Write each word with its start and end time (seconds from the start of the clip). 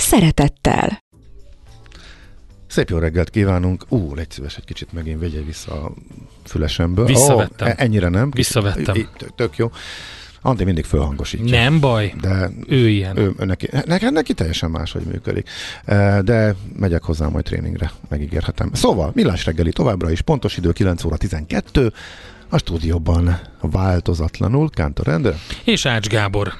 szeretettel. 0.00 1.04
Szép 2.66 2.88
jó 2.90 2.98
reggelt 2.98 3.30
kívánunk. 3.30 3.84
Ú, 3.88 4.14
légy 4.14 4.30
szíves, 4.30 4.56
egy 4.56 4.64
kicsit 4.64 4.92
megint 4.92 5.20
vegye 5.20 5.40
vissza 5.40 5.84
a 5.84 5.92
fülesemből. 6.44 7.04
Visszavettem. 7.06 7.68
Ó, 7.68 7.72
ennyire 7.76 8.08
nem? 8.08 8.30
Visszavettem. 8.30 9.08
Tök 9.36 9.56
jó. 9.56 9.70
Andi 10.40 10.64
mindig 10.64 10.84
fölhangosítja. 10.84 11.60
Nem 11.60 11.80
baj, 11.80 12.14
De 12.20 12.50
ő 12.68 12.88
ilyen. 12.88 13.16
ő, 13.18 13.34
neki, 13.38 13.68
neki, 13.86 14.04
neki 14.04 14.34
teljesen 14.34 14.70
máshogy 14.70 15.02
működik. 15.02 15.48
Eh, 15.84 16.18
De 16.20 16.54
megyek 16.76 17.02
hozzá 17.02 17.26
majd 17.28 17.44
tréningre, 17.44 17.92
megígérhetem. 18.08 18.70
Szóval, 18.72 19.10
millás 19.14 19.44
reggeli 19.44 19.70
továbbra 19.70 20.10
is, 20.10 20.20
pontos 20.20 20.56
idő 20.56 20.72
9 20.72 21.04
óra 21.04 21.16
12, 21.16 21.92
a 22.48 22.58
stúdióban 22.58 23.40
változatlanul 23.60 24.70
Kántor 24.70 25.08
Endre, 25.08 25.34
És 25.64 25.86
Ács 25.86 26.08
Gábor. 26.08 26.52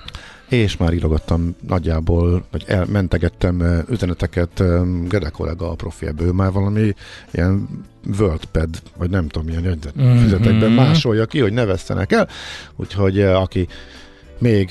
És 0.48 0.76
már 0.76 0.92
írogattam 0.92 1.56
nagyjából, 1.68 2.44
vagy 2.50 2.64
elmentegettem 2.66 3.60
eh, 3.60 3.78
üzeneteket 3.88 4.60
eh, 4.60 4.80
Gede 5.08 5.28
kollega 5.28 5.70
a 5.70 5.74
profi 5.74 6.06
ebből, 6.06 6.32
már 6.32 6.52
valami 6.52 6.94
ilyen 7.30 7.68
WordPad, 8.18 8.68
vagy 8.96 9.10
nem 9.10 9.28
tudom, 9.28 9.48
milyen 9.48 9.64
jegyzetfüzetekben 9.64 10.70
Mhm. 10.70 10.80
másolja 10.80 11.26
ki, 11.26 11.40
hogy 11.40 11.52
ne 11.52 11.64
vesztenek 11.64 12.12
el, 12.12 12.28
úgyhogy 12.76 13.20
eh, 13.20 13.40
aki 13.40 13.66
még 14.38 14.70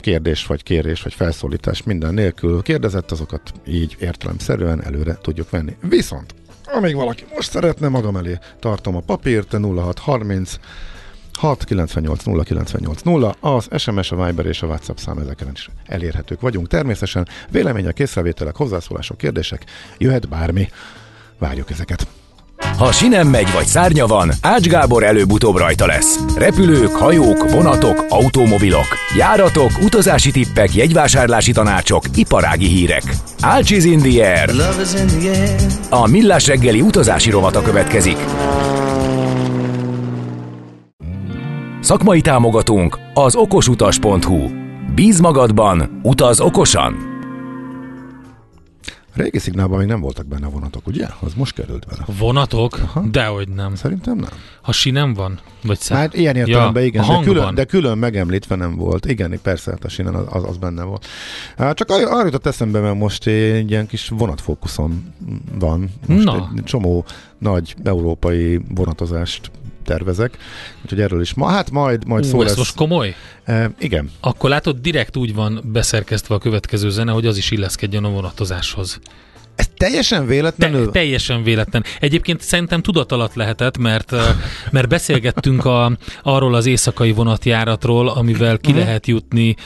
kérdés, 0.00 0.46
vagy 0.46 0.62
kérés, 0.62 1.02
vagy 1.02 1.14
felszólítás 1.14 1.82
minden 1.82 2.14
nélkül 2.14 2.62
kérdezett, 2.62 3.10
azokat 3.10 3.52
így 3.66 3.96
értelemszerűen 4.00 4.84
előre 4.84 5.18
tudjuk 5.22 5.50
venni. 5.50 5.76
Viszont, 5.88 6.34
amíg 6.64 6.94
valaki 6.94 7.24
most 7.34 7.50
szeretne, 7.50 7.88
magam 7.88 8.16
elé 8.16 8.38
tartom 8.58 8.96
a 8.96 9.00
papírt, 9.00 9.52
0630 9.52 10.58
6 11.38 11.64
98 11.64 12.24
0 12.24 12.42
98 12.42 13.02
0, 13.02 13.36
az 13.40 13.68
SMS, 13.78 14.12
a 14.12 14.24
Viber 14.24 14.46
és 14.46 14.62
a 14.62 14.66
WhatsApp 14.66 14.96
szám 14.96 15.18
ezeken 15.18 15.48
is 15.52 15.68
elérhetők 15.86 16.40
vagyunk. 16.40 16.68
Természetesen 16.68 17.28
vélemények, 17.50 17.98
észrevételek, 17.98 18.56
hozzászólások, 18.56 19.16
kérdések, 19.16 19.64
jöhet 19.98 20.28
bármi. 20.28 20.68
Várjuk 21.38 21.70
ezeket. 21.70 22.06
Ha 22.78 22.92
sinem 22.92 23.28
megy 23.28 23.52
vagy 23.52 23.66
szárnya 23.66 24.06
van, 24.06 24.32
Ács 24.40 24.66
Gábor 24.66 25.04
előbb-utóbb 25.04 25.56
rajta 25.56 25.86
lesz. 25.86 26.18
Repülők, 26.36 26.90
hajók, 26.90 27.50
vonatok, 27.50 28.04
automobilok, 28.08 28.86
járatok, 29.16 29.70
utazási 29.82 30.30
tippek, 30.30 30.74
jegyvásárlási 30.74 31.52
tanácsok, 31.52 32.04
iparági 32.14 32.66
hírek. 32.66 33.02
Ács 33.40 33.70
is 33.70 33.84
in 33.84 33.98
the 33.98 34.34
air. 34.34 34.50
A 35.90 36.06
millás 36.06 36.46
reggeli 36.46 36.80
utazási 36.80 37.30
rovata 37.30 37.62
következik. 37.62 38.16
Szakmai 41.84 42.20
támogatónk 42.20 42.98
az 43.14 43.36
okosutas.hu. 43.36 44.48
Bíz 44.94 45.20
magadban, 45.20 46.00
utaz 46.02 46.40
okosan! 46.40 46.96
A 48.86 49.22
régi 49.22 49.38
szignálban 49.38 49.78
még 49.78 49.86
nem 49.86 50.00
voltak 50.00 50.26
benne 50.26 50.46
vonatok, 50.46 50.86
ugye? 50.86 51.06
Az 51.20 51.34
most 51.34 51.54
került 51.54 51.86
bele. 51.86 52.04
Vonatok? 52.18 52.78
Aha. 52.82 53.00
Dehogy 53.10 53.48
nem. 53.48 53.74
Szerintem 53.74 54.16
nem. 54.16 54.28
Ha 54.62 54.72
sinem 54.72 55.14
van? 55.14 55.40
Vagy 55.64 55.78
szá... 55.78 55.96
Hát 55.96 56.14
ilyen 56.14 56.36
értelemben 56.36 56.82
ja, 56.82 56.88
igen, 56.88 57.04
a 57.04 57.18
de 57.18 57.24
külön, 57.24 57.54
de 57.54 57.64
külön 57.64 57.98
megemlítve 57.98 58.54
nem 58.54 58.76
volt. 58.76 59.06
Igen, 59.06 59.38
persze, 59.42 59.70
hát 59.70 59.84
a 59.84 59.88
sinen 59.88 60.14
az, 60.14 60.24
az, 60.28 60.44
az 60.44 60.56
benne 60.56 60.82
volt. 60.82 61.06
Csak 61.56 61.90
ar- 61.90 62.08
arra 62.08 62.24
jutott 62.24 62.46
eszembe, 62.46 62.80
mert 62.80 62.98
most 62.98 63.26
egy 63.26 63.70
ilyen 63.70 63.86
kis 63.86 64.08
vonatfókuszom 64.08 65.14
van. 65.58 65.90
Most 66.06 66.24
Na. 66.24 66.50
egy 66.56 66.64
csomó 66.64 67.04
nagy 67.38 67.74
európai 67.82 68.60
vonatozást 68.74 69.50
tervezek, 69.84 70.38
úgyhogy 70.82 71.00
erről 71.00 71.20
is 71.20 71.34
ma, 71.34 71.46
hát 71.48 71.70
majd, 71.70 72.06
majd 72.06 72.24
Ú, 72.24 72.28
szó 72.28 72.40
ez 72.40 72.48
lesz. 72.48 72.56
most 72.56 72.74
komoly? 72.74 73.14
E, 73.44 73.70
igen, 73.78 74.10
Akkor 74.20 74.50
látod, 74.50 74.76
direkt 74.80 75.16
úgy 75.16 75.34
van 75.34 75.60
beszerkesztve 75.64 76.34
a 76.34 76.38
következő 76.38 76.90
zene, 76.90 77.12
hogy 77.12 77.26
az 77.26 77.36
is 77.36 77.50
illeszkedjen 77.50 78.04
a 78.04 78.08
vonatozáshoz. 78.10 79.00
Teljesen 79.76 80.20
Te, 80.20 80.26
véletlenül... 80.26 80.90
teljesen 80.90 81.42
véletlen. 81.42 81.84
Egyébként 82.00 82.40
szerintem 82.40 82.82
tudat 82.82 83.12
alatt 83.12 83.34
lehetett, 83.34 83.78
mert, 83.78 84.14
mert 84.70 84.88
beszélgettünk 84.88 85.64
a, 85.64 85.96
arról 86.22 86.54
az 86.54 86.66
éjszakai 86.66 87.12
vonatjáratról, 87.12 88.08
amivel 88.08 88.58
ki 88.58 88.72
lehet 88.72 89.06
jutni 89.06 89.56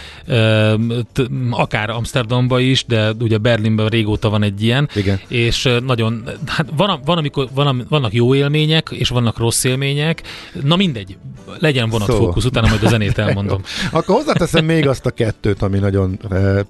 akár 1.50 1.91
Amsterdamba 1.91 2.60
is, 2.60 2.84
de 2.84 3.12
ugye 3.20 3.38
Berlinben 3.38 3.86
régóta 3.86 4.30
van 4.30 4.42
egy 4.42 4.62
ilyen, 4.62 4.88
Igen. 4.94 5.20
és 5.28 5.69
nagyon, 5.84 6.25
hát 6.46 6.66
van, 6.76 7.00
van, 7.04 7.19
amikor, 7.19 7.48
van, 7.54 7.86
vannak 7.88 8.12
jó 8.12 8.34
élmények, 8.34 8.88
és 8.90 9.08
vannak 9.08 9.38
rossz 9.38 9.64
élmények, 9.64 10.22
na 10.62 10.76
mindegy, 10.76 11.16
legyen 11.58 11.88
vonatfókusz, 11.88 12.42
Szó. 12.42 12.48
utána 12.48 12.69
majd 12.69 12.84
a 12.84 12.88
zenét 12.88 13.19
elmondom. 13.28 13.62
Akkor 13.90 14.16
hozzáteszem 14.16 14.64
még 14.64 14.88
azt 14.88 15.06
a 15.06 15.10
kettőt, 15.10 15.62
ami 15.62 15.78
nagyon 15.78 16.19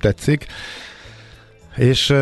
tetszik. 0.01 0.47
És 1.77 2.15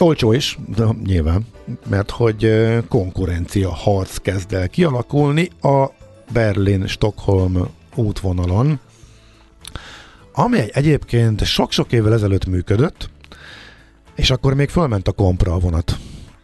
olcsó 0.00 0.32
is, 0.32 0.58
de 0.76 0.84
nyilván, 1.04 1.46
mert 1.88 2.10
hogy 2.10 2.48
konkurencia 2.88 3.70
harc 3.74 4.16
kezd 4.16 4.52
el 4.52 4.68
kialakulni 4.68 5.50
a 5.62 5.86
Berlin-Stockholm 6.32 7.68
útvonalon, 7.94 8.80
amely 10.32 10.70
egyébként 10.72 11.44
sok-sok 11.44 11.92
évvel 11.92 12.12
ezelőtt 12.12 12.46
működött, 12.46 13.10
és 14.14 14.30
akkor 14.30 14.54
még 14.54 14.68
fölment 14.68 15.08
a 15.08 15.12
kompra 15.12 15.52
a 15.52 15.58
vonat 15.58 15.98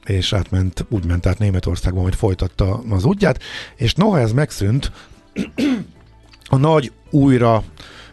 és 0.04 0.32
átment, 0.32 0.86
úgy 0.88 1.04
ment 1.04 1.26
át 1.26 1.38
Németországban, 1.38 2.02
hogy 2.02 2.14
folytatta 2.14 2.82
az 2.90 3.04
útját, 3.04 3.42
és 3.76 3.94
noha 3.94 4.18
ez 4.18 4.32
megszűnt, 4.32 4.92
a 6.48 6.56
nagy 6.56 6.92
újra 7.10 7.62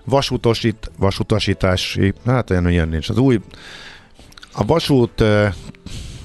vasútosít, 0.06 0.92
vasutasítási, 0.98 2.14
hát 2.26 2.50
olyan 2.50 2.70
ilyen 2.70 2.90
nincs, 2.90 3.10
az 3.10 3.18
új, 3.18 3.40
a 4.54 4.66
vasút 4.66 5.24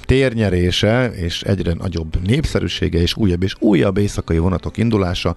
térnyerése 0.09 1.11
és 1.11 1.41
egyre 1.41 1.73
nagyobb 1.73 2.27
népszerűsége 2.27 2.99
és 2.99 3.15
újabb 3.15 3.43
és 3.43 3.55
újabb 3.59 3.97
éjszakai 3.97 4.37
vonatok 4.37 4.77
indulása 4.77 5.35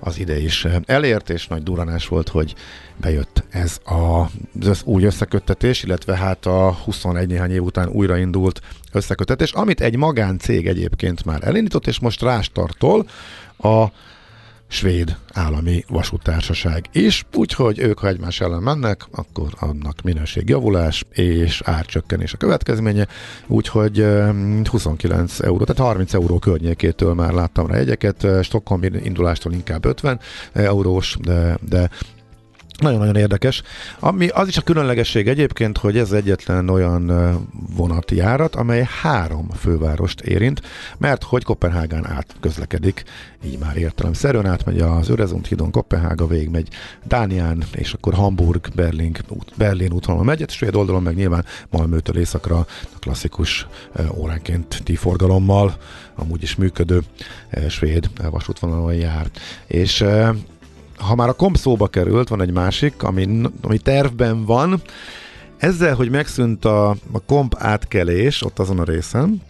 az 0.00 0.18
ide 0.18 0.40
is 0.40 0.66
elért, 0.84 1.30
és 1.30 1.46
nagy 1.46 1.62
duranás 1.62 2.08
volt, 2.08 2.28
hogy 2.28 2.54
bejött 2.96 3.44
ez 3.50 3.78
a 3.84 4.30
az 4.60 4.82
új 4.84 5.04
összeköttetés, 5.04 5.82
illetve 5.82 6.16
hát 6.16 6.46
a 6.46 6.72
21 6.72 7.28
néhány 7.28 7.50
év 7.50 7.62
után 7.62 7.88
újraindult 7.88 8.60
összeköttetés, 8.92 9.52
amit 9.52 9.80
egy 9.80 9.96
magáncég 9.96 10.66
egyébként 10.66 11.24
már 11.24 11.44
elindított, 11.44 11.86
és 11.86 11.98
most 11.98 12.22
rástartol 12.22 13.06
a 13.58 13.86
svéd 14.68 15.16
állami 15.32 15.84
vasútársaság 15.88 16.84
is, 16.92 17.26
úgyhogy 17.34 17.78
ők, 17.78 17.98
ha 17.98 18.08
egymás 18.08 18.40
ellen 18.40 18.62
mennek, 18.62 19.04
akkor 19.10 19.48
annak 19.58 20.02
minőségjavulás 20.02 21.04
és 21.10 21.62
árcsökkenés 21.64 22.32
a 22.32 22.36
következménye, 22.36 23.06
úgyhogy 23.46 24.00
eh, 24.00 24.34
29 24.64 25.40
euró, 25.40 25.64
tehát 25.64 25.82
30 25.82 26.14
euró 26.14 26.38
környékétől 26.38 27.14
már 27.14 27.32
láttam 27.32 27.66
rá 27.66 27.76
jegyeket, 27.76 28.24
eh, 28.24 28.42
Stockholm 28.42 28.82
indulástól 28.82 29.52
inkább 29.52 29.84
50 29.84 30.20
eurós, 30.52 31.16
de, 31.20 31.58
de 31.68 31.90
nagyon-nagyon 32.80 33.16
érdekes. 33.16 33.62
Ami, 33.98 34.28
az 34.28 34.48
is 34.48 34.56
a 34.56 34.62
különlegesség 34.62 35.28
egyébként, 35.28 35.78
hogy 35.78 35.98
ez 35.98 36.12
egyetlen 36.12 36.68
olyan 36.68 37.08
ö, 37.08 37.32
vonatjárat, 37.76 38.54
amely 38.54 38.88
három 39.02 39.50
fővárost 39.50 40.20
érint, 40.20 40.62
mert 40.98 41.22
hogy 41.22 41.44
Kopenhágán 41.44 42.06
át 42.06 42.34
közlekedik, 42.40 43.04
így 43.44 43.58
már 43.58 43.76
értelemszerűen 43.76 44.46
átmegy 44.46 44.80
az 44.80 45.08
Öresund 45.08 45.46
hídon 45.46 45.70
Kopenhága, 45.70 46.26
végigmegy 46.26 46.68
Dánián, 47.04 47.64
és 47.72 47.92
akkor 47.92 48.14
Hamburg, 48.14 48.68
Berlin, 48.74 49.16
Berlin 49.56 49.92
útvonalon 49.92 50.26
megy, 50.26 50.44
és 50.46 50.52
svéd 50.52 50.74
oldalon 50.74 51.02
meg 51.02 51.14
nyilván 51.14 51.44
Malmötől 51.70 52.18
északra 52.18 52.58
a 52.58 52.98
klasszikus 52.98 53.66
ö, 53.92 54.02
óránkénti 54.14 54.96
forgalommal, 54.96 55.76
amúgy 56.14 56.42
is 56.42 56.54
működő 56.54 57.02
svéd 57.68 58.10
vasútvonalon 58.30 58.94
jár. 58.94 59.26
És 59.66 60.04
ha 60.98 61.14
már 61.14 61.28
a 61.28 61.32
komp 61.32 61.56
szóba 61.56 61.86
került, 61.86 62.28
van 62.28 62.40
egy 62.42 62.52
másik, 62.52 63.02
ami, 63.02 63.40
ami 63.62 63.78
tervben 63.78 64.44
van. 64.44 64.82
Ezzel, 65.56 65.94
hogy 65.94 66.10
megszűnt 66.10 66.64
a, 66.64 66.90
a 66.90 67.20
komp 67.26 67.54
átkelés 67.58 68.42
ott 68.42 68.58
azon 68.58 68.78
a 68.78 68.84
részen, 68.84 69.42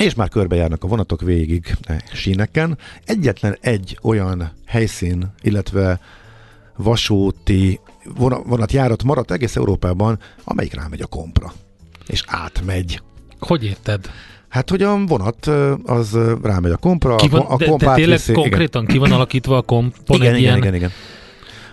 és 0.00 0.14
már 0.14 0.28
körbejárnak 0.28 0.84
a 0.84 0.86
vonatok 0.86 1.20
végig 1.20 1.76
eh, 1.82 1.96
síneken, 2.12 2.78
egyetlen 3.04 3.56
egy 3.60 3.98
olyan 4.02 4.52
helyszín, 4.66 5.34
illetve 5.42 6.00
vasúti 6.76 7.80
vona- 8.16 8.46
vonatjárat 8.46 9.02
maradt 9.02 9.30
egész 9.30 9.56
Európában, 9.56 10.18
amelyik 10.44 10.74
rámegy 10.74 11.00
a 11.00 11.06
kompra. 11.06 11.52
és 12.06 12.22
átmegy. 12.26 13.02
Hogy 13.38 13.64
érted? 13.64 14.10
Hát, 14.54 14.70
hogy 14.70 14.82
a 14.82 14.98
vonat 15.06 15.50
az 15.84 16.18
rámegy 16.42 16.70
a 16.70 16.76
kompra, 16.76 17.16
Ki 17.16 17.28
van, 17.28 17.40
a, 17.40 17.52
a 17.52 17.56
de, 17.56 17.66
komp 17.66 17.80
de 17.80 17.94
tényleg 17.94 18.18
átviszi- 18.18 18.32
konkrétan 18.32 18.86
ki 18.86 18.98
van 18.98 19.12
alakítva 19.12 19.56
a 19.56 19.62
kompon 19.62 20.16
igen, 20.16 20.36
igen, 20.36 20.56
igen, 20.56 20.74
igen. 20.74 20.90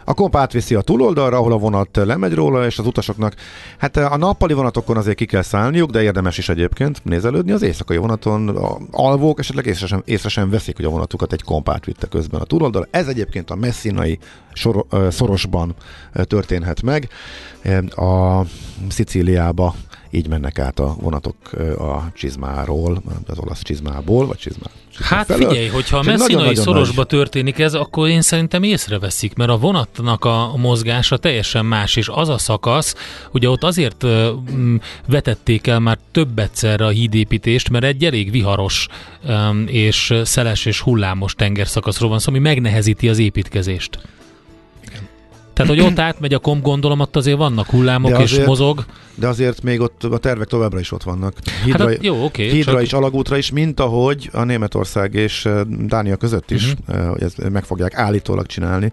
A 0.05 0.13
komp 0.13 0.35
átviszi 0.35 0.75
a 0.75 0.81
túloldalra, 0.81 1.37
ahol 1.37 1.51
a 1.51 1.57
vonat 1.57 1.95
lemegy 1.95 2.33
róla, 2.33 2.65
és 2.65 2.79
az 2.79 2.85
utasoknak, 2.85 3.35
hát 3.77 3.97
a 3.97 4.17
nappali 4.17 4.53
vonatokon 4.53 4.97
azért 4.97 5.15
ki 5.17 5.25
kell 5.25 5.41
szállniuk, 5.41 5.89
de 5.89 6.01
érdemes 6.01 6.37
is 6.37 6.49
egyébként 6.49 7.03
nézelődni. 7.03 7.51
Az 7.51 7.61
éjszakai 7.61 7.97
vonaton 7.97 8.47
a 8.49 8.77
alvók 8.91 9.39
esetleg 9.39 9.65
észre 9.65 9.87
sem, 9.87 10.01
észre 10.05 10.29
sem 10.29 10.49
veszik, 10.49 10.75
hogy 10.75 10.85
a 10.85 10.89
vonatukat 10.89 11.33
egy 11.33 11.43
komp 11.43 11.69
átvitte 11.69 12.07
közben 12.07 12.41
a 12.41 12.45
túloldalra. 12.45 12.87
Ez 12.91 13.07
egyébként 13.07 13.49
a 13.49 13.55
messzinai 13.55 14.19
sor, 14.53 14.85
szorosban 15.09 15.75
történhet 16.13 16.81
meg. 16.81 17.09
A 17.95 18.41
Szicíliába 18.89 19.75
így 20.11 20.27
mennek 20.27 20.59
át 20.59 20.79
a 20.79 20.95
vonatok 20.99 21.35
a 21.79 22.11
csizmáról, 22.13 23.01
az 23.27 23.39
olasz 23.39 23.61
csizmából, 23.61 24.27
vagy 24.27 24.37
csizmá. 24.37 24.67
csizmá 24.91 25.07
Hát 25.17 25.25
felől. 25.25 25.47
figyelj, 25.49 25.67
hogyha 25.67 25.97
a 25.97 26.01
messzinai 26.03 26.55
szorosba 26.55 26.95
nagy- 26.95 27.07
történik 27.07 27.59
ez, 27.59 27.73
akkor 27.73 28.07
én 28.07 28.21
szerintem 28.21 28.63
észreveszik, 28.63 29.33
mert 29.35 29.49
a 29.49 29.57
vonatnak 29.57 30.25
a 30.25 30.53
mozgása 30.57 31.17
teljesen 31.17 31.65
más, 31.65 31.95
és 31.95 32.07
az 32.11 32.29
a 32.29 32.37
szakasz, 32.37 32.95
ugye 33.31 33.49
ott 33.49 33.63
azért 33.63 34.05
vetették 35.07 35.67
el 35.67 35.79
már 35.79 35.97
több 36.11 36.39
egyszerre 36.39 36.85
a 36.85 36.89
hídépítést, 36.89 37.69
mert 37.69 37.83
egy 37.83 38.05
elég 38.05 38.31
viharos 38.31 38.87
és 39.65 40.13
szeles 40.23 40.65
és 40.65 40.79
hullámos 40.81 41.33
tengerszakaszról 41.33 42.09
van 42.09 42.19
szó, 42.19 42.29
ami 42.29 42.39
megnehezíti 42.39 43.09
az 43.09 43.17
építkezést. 43.19 43.99
Tehát, 45.61 45.81
hogy 45.81 45.91
ott 45.91 45.99
átmegy 45.99 46.33
a 46.33 46.39
komp, 46.39 46.63
gondolom, 46.63 46.99
ott 46.99 47.15
azért 47.15 47.37
vannak 47.37 47.69
hullámok, 47.69 48.11
De 48.11 48.17
és 48.17 48.31
azért- 48.31 48.47
mozog. 48.47 48.85
De 49.15 49.27
azért 49.27 49.63
még 49.63 49.79
ott 49.79 50.03
a 50.03 50.17
tervek 50.17 50.47
továbbra 50.47 50.79
is 50.79 50.91
ott 50.91 51.03
vannak. 51.03 51.33
Hídra, 51.63 51.87
Hát 51.87 52.03
jó, 52.03 52.23
oké. 52.23 52.49
hídra 52.49 52.71
csak- 52.71 52.81
is, 52.81 52.93
alagútra 52.93 53.37
is, 53.37 53.51
mint 53.51 53.79
ahogy 53.79 54.29
a 54.33 54.43
Németország 54.43 55.13
és 55.13 55.49
Dánia 55.67 56.15
között 56.15 56.51
is, 56.51 56.73
uh-huh. 56.87 57.15
ezt 57.19 57.49
meg 57.49 57.63
fogják 57.63 57.93
állítólag 57.97 58.45
csinálni. 58.45 58.91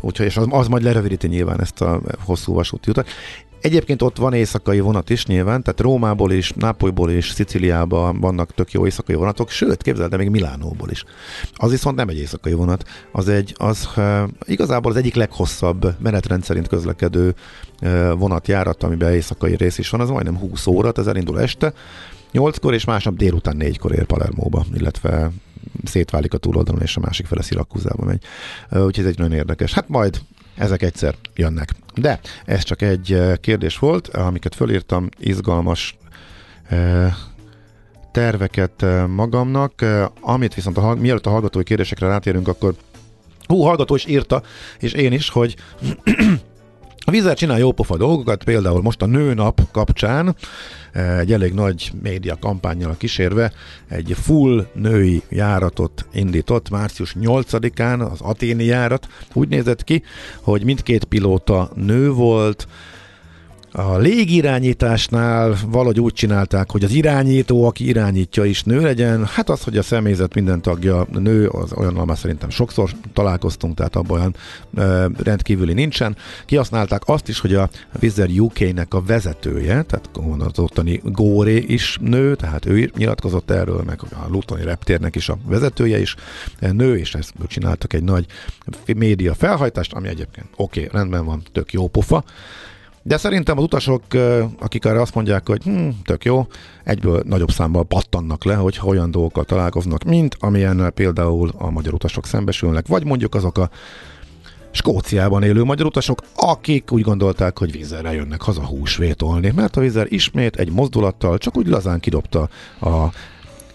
Úgyhogy 0.00 0.26
és 0.26 0.36
az, 0.36 0.46
az 0.50 0.68
majd 0.68 0.82
lerövidíti 0.82 1.26
nyilván 1.26 1.60
ezt 1.60 1.80
a 1.80 2.00
hosszú 2.24 2.52
vasúti 2.54 2.90
utat. 2.90 3.08
Egyébként 3.60 4.02
ott 4.02 4.16
van 4.16 4.32
éjszakai 4.32 4.80
vonat 4.80 5.10
is 5.10 5.26
nyilván, 5.26 5.62
tehát 5.62 5.80
Rómából 5.80 6.32
is, 6.32 6.52
Nápolyból 6.52 7.10
is, 7.10 7.30
Sziciliában 7.30 8.20
vannak 8.20 8.54
tök 8.54 8.72
jó 8.72 8.84
éjszakai 8.84 9.14
vonatok, 9.14 9.50
sőt, 9.50 9.82
képzeld, 9.82 10.10
de 10.10 10.16
még 10.16 10.28
Milánóból 10.28 10.90
is. 10.90 11.04
Az 11.54 11.70
viszont 11.70 11.96
nem 11.96 12.08
egy 12.08 12.18
éjszakai 12.18 12.52
vonat, 12.52 12.84
az 13.12 13.28
egy, 13.28 13.54
az 13.56 13.88
uh, 13.96 14.22
igazából 14.46 14.90
az 14.90 14.96
egyik 14.96 15.14
leghosszabb 15.14 15.94
menetrend 15.98 16.44
szerint 16.44 16.68
közlekedő 16.68 17.34
uh, 17.82 18.18
vonatjárat, 18.18 18.82
amiben 18.82 19.12
éjszakai 19.12 19.56
rész 19.56 19.78
is 19.78 19.90
van, 19.90 20.00
az 20.00 20.10
majdnem 20.10 20.38
20 20.38 20.66
óra, 20.66 20.92
ez 20.96 21.06
elindul 21.06 21.40
este, 21.40 21.72
8-kor 22.32 22.74
és 22.74 22.84
másnap 22.84 23.16
délután 23.16 23.56
4-kor 23.58 23.92
ér 23.92 24.04
Palermóba, 24.04 24.64
illetve 24.74 25.30
szétválik 25.84 26.34
a 26.34 26.38
túloldalon, 26.38 26.82
és 26.82 26.96
a 26.96 27.00
másik 27.00 27.26
fele 27.26 27.42
Szirakuzába 27.42 28.04
megy. 28.04 28.22
Úgyhogy 28.70 28.98
ez 28.98 29.10
egy 29.10 29.18
nagyon 29.18 29.32
érdekes. 29.32 29.72
Hát 29.72 29.88
majd 29.88 30.20
ezek 30.58 30.82
egyszer 30.82 31.14
jönnek. 31.34 31.68
De 31.94 32.20
ez 32.44 32.62
csak 32.62 32.82
egy 32.82 33.12
ö, 33.12 33.34
kérdés 33.40 33.78
volt, 33.78 34.08
amiket 34.08 34.54
fölírtam, 34.54 35.08
izgalmas 35.18 35.96
ö, 36.70 37.06
terveket 38.12 38.82
ö, 38.82 39.06
magamnak, 39.06 39.84
amit 40.20 40.54
viszont 40.54 40.76
a, 40.76 40.94
mielőtt 40.94 41.26
a 41.26 41.30
hallgatói 41.30 41.62
kérdésekre 41.62 42.06
rátérünk, 42.06 42.48
akkor 42.48 42.74
hú, 43.46 43.60
hallgató 43.60 43.94
is 43.94 44.06
írta, 44.06 44.42
és 44.78 44.92
én 44.92 45.12
is, 45.12 45.28
hogy 45.28 45.56
a 47.08 47.10
vízzel 47.10 47.34
csinál 47.34 47.58
jópofa 47.58 47.96
dolgokat, 47.96 48.44
például 48.44 48.82
most 48.82 49.02
a 49.02 49.06
nőnap 49.06 49.60
kapcsán 49.70 50.36
eh, 50.92 51.18
egy 51.18 51.32
elég 51.32 51.52
nagy 51.52 51.92
média 52.02 52.36
kampányjal 52.40 52.96
kísérve 52.96 53.52
egy 53.88 54.16
full 54.22 54.66
női 54.74 55.22
járatot 55.28 56.06
indított 56.12 56.70
március 56.70 57.14
8-án, 57.20 58.10
az 58.10 58.20
aténi 58.20 58.64
járat. 58.64 59.08
Úgy 59.32 59.48
nézett 59.48 59.84
ki, 59.84 60.02
hogy 60.40 60.64
mindkét 60.64 61.04
pilóta 61.04 61.70
nő 61.74 62.10
volt, 62.10 62.68
a 63.78 63.98
légirányításnál 63.98 65.56
valahogy 65.66 66.00
úgy 66.00 66.12
csinálták, 66.12 66.70
hogy 66.70 66.84
az 66.84 66.92
irányító, 66.92 67.64
aki 67.64 67.86
irányítja 67.86 68.44
is 68.44 68.62
nő 68.62 68.80
legyen. 68.80 69.26
Hát 69.26 69.48
az, 69.48 69.62
hogy 69.62 69.76
a 69.76 69.82
személyzet 69.82 70.34
minden 70.34 70.62
tagja 70.62 71.06
nő, 71.12 71.48
az 71.48 71.72
olyannal 71.72 72.04
már 72.04 72.18
szerintem 72.18 72.50
sokszor 72.50 72.90
találkoztunk, 73.12 73.74
tehát 73.74 73.96
abban 73.96 74.18
olyan 74.18 74.34
ö, 74.74 75.06
rendkívüli 75.22 75.72
nincsen. 75.72 76.16
Kihasználták 76.46 77.02
azt 77.04 77.28
is, 77.28 77.40
hogy 77.40 77.54
a 77.54 77.68
Air 78.00 78.40
UK-nek 78.40 78.94
a 78.94 79.02
vezetője, 79.02 79.82
tehát 79.82 80.10
az 80.38 80.58
ottani 80.58 81.00
Góré 81.04 81.56
is 81.56 81.98
nő, 82.00 82.34
tehát 82.34 82.66
ő 82.66 82.90
nyilatkozott 82.96 83.50
erről, 83.50 83.82
meg 83.86 84.00
a 84.10 84.28
Lutoni 84.28 84.62
reptérnek 84.62 85.16
is 85.16 85.28
a 85.28 85.38
vezetője 85.46 86.00
is 86.00 86.14
nő, 86.60 86.98
és 86.98 87.14
ezt 87.14 87.32
csináltak 87.46 87.92
egy 87.92 88.04
nagy 88.04 88.26
média 88.96 89.34
felhajtást, 89.34 89.92
ami 89.92 90.08
egyébként 90.08 90.46
oké, 90.56 90.84
okay, 90.84 90.98
rendben 91.00 91.24
van, 91.24 91.42
tök 91.52 91.72
jó 91.72 91.88
pofa. 91.88 92.24
De 93.02 93.16
szerintem 93.16 93.58
az 93.58 93.64
utasok, 93.64 94.02
akik 94.58 94.84
arra 94.84 95.00
azt 95.00 95.14
mondják, 95.14 95.48
hogy 95.48 95.62
hm, 95.62 95.88
tök 96.04 96.24
jó, 96.24 96.46
egyből 96.84 97.22
nagyobb 97.26 97.50
számban 97.50 97.86
pattannak 97.86 98.44
le, 98.44 98.54
hogy 98.54 98.80
olyan 98.84 99.10
dolgokkal 99.10 99.44
találkoznak, 99.44 100.04
mint 100.04 100.36
amilyen 100.38 100.92
például 100.94 101.50
a 101.58 101.70
magyar 101.70 101.94
utasok 101.94 102.26
szembesülnek, 102.26 102.86
vagy 102.86 103.04
mondjuk 103.04 103.34
azok 103.34 103.58
a 103.58 103.70
Skóciában 104.70 105.42
élő 105.42 105.64
magyar 105.64 105.86
utasok, 105.86 106.22
akik 106.34 106.92
úgy 106.92 107.02
gondolták, 107.02 107.58
hogy 107.58 107.72
vízerre 107.72 108.12
jönnek 108.12 108.42
haza 108.42 108.66
húsvétolni, 108.66 109.52
mert 109.54 109.76
a 109.76 109.80
vízer 109.80 110.06
ismét 110.08 110.56
egy 110.56 110.72
mozdulattal 110.72 111.38
csak 111.38 111.56
úgy 111.56 111.66
lazán 111.66 112.00
kidobta 112.00 112.48
a 112.80 113.06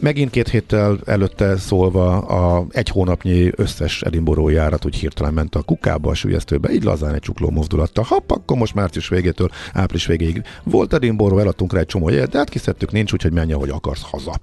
Megint 0.04 0.30
két 0.30 0.50
héttel 0.50 1.00
előtte 1.06 1.58
szólva 1.58 2.18
a 2.18 2.66
egy 2.70 2.90
hónapnyi 2.90 3.52
összes 3.56 4.02
Edinburgh 4.02 4.52
járat 4.52 4.86
úgy 4.86 4.96
hirtelen 4.96 5.34
ment 5.34 5.56
a 5.56 5.62
kukába, 5.62 6.10
a 6.10 6.14
sülyeztőbe, 6.14 6.72
így 6.72 6.84
lazán 6.84 7.14
egy 7.14 7.22
csukló 7.22 7.50
mozdulattal. 7.50 8.06
Hopp, 8.08 8.32
akkor 8.32 8.58
most 8.58 8.74
március 8.74 9.08
végétől 9.08 9.50
április 9.74 10.06
végéig 10.06 10.44
volt 10.64 10.94
Edinburgh, 10.94 11.42
eladtunk 11.42 11.74
rá 11.74 11.80
egy 11.80 11.86
csomó 11.86 12.10
jegyet, 12.10 12.30
de 12.30 12.38
hát 12.38 12.50
kiszedtük, 12.50 12.92
nincs, 12.92 13.14
úgyhogy 13.14 13.32
menj, 13.32 13.54
ahogy 13.54 13.70
akarsz 13.70 14.02
haza. 14.02 14.40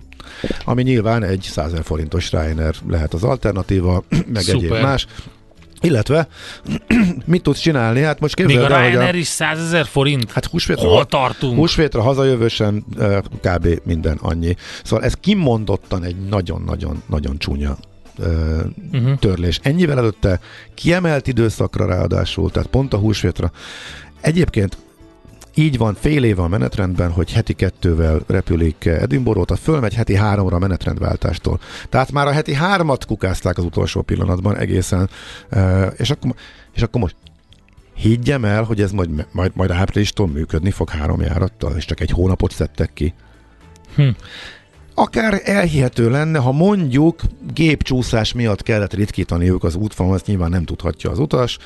Ami 0.65 0.83
nyilván 0.83 1.23
egy 1.23 1.43
100 1.43 1.71
000 1.71 1.83
forintos 1.83 2.31
Ryanair 2.31 2.75
lehet 2.89 3.15
az 3.15 3.23
alternatíva, 3.25 4.05
meg 4.35 4.43
Szuper. 4.43 4.55
egyéb 4.55 4.83
más. 4.83 5.07
Illetve 5.81 6.29
mit 7.27 7.43
tudsz 7.43 7.61
csinálni? 7.61 8.01
Hát 8.01 8.21
most 8.21 8.37
Még 8.37 8.47
képzeld 8.47 8.71
a 8.71 8.75
el, 8.75 8.83
hogy 8.83 8.91
Ryanair 8.91 9.15
is 9.15 9.27
100 9.27 9.59
ezer 9.59 9.87
forint? 9.87 10.31
Hát 10.33 10.45
húsvétra, 10.47 10.89
Hol 10.89 11.07
tartunk? 11.07 11.57
húsvétra 11.57 12.03
hazajövősen 12.03 12.85
kb. 13.43 13.69
minden 13.85 14.19
annyi. 14.23 14.55
Szóval 14.85 15.05
ez 15.05 15.15
kimondottan 15.15 16.05
egy 16.05 16.17
nagyon-nagyon-nagyon 16.29 17.39
csúnya 17.39 17.77
Uh-huh. 18.93 19.19
törlés. 19.19 19.61
Ennyivel 19.63 19.99
előtte 19.99 20.41
kiemelt 20.75 21.27
időszakra 21.27 21.87
ráadásul, 21.87 22.51
tehát 22.51 22.69
pont 22.69 22.93
a 22.93 22.97
húsvétra. 22.97 23.53
Egyébként 24.21 24.77
így 25.55 25.79
van 25.79 25.95
fél 25.95 26.25
éve 26.25 26.43
a 26.43 26.49
menetrendben, 26.49 27.11
hogy 27.11 27.33
heti 27.33 27.53
kettővel 27.53 28.21
repülik 28.27 28.85
Edinburgh, 28.85 29.45
tehát 29.45 29.63
fölmegy 29.63 29.95
heti 29.95 30.15
háromra 30.15 30.57
a 30.57 30.59
menetrendváltástól. 30.59 31.61
Tehát 31.89 32.13
már 32.13 32.27
a 32.27 32.33
heti 32.33 32.55
hármat 32.55 33.05
kukázták 33.05 33.59
az 33.59 33.65
utolsó 33.65 34.03
pillanatban 34.03 34.57
egészen, 34.57 35.11
ö, 35.49 35.87
és 35.87 36.11
akkor, 36.11 36.35
és 36.75 36.83
akkor 36.83 37.01
most 37.01 37.17
higgyem 37.95 38.45
el, 38.45 38.63
hogy 38.63 38.81
ez 38.81 38.93
majd, 38.93 39.27
majd, 39.33 39.51
majd 39.55 39.71
áprilistól 39.71 40.29
működni 40.29 40.71
fog 40.71 40.89
három 40.89 41.21
járattal, 41.21 41.77
és 41.77 41.85
csak 41.85 42.01
egy 42.01 42.11
hónapot 42.11 42.53
szedtek 42.53 42.93
ki. 42.93 43.15
Hm. 43.95 44.09
Akár 45.01 45.41
elhihető 45.45 46.11
lenne, 46.11 46.39
ha 46.39 46.53
mondjuk 46.53 47.21
gépcsúszás 47.55 48.33
miatt 48.33 48.63
kellett 48.63 48.95
ritkítaniuk 48.95 49.65
az 49.65 49.75
útvonalon, 49.75 50.19
ezt 50.19 50.27
nyilván 50.27 50.51
nem 50.51 50.65
tudhatja 50.65 51.11
az 51.11 51.19
utas. 51.19 51.59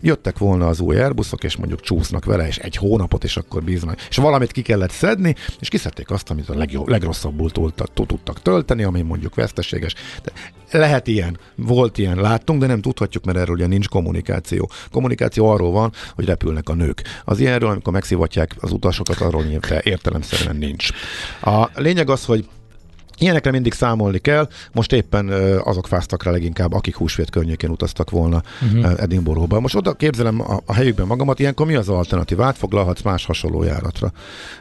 Jöttek 0.00 0.38
volna 0.38 0.66
az 0.66 0.80
új 0.80 1.00
Airbusok, 1.00 1.44
és 1.44 1.56
mondjuk 1.56 1.80
csúsznak 1.80 2.24
vele, 2.24 2.46
és 2.46 2.58
egy 2.58 2.76
hónapot, 2.76 3.24
és 3.24 3.36
akkor 3.36 3.62
bíznak. 3.62 4.06
És 4.08 4.16
valamit 4.16 4.52
ki 4.52 4.62
kellett 4.62 4.90
szedni, 4.90 5.34
és 5.60 5.68
kiszedték 5.68 6.10
azt, 6.10 6.30
amit 6.30 6.48
a 6.48 6.54
legjobb, 6.54 6.88
legrosszabbul 6.88 7.50
tudtak 7.94 8.42
tölteni, 8.42 8.82
ami 8.82 9.02
mondjuk 9.02 9.34
veszteséges. 9.34 9.94
De 10.22 10.78
lehet 10.78 11.06
ilyen, 11.06 11.38
volt 11.54 11.98
ilyen, 11.98 12.16
láttunk, 12.16 12.60
de 12.60 12.66
nem 12.66 12.80
tudhatjuk, 12.80 13.24
mert 13.24 13.38
erről 13.38 13.54
ugye 13.54 13.66
nincs 13.66 13.88
kommunikáció. 13.88 14.70
Kommunikáció 14.90 15.48
arról 15.48 15.70
van, 15.70 15.92
hogy 16.14 16.24
repülnek 16.24 16.68
a 16.68 16.74
nők. 16.74 17.02
Az 17.24 17.40
ilyenről, 17.40 17.70
amikor 17.70 17.92
megszivatják 17.92 18.54
az 18.60 18.72
utasokat, 18.72 19.20
arról 19.20 19.42
nyilván 19.42 19.80
értelemszerűen 19.82 20.56
nincs. 20.56 20.88
A 21.40 21.68
lényeg 21.74 22.10
az, 22.10 22.24
hogy 22.24 22.48
Ilyenekre 23.18 23.50
mindig 23.50 23.72
számolni 23.72 24.18
kell, 24.18 24.48
most 24.72 24.92
éppen 24.92 25.28
azok 25.64 25.86
fáztak 25.86 26.22
rá 26.22 26.30
leginkább, 26.30 26.72
akik 26.72 26.96
húsvét 26.96 27.30
környékén 27.30 27.70
utaztak 27.70 28.10
volna 28.10 28.42
Mhm. 28.60 28.78
uh-huh. 28.78 29.02
Edinburghba. 29.02 29.60
Most 29.60 29.74
oda 29.74 29.92
képzelem 29.92 30.40
a, 30.40 30.60
a 30.66 30.72
helyükben 30.74 31.06
magamat, 31.06 31.38
ilyenkor 31.38 31.66
mi 31.66 31.74
az 31.74 31.88
alternatív? 31.88 32.40
Átfoglalhatsz 32.40 33.02
más 33.02 33.24
hasonló 33.24 33.62
járatra. 33.62 34.12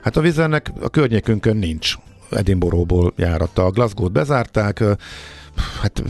Hát 0.01 0.17
a 0.17 0.21
vizernek 0.21 0.71
a 0.81 0.89
környékünkön 0.89 1.57
nincs 1.57 1.93
Edinburghból 2.31 3.13
járata. 3.15 3.65
A 3.65 3.69
Glasgow-t 3.71 4.11
bezárták, 4.11 4.83
hát 5.81 6.03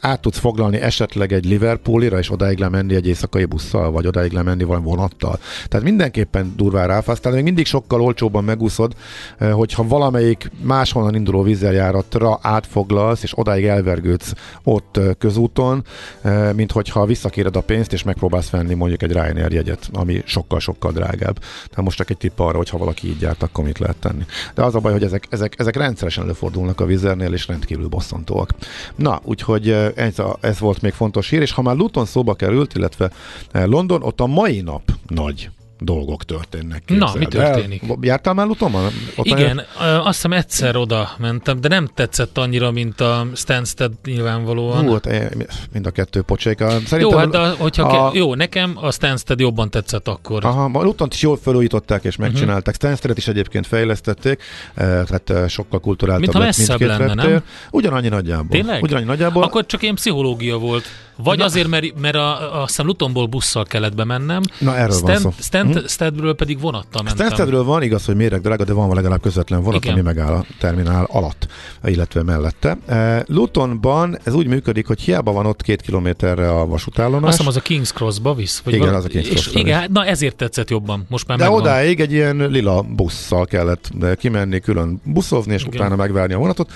át 0.00 0.20
tudsz 0.20 0.38
foglalni 0.38 0.80
esetleg 0.80 1.32
egy 1.32 1.44
Liverpoolira, 1.44 2.18
és 2.18 2.30
odáig 2.30 2.58
lemenni 2.58 2.94
egy 2.94 3.06
éjszakai 3.06 3.44
busszal, 3.44 3.90
vagy 3.90 4.06
odáig 4.06 4.32
lemenni 4.32 4.64
valami 4.64 4.84
vonattal. 4.84 5.38
Tehát 5.68 5.86
mindenképpen 5.86 6.52
durván 6.56 6.86
ráfász, 6.86 7.20
tehát 7.20 7.36
még 7.36 7.46
mindig 7.46 7.66
sokkal 7.66 8.00
olcsóbban 8.00 8.44
megúszod, 8.44 8.94
eh, 9.38 9.52
hogyha 9.52 9.86
valamelyik 9.86 10.50
máshonnan 10.62 11.14
induló 11.14 11.42
vízzeljáratra 11.42 12.38
átfoglalsz, 12.42 13.22
és 13.22 13.38
odáig 13.38 13.64
elvergődsz 13.64 14.32
ott 14.62 14.96
eh, 14.96 15.10
közúton, 15.18 15.84
eh, 16.20 16.52
mint 16.52 16.72
hogyha 16.72 17.06
visszakéred 17.06 17.56
a 17.56 17.60
pénzt, 17.60 17.92
és 17.92 18.02
megpróbálsz 18.02 18.50
venni 18.50 18.74
mondjuk 18.74 19.02
egy 19.02 19.12
Ryanair 19.12 19.52
jegyet, 19.52 19.88
ami 19.92 20.22
sokkal-sokkal 20.24 20.92
drágább. 20.92 21.38
Tehát 21.38 21.84
most 21.84 21.96
csak 21.96 22.10
egy 22.10 22.16
tipp 22.16 22.38
arra, 22.38 22.56
hogy 22.56 22.68
ha 22.68 22.78
valaki 22.78 23.08
így 23.08 23.20
járt, 23.20 23.42
akkor 23.42 23.64
mit 23.64 23.78
lehet 23.78 23.96
tenni. 23.96 24.24
De 24.54 24.62
az 24.62 24.74
a 24.74 24.78
baj, 24.78 24.92
hogy 24.92 25.02
ezek, 25.02 25.26
ezek, 25.30 25.54
ezek 25.58 25.76
rendszeresen 25.76 26.24
előfordulnak 26.24 26.80
a 26.80 26.84
vizernél, 26.86 27.32
és 27.32 27.46
rendkívül 27.46 27.88
bosszantóak. 27.88 28.50
Na, 28.96 29.20
úgyhogy 29.24 29.85
ez, 29.94 30.18
a, 30.18 30.36
ez 30.40 30.58
volt 30.58 30.82
még 30.82 30.92
fontos 30.92 31.28
hír, 31.28 31.40
és 31.40 31.52
ha 31.52 31.62
már 31.62 31.76
Luton 31.76 32.04
szóba 32.04 32.34
került, 32.34 32.74
illetve 32.74 33.10
London, 33.52 34.02
ott 34.02 34.20
a 34.20 34.26
mai 34.26 34.60
nap 34.60 34.82
nagy 35.06 35.50
dolgok 35.78 36.24
történnek. 36.24 36.84
Képzeld. 36.84 37.12
Na, 37.12 37.18
mi 37.18 37.26
történik? 37.26 37.82
El, 37.82 37.96
jártál 38.00 38.34
már 38.34 38.46
Lutonban? 38.46 38.90
Igen, 39.22 39.62
el... 39.80 40.00
azt 40.00 40.14
hiszem 40.14 40.32
egyszer 40.32 40.76
oda 40.76 41.10
mentem, 41.18 41.60
de 41.60 41.68
nem 41.68 41.88
tetszett 41.94 42.38
annyira, 42.38 42.70
mint 42.70 43.00
a 43.00 43.26
Stansted 43.34 43.92
nyilvánvalóan. 44.04 44.84
Hú, 44.84 44.92
ott 44.92 45.06
eh, 45.06 45.28
mind 45.72 45.86
a 45.86 45.90
kettő 45.90 46.22
pocséka. 46.22 46.68
Szerintem 46.70 46.98
jó, 46.98 47.16
hát 47.16 47.34
a, 47.34 47.54
hogyha 47.58 47.82
a... 47.82 48.10
Ke- 48.10 48.18
jó, 48.18 48.34
nekem 48.34 48.78
a 48.80 48.90
Stansted 48.90 49.40
jobban 49.40 49.70
tetszett 49.70 50.08
akkor. 50.08 50.44
Aha, 50.44 50.70
a 50.72 50.82
Lutont 50.82 51.14
is 51.14 51.22
jól 51.22 51.38
felújították 51.42 52.04
és 52.04 52.16
megcsinálták. 52.16 52.56
Uh-huh. 52.56 52.74
Stanstedet 52.74 53.18
is 53.18 53.28
egyébként 53.28 53.66
fejlesztették, 53.66 54.42
tehát 54.74 55.30
eh, 55.30 55.48
sokkal 55.48 55.80
kulturáltabb 55.80 56.34
lett 56.34 56.56
mindkét 56.56 56.88
lenne, 56.88 57.14
reptér. 57.14 57.30
nem? 57.30 57.42
Ugyanannyi 57.70 58.08
nagyjából. 58.08 58.48
Tényleg? 58.48 58.82
Ugyanannyi 58.82 59.06
nagyjából. 59.06 59.42
Akkor 59.42 59.66
csak 59.66 59.82
ilyen 59.82 59.94
pszichológia 59.94 60.58
volt. 60.58 60.84
Vagy 61.22 61.38
Na. 61.38 61.44
azért, 61.44 61.68
mert, 61.68 62.00
mert 62.00 62.14
a, 62.14 62.62
a 62.62 62.66
Lutonból 62.76 63.26
busszal 63.26 63.64
kellett 63.64 63.94
bemennem. 63.94 64.42
Na, 64.58 64.76
erről 64.76 64.96
Stan, 64.96 65.06
van 65.06 65.20
szó. 65.20 65.30
Stan, 65.38 65.65
hm? 65.72 65.86
Stadről 65.86 66.34
pedig 66.34 66.60
vonattal 66.60 67.02
mentem. 67.02 67.26
Stanstedről 67.26 67.64
van, 67.64 67.82
igaz, 67.82 68.04
hogy 68.04 68.16
méreg 68.16 68.40
drága, 68.40 68.64
de 68.64 68.72
van 68.72 68.94
legalább 68.94 69.20
közvetlen 69.20 69.62
vonat, 69.62 69.84
Igen. 69.84 69.94
ami 69.94 70.02
megáll 70.02 70.32
a 70.32 70.44
terminál 70.58 71.04
alatt, 71.10 71.46
illetve 71.84 72.22
mellette. 72.22 72.78
Uh, 72.88 73.20
Lutonban 73.26 74.18
ez 74.24 74.34
úgy 74.34 74.46
működik, 74.46 74.86
hogy 74.86 75.00
hiába 75.00 75.32
van 75.32 75.46
ott 75.46 75.62
két 75.62 75.80
kilométerre 75.82 76.50
a 76.50 76.66
vasútállomás. 76.66 77.28
Azt 77.28 77.36
hiszem, 77.36 77.52
az 77.52 77.56
a 77.56 77.62
King's 77.68 77.94
Cross-ba 77.94 78.34
visz. 78.34 78.60
Vagy 78.64 78.74
igen, 78.74 78.94
az 78.94 79.04
a 79.04 79.08
King's 79.08 79.28
Cross. 79.30 79.54
Igen, 79.54 79.90
na 79.92 80.04
ezért 80.04 80.36
tetszett 80.36 80.70
jobban. 80.70 81.06
Most 81.08 81.26
már 81.26 81.38
De 81.38 81.44
megvan. 81.44 81.60
odáig 81.60 82.00
egy 82.00 82.12
ilyen 82.12 82.36
lila 82.36 82.82
busszal 82.82 83.44
kellett 83.46 83.90
kimenni, 84.18 84.60
külön 84.60 85.00
buszozni, 85.04 85.52
és 85.54 85.62
Igen. 85.62 85.74
utána 85.74 85.96
megvárni 85.96 86.34
a 86.34 86.38
vonatot 86.38 86.70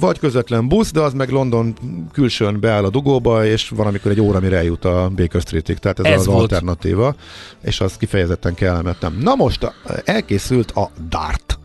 vagy 0.00 0.18
közvetlen 0.18 0.68
busz, 0.68 0.92
de 0.92 1.00
az 1.00 1.12
meg 1.12 1.30
London 1.30 1.74
külsőn 2.12 2.60
beáll 2.60 2.84
a 2.84 2.90
dugóba, 2.90 3.46
és 3.46 3.68
van, 3.68 3.86
amikor 3.86 4.10
egy 4.10 4.20
óra 4.20 4.40
mire 4.40 4.56
eljut 4.56 4.84
a 4.84 5.10
Baker 5.16 5.40
Streetig, 5.40 5.78
tehát 5.78 5.98
ez, 5.98 6.04
ez 6.04 6.20
az 6.20 6.26
volt. 6.26 6.40
alternatíva, 6.40 7.14
és 7.62 7.80
az 7.80 7.96
kifejezetten 7.96 8.54
kellemetlen. 8.54 9.12
Na 9.20 9.34
most 9.34 9.72
elkészült 10.04 10.70
a 10.70 10.90
DART, 11.08 11.58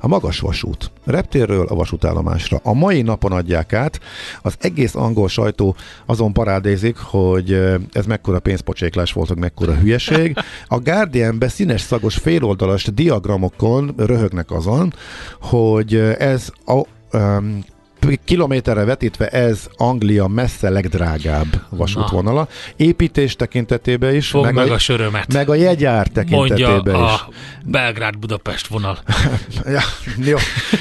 a 0.00 0.08
magas 0.08 0.40
vasút. 0.40 0.90
Reptérről 1.04 1.66
a 1.66 1.74
vasútállomásra. 1.74 2.60
A 2.62 2.72
mai 2.72 3.02
napon 3.02 3.32
adják 3.32 3.72
át. 3.72 4.00
Az 4.42 4.54
egész 4.60 4.94
angol 4.94 5.28
sajtó 5.28 5.76
azon 6.06 6.32
parádézik, 6.32 6.96
hogy 6.96 7.52
ez 7.92 8.06
mekkora 8.06 8.40
pénzpocséklás 8.40 9.12
volt, 9.12 9.28
hogy 9.28 9.38
mekkora 9.38 9.74
hülyeség. 9.74 10.36
A 10.66 10.78
Guardianbe 10.78 11.48
színes 11.48 11.80
szagos 11.80 12.16
féloldalas 12.16 12.84
diagramokon 12.84 13.94
röhögnek 13.96 14.50
azon, 14.50 14.94
hogy 15.40 15.94
ez 16.18 16.52
a 16.66 16.82
um, 17.12 17.64
kilométerre 18.24 18.84
vetítve 18.84 19.28
ez 19.28 19.68
Anglia 19.76 20.26
messze 20.26 20.70
legdrágább 20.70 21.64
vasútvonala. 21.68 22.48
Építés 22.76 23.36
tekintetében 23.36 24.14
is, 24.14 24.28
Fog 24.28 24.44
meg, 24.44 24.54
meg 24.54 24.70
a, 24.70 24.72
a 24.72 24.78
sörömet. 24.78 25.32
meg 25.32 25.48
a 25.48 25.54
jegyár 25.54 26.06
tekintetében 26.06 26.94
Mondja 26.94 27.04
is. 27.04 27.10
a 27.10 27.28
Belgrád-Budapest 27.64 28.66
vonal. 28.66 28.98
ja, 29.64 29.80
jó. 30.24 30.36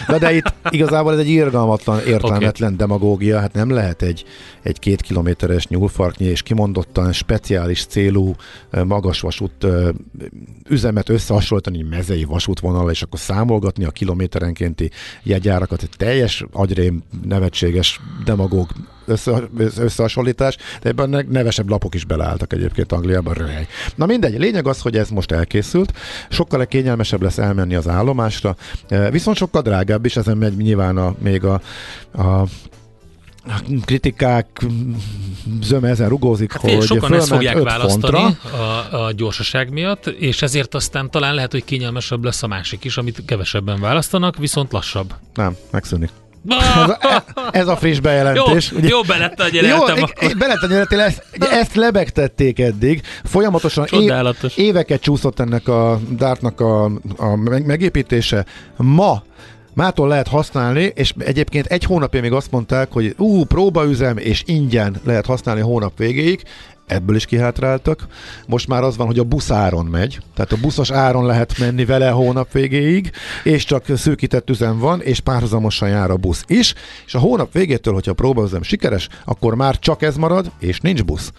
De, 0.07 0.17
de 0.17 0.33
itt 0.33 0.53
igazából 0.69 1.13
ez 1.13 1.19
egy 1.19 1.29
irgalmatlan, 1.29 1.99
értelmetlen 1.99 2.73
okay. 2.73 2.87
demagógia. 2.87 3.39
Hát 3.39 3.53
nem 3.53 3.69
lehet 3.69 4.01
egy, 4.01 4.25
egy 4.61 4.79
két 4.79 5.01
kilométeres 5.01 5.67
nyúlfarknyi 5.67 6.25
és 6.25 6.41
kimondottan 6.41 7.13
speciális 7.13 7.85
célú 7.85 8.35
magas 8.83 9.19
vasút 9.19 9.65
üzemet 10.69 11.09
összehasonlítani 11.09 11.81
mezei 11.81 12.23
vasútvonal, 12.23 12.91
és 12.91 13.01
akkor 13.01 13.19
számolgatni 13.19 13.83
a 13.83 13.91
kilométerenkénti 13.91 14.91
jegyárakat. 15.23 15.89
Teljes 15.97 16.45
agyrém 16.51 17.03
nevetséges 17.23 17.99
demagóg 18.25 18.69
össze, 19.05 19.49
összehasonlítás, 19.77 20.57
de 20.81 20.89
ebben 20.89 21.25
nevesebb 21.29 21.69
lapok 21.69 21.95
is 21.95 22.05
beleálltak 22.05 22.53
egyébként 22.53 22.91
Angliában 22.91 23.33
röhely. 23.33 23.67
Na 23.95 24.05
mindegy, 24.05 24.39
lényeg 24.39 24.67
az, 24.67 24.81
hogy 24.81 24.97
ez 24.97 25.09
most 25.09 25.31
elkészült, 25.31 25.93
sokkal 26.29 26.65
kényelmesebb 26.65 27.21
lesz 27.21 27.37
elmenni 27.37 27.75
az 27.75 27.87
állomásra, 27.87 28.55
e, 28.87 29.11
viszont 29.11 29.37
sokkal 29.37 29.61
drágább 29.61 30.05
is, 30.05 30.15
ezen 30.15 30.37
megy 30.37 30.57
nyilván 30.57 30.97
a, 30.97 31.15
még 31.19 31.43
a, 31.43 31.61
a 32.13 32.43
kritikák 33.85 34.65
zöme 35.61 35.89
ezen 35.89 36.09
rugózik, 36.09 36.51
hát, 36.51 36.61
hogy 36.61 36.81
sokan 36.81 37.13
ezt 37.13 37.27
fogják 37.27 37.61
választani 37.61 38.37
a, 38.51 39.05
a 39.05 39.11
gyorsaság 39.11 39.71
miatt, 39.71 40.07
és 40.07 40.41
ezért 40.41 40.75
aztán 40.75 41.11
talán 41.11 41.33
lehet, 41.33 41.51
hogy 41.51 41.63
kényelmesebb 41.63 42.23
lesz 42.23 42.43
a 42.43 42.47
másik 42.47 42.83
is, 42.83 42.97
amit 42.97 43.21
kevesebben 43.25 43.79
választanak, 43.79 44.37
viszont 44.37 44.71
lassabb. 44.71 45.13
Nem, 45.33 45.55
megszűnik. 45.71 46.09
Ez 46.47 46.89
a, 46.89 47.23
ez 47.51 47.67
a 47.67 47.77
friss 47.77 47.99
bejelentés. 47.99 48.71
Jó, 48.71 48.77
ugye, 48.77 48.87
jó 48.87 49.01
beletanyereltem 49.01 49.97
jó, 49.97 50.03
akkor. 50.03 50.37
Beletanyereltél, 50.37 50.99
ezt, 50.99 51.23
ezt 51.39 51.75
lebegtették 51.75 52.59
eddig. 52.59 53.01
Folyamatosan 53.23 53.85
Csodálatos. 53.85 54.57
éveket 54.57 55.01
csúszott 55.01 55.39
ennek 55.39 55.67
a 55.67 55.99
dártnak 56.09 56.61
a, 56.61 56.83
a 57.17 57.35
megépítése. 57.65 58.45
Ma 58.77 59.23
mától 59.73 60.07
lehet 60.07 60.27
használni, 60.27 60.91
és 60.95 61.13
egyébként 61.17 61.65
egy 61.65 61.83
hónapja 61.83 62.21
még 62.21 62.31
azt 62.31 62.51
mondták, 62.51 62.91
hogy 62.91 63.13
ú, 63.17 63.43
próbaüzem, 63.43 64.17
és 64.17 64.43
ingyen 64.45 64.95
lehet 65.03 65.25
használni 65.25 65.61
hónap 65.61 65.97
végéig 65.97 66.43
ebből 66.89 67.15
is 67.15 67.25
kihátráltak. 67.25 68.07
Most 68.47 68.67
már 68.67 68.83
az 68.83 68.97
van, 68.97 69.07
hogy 69.07 69.19
a 69.19 69.23
busz 69.23 69.51
áron 69.51 69.85
megy, 69.85 70.19
tehát 70.35 70.51
a 70.51 70.57
buszos 70.61 70.91
áron 70.91 71.25
lehet 71.25 71.57
menni 71.57 71.85
vele 71.85 72.09
hónap 72.09 72.51
végéig, 72.51 73.11
és 73.43 73.63
csak 73.63 73.85
szűkített 73.95 74.49
üzem 74.49 74.79
van, 74.79 75.01
és 75.01 75.19
párhuzamosan 75.19 75.89
jár 75.89 76.11
a 76.11 76.17
busz 76.17 76.43
is, 76.47 76.73
és 77.05 77.15
a 77.15 77.19
hónap 77.19 77.53
végétől, 77.53 77.93
hogyha 77.93 78.11
a 78.11 78.15
próbaüzem 78.15 78.63
sikeres, 78.63 79.07
akkor 79.25 79.55
már 79.55 79.79
csak 79.79 80.01
ez 80.01 80.15
marad, 80.15 80.51
és 80.59 80.79
nincs 80.79 81.03
busz. 81.03 81.31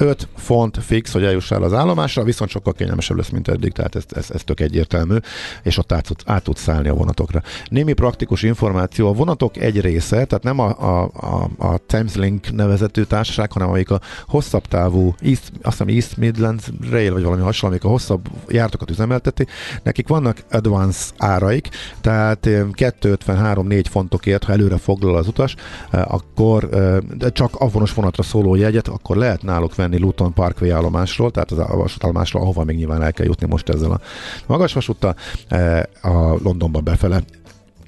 5 0.00 0.28
font 0.36 0.78
fix, 0.82 1.12
hogy 1.12 1.24
eljussál 1.24 1.62
az 1.62 1.72
állomásra, 1.72 2.24
viszont 2.24 2.50
sokkal 2.50 2.72
kényelmesebb 2.72 3.16
lesz, 3.16 3.28
mint 3.28 3.48
eddig, 3.48 3.72
tehát 3.72 3.94
ez, 3.94 4.04
ez, 4.08 4.30
ez 4.30 4.44
tök 4.44 4.60
egyértelmű, 4.60 5.16
és 5.62 5.78
ott 5.78 5.92
át, 5.92 6.08
át 6.24 6.42
tudsz 6.42 6.62
szállni 6.62 6.88
a 6.88 6.94
vonatokra. 6.94 7.42
Némi 7.68 7.92
praktikus 7.92 8.42
információ, 8.42 9.08
a 9.08 9.12
vonatok 9.12 9.56
egy 9.56 9.80
része, 9.80 10.24
tehát 10.24 10.42
nem 10.42 10.58
a, 10.58 10.68
a, 10.78 11.10
a, 11.14 11.50
a 11.58 11.78
Thameslink 11.86 12.52
nevezető 12.52 13.04
társaság, 13.04 13.52
hanem 13.52 13.68
amik 13.68 13.90
a 13.90 14.00
hosszabb 14.26 14.66
távú, 14.66 15.14
East, 15.20 15.52
azt 15.62 15.78
hiszem 15.78 15.94
East 15.94 16.16
Midlands 16.16 16.64
Rail, 16.90 17.12
vagy 17.12 17.22
valami 17.22 17.42
hasonló, 17.42 17.74
amik 17.74 17.84
a 17.84 17.90
hosszabb 17.90 18.28
jártokat 18.48 18.90
üzemelteti, 18.90 19.46
nekik 19.82 20.08
vannak 20.08 20.44
advance 20.50 21.10
áraik, 21.16 21.68
tehát 22.00 22.38
253-4 22.42 23.84
fontokért, 23.90 24.44
ha 24.44 24.52
előre 24.52 24.76
foglal 24.76 25.16
az 25.16 25.28
utas, 25.28 25.54
eh, 25.90 26.14
akkor 26.14 26.68
eh, 26.72 26.96
csak 27.32 27.54
avonos 27.54 27.94
vonatra 27.94 28.22
szóló 28.22 28.54
jegyet, 28.54 28.88
akkor 28.88 29.16
lehet 29.16 29.42
náluk 29.42 29.74
venni 29.74 29.89
menni 29.90 30.02
Luton 30.02 30.32
Parkway 30.32 30.70
állomásról, 30.70 31.30
tehát 31.30 31.50
az 31.50 31.58
a 31.58 31.76
vasútállomásról, 31.76 32.42
ahova 32.42 32.64
még 32.64 32.76
nyilván 32.76 33.02
el 33.02 33.12
kell 33.12 33.26
jutni 33.26 33.46
most 33.46 33.68
ezzel 33.68 33.90
a 33.90 34.00
magas 34.46 34.72
vasúttal, 34.72 35.14
eh, 35.48 35.82
a 36.02 36.38
Londonban 36.42 36.84
befele. 36.84 37.22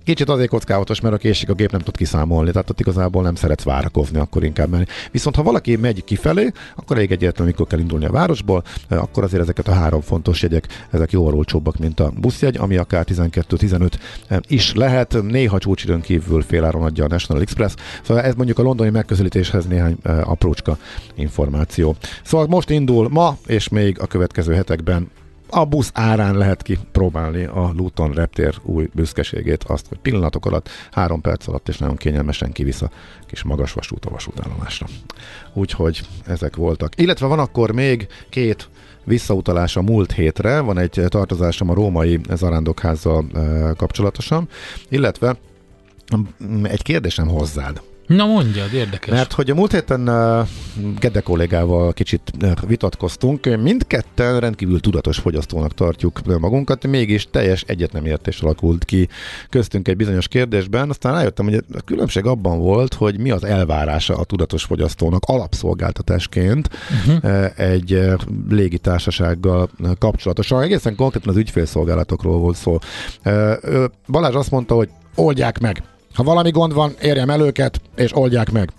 Kicsit 0.05 0.29
azért 0.29 0.49
kockázatos, 0.49 1.01
mert 1.01 1.15
a 1.15 1.19
késik 1.19 1.51
a 1.51 1.55
gép 1.55 1.71
nem 1.71 1.81
tud 1.81 1.97
kiszámolni, 1.97 2.51
tehát 2.51 2.71
ott 2.71 2.81
igazából 2.81 3.23
nem 3.23 3.35
szeretsz 3.35 3.63
várakozni, 3.63 4.19
akkor 4.19 4.45
inkább 4.45 4.69
menni. 4.69 4.85
Viszont 5.11 5.37
ha 5.37 5.43
valaki 5.43 5.77
megy 5.77 6.05
kifelé, 6.05 6.53
akkor 6.77 6.97
elég 6.97 7.11
egyértelmű, 7.13 7.51
mikor 7.51 7.67
kell 7.67 7.79
indulni 7.79 8.05
a 8.05 8.11
városból, 8.11 8.63
akkor 8.89 9.23
azért 9.23 9.43
ezeket 9.43 9.69
a 9.69 9.73
három 9.73 10.01
fontos 10.01 10.43
jegyek, 10.43 10.87
ezek 10.91 11.11
jóval 11.13 11.35
olcsóbbak, 11.35 11.79
mint 11.79 12.01
a 12.01 12.13
buszjegy, 12.17 12.57
ami 12.57 12.77
akár 12.77 13.07
12-15 13.09 13.93
eh, 14.27 14.39
is 14.47 14.75
lehet. 14.75 15.23
Néha 15.23 15.59
csúcsidőn 15.59 16.01
kívül 16.01 16.43
féláron 16.43 16.83
adja 16.83 17.05
a 17.05 17.09
National 17.09 17.43
Express. 17.43 17.75
Szóval 18.03 18.23
ez 18.23 18.35
mondjuk 18.35 18.59
a 18.59 18.63
londoni 18.63 18.91
megközelítéshez 18.91 19.67
néhány 19.67 19.97
eh, 20.03 20.31
aprócska 20.31 20.79
információ. 21.15 21.97
Szóval 22.25 22.47
most 22.47 22.71
indul 22.71 23.09
ma, 23.09 23.37
és 23.47 23.69
még 23.69 24.01
a 24.01 24.07
következő 24.07 24.55
hetekben 24.55 25.11
a 25.55 25.65
busz 25.65 25.91
árán 25.95 26.37
lehet 26.37 26.63
kipróbálni 26.63 27.45
a 27.45 27.73
Luton 27.77 28.13
reptér 28.13 28.55
új 28.63 28.89
büszkeségét, 28.95 29.65
azt, 29.65 29.87
hogy 29.89 29.99
pillanatok 29.99 30.47
alatt, 30.47 30.69
három 30.91 31.21
perc 31.21 31.49
alatt 31.49 31.69
és 31.69 31.79
nagyon 31.79 31.97
kényelmesen 31.97 32.53
kivisz 32.53 32.83
a 32.83 32.91
kis 33.27 33.43
magas 33.43 33.73
vasút 33.73 34.05
a 34.05 34.11
vasútállomásra. 34.11 34.87
Úgyhogy 35.53 36.01
ezek 36.27 36.57
voltak. 36.57 36.93
Illetve 37.01 37.27
van 37.27 37.39
akkor 37.39 37.73
még 37.73 38.07
két 38.29 38.69
visszautalás 39.05 39.77
a 39.77 39.83
múlt 39.83 40.13
hétre, 40.13 40.61
van 40.61 40.79
egy 40.79 41.03
tartozásom 41.09 41.71
a 41.71 41.75
római 41.75 42.21
zarándokházzal 42.35 43.25
e, 43.35 43.73
kapcsolatosan, 43.77 44.49
illetve 44.89 45.37
egy 46.63 46.83
kérdésem 46.83 47.29
hozzád. 47.29 47.92
Na 48.07 48.27
mondjad, 48.27 48.73
érdekes. 48.73 49.15
Mert 49.15 49.33
hogy 49.33 49.51
a 49.51 49.55
múlt 49.55 49.73
héten 49.73 50.09
uh, 50.09 50.49
Gede 50.99 51.21
kollégával 51.21 51.93
kicsit 51.93 52.33
vitatkoztunk, 52.67 53.57
mindketten 53.63 54.41
rendkívül 54.41 54.81
tudatos 54.81 55.19
fogyasztónak 55.19 55.75
tartjuk 55.75 56.39
magunkat, 56.39 56.87
mégis 56.87 57.27
teljes 57.31 57.65
egyetnemértés 57.67 58.41
alakult 58.41 58.85
ki 58.85 59.09
köztünk 59.51 59.89
egy 59.89 59.97
bizonyos 59.97 60.29
kérdésben, 60.29 60.91
aztán 60.91 61.13
rájöttem, 61.13 61.45
hogy 61.45 61.65
a 61.73 61.81
különbség 61.85 62.27
abban 62.27 62.59
volt, 62.59 62.95
hogy 62.95 63.19
mi 63.19 63.31
az 63.31 63.45
elvárása 63.45 64.17
a 64.17 64.25
tudatos 64.25 64.65
fogyasztónak 64.65 65.23
alapszolgáltatásként 65.27 66.69
uh-huh. 67.07 67.25
uh, 67.25 67.61
egy 67.61 68.01
légitársasággal 68.49 69.71
kapcsolatosan, 69.99 70.63
egészen 70.63 70.97
konkrétan 70.97 71.29
az 71.29 71.37
ügyfélszolgálatokról 71.37 72.39
volt 72.39 72.57
szó. 72.57 72.79
Balázs 74.07 74.35
azt 74.35 74.51
mondta, 74.51 74.75
hogy 74.75 74.89
oldják 75.15 75.61
meg 75.61 75.83
ha 76.15 76.23
valami 76.23 76.51
gond 76.51 76.75
van, 76.75 76.95
érjem 77.01 77.31
el 77.31 77.41
őket, 77.41 77.81
és 77.97 78.17
oldják 78.17 78.53
meg. 78.53 78.73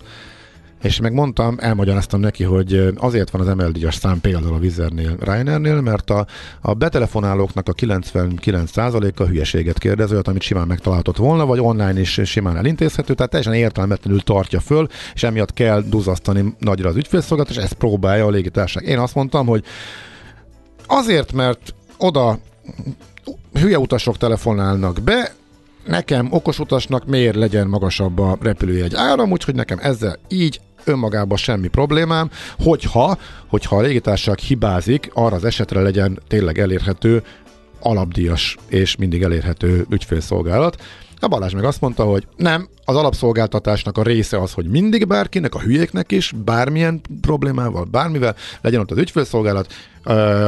És 0.82 1.00
megmondtam, 1.00 1.56
elmagyaráztam 1.60 2.20
neki, 2.20 2.44
hogy 2.44 2.92
azért 2.96 3.30
van 3.30 3.40
az 3.40 3.48
emeldíjas 3.48 3.94
szám 3.94 4.20
például 4.20 4.54
a 4.54 4.58
Vizernél, 4.58 5.16
Reinernél, 5.20 5.80
mert 5.80 6.10
a, 6.10 6.26
a 6.60 6.74
betelefonálóknak 6.74 7.68
a 7.68 7.72
99%-a 7.72 9.24
hülyeséget 9.24 9.78
kérdez, 9.78 10.12
amit 10.12 10.42
simán 10.42 10.66
megtalálhatott 10.66 11.16
volna, 11.16 11.46
vagy 11.46 11.60
online 11.60 12.00
is 12.00 12.20
simán 12.24 12.56
elintézhető, 12.56 13.14
tehát 13.14 13.30
teljesen 13.30 13.54
értelmetlenül 13.54 14.20
tartja 14.20 14.60
föl, 14.60 14.88
és 15.14 15.22
emiatt 15.22 15.52
kell 15.52 15.82
duzasztani 15.82 16.54
nagyra 16.58 16.88
az 16.88 16.96
ügyfélszolgálat, 16.96 17.50
és 17.50 17.56
ezt 17.56 17.74
próbálja 17.74 18.26
a 18.26 18.30
légitársaság. 18.30 18.88
Én 18.88 18.98
azt 18.98 19.14
mondtam, 19.14 19.46
hogy 19.46 19.64
azért, 20.86 21.32
mert 21.32 21.74
oda 21.98 22.38
hülye 23.52 23.78
utasok 23.78 24.16
telefonálnak 24.16 25.00
be, 25.00 25.34
nekem 25.86 26.28
okos 26.30 26.58
utasnak 26.58 27.06
miért 27.06 27.36
legyen 27.36 27.66
magasabb 27.66 28.18
a 28.18 28.38
repülőjegy 28.40 28.94
áram, 28.94 29.30
úgyhogy 29.30 29.54
nekem 29.54 29.78
ezzel 29.82 30.18
így 30.28 30.60
önmagában 30.84 31.36
semmi 31.36 31.68
problémám, 31.68 32.30
hogyha, 32.58 33.18
hogyha 33.46 33.76
a 33.76 33.80
légitársaság 33.80 34.38
hibázik, 34.38 35.10
arra 35.12 35.36
az 35.36 35.44
esetre 35.44 35.80
legyen 35.80 36.18
tényleg 36.28 36.58
elérhető 36.58 37.22
alapdíjas 37.80 38.56
és 38.68 38.96
mindig 38.96 39.22
elérhető 39.22 39.86
ügyfélszolgálat. 39.90 40.82
A 41.24 41.28
Balázs 41.28 41.52
meg 41.52 41.64
azt 41.64 41.80
mondta, 41.80 42.04
hogy 42.04 42.26
nem, 42.36 42.68
az 42.84 42.96
alapszolgáltatásnak 42.96 43.98
a 43.98 44.02
része 44.02 44.40
az, 44.40 44.52
hogy 44.52 44.66
mindig 44.66 45.06
bárkinek, 45.06 45.54
a 45.54 45.60
hülyéknek 45.60 46.12
is, 46.12 46.32
bármilyen 46.44 47.00
problémával, 47.20 47.84
bármivel 47.84 48.36
legyen 48.60 48.80
ott 48.80 48.90
az 48.90 48.98
ügyfélszolgálat. 48.98 49.72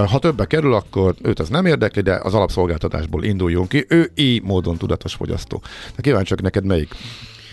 Ha 0.07 0.19
többe 0.19 0.45
kerül, 0.45 0.75
akkor 0.75 1.15
őt 1.23 1.39
az 1.39 1.49
nem 1.49 1.67
érdekli, 1.67 2.03
de 2.03 2.21
az 2.23 2.35
alapszolgáltatásból 2.35 3.25
induljunk 3.25 3.69
ki. 3.69 3.85
Ő 3.89 4.11
így 4.15 4.43
módon 4.43 4.77
tudatos 4.77 5.15
fogyasztó. 5.15 5.63
De 5.97 6.03
kíváncsiak 6.03 6.43
neked 6.43 6.65
melyik 6.65 6.95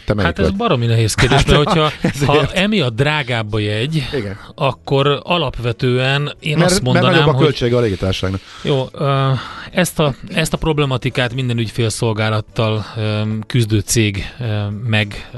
te 0.06 0.22
hát 0.22 0.40
ez 0.40 0.46
vagy? 0.46 0.56
baromi 0.56 0.86
nehéz 0.86 1.14
kérdés, 1.14 1.38
hát, 1.38 1.48
mert 1.48 1.64
hogyha 1.64 1.92
ha 2.34 2.52
emiatt 2.54 2.96
drágább 2.96 3.54
a 3.54 3.60
jegy, 3.60 4.08
Igen. 4.14 4.38
akkor 4.56 5.20
alapvetően 5.24 6.34
én 6.40 6.58
mert, 6.58 6.72
azt 6.72 6.82
mondanám, 6.82 7.12
mert 7.12 7.26
nagyobb 7.26 7.40
a 7.40 7.44
költsége 7.44 7.78
a 7.78 7.80
légitárságnak. 7.80 8.42
Jó, 8.62 8.88
ezt 9.72 10.00
a, 10.00 10.16
ezt 10.34 10.54
a 10.54 10.58
problematikát 10.58 11.34
minden 11.34 11.58
ügyfélszolgálattal 11.58 12.86
küzdő 13.48 13.80
cég 13.80 14.26
meg 14.86 15.30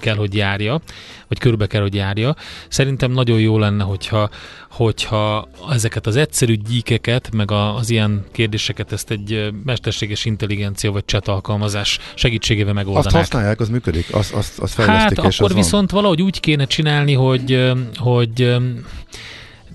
kell, 0.00 0.16
hogy 0.16 0.34
járja, 0.34 0.80
vagy 1.28 1.38
körbe 1.38 1.66
kell, 1.66 1.80
hogy 1.80 1.94
járja. 1.94 2.36
Szerintem 2.68 3.10
nagyon 3.10 3.40
jó 3.40 3.58
lenne, 3.58 3.84
hogyha, 3.84 4.30
hogyha 4.72 5.48
ezeket 5.70 6.06
az 6.06 6.16
egyszerű 6.16 6.54
gyíkeket, 6.54 7.30
meg 7.32 7.50
az 7.50 7.90
ilyen 7.90 8.24
kérdéseket 8.32 8.92
ezt 8.92 9.10
egy 9.10 9.52
mesterséges 9.64 10.24
intelligencia 10.24 10.92
vagy 10.92 11.06
chat 11.06 11.28
alkalmazás 11.28 11.98
segítségével 12.14 12.72
megoldanák. 12.72 13.06
Azt 13.06 13.16
használják, 13.16 13.60
az 13.60 13.68
működik, 13.68 14.14
azt, 14.14 14.34
azt, 14.34 14.58
azt 14.58 14.74
fejlesztik, 14.74 15.18
Hát 15.18 15.26
és 15.26 15.38
akkor 15.38 15.50
az 15.50 15.56
viszont 15.56 15.90
van. 15.90 16.00
valahogy 16.00 16.22
úgy 16.22 16.40
kéne 16.40 16.64
csinálni, 16.64 17.12
hogy, 17.12 17.72
hogy 17.96 18.56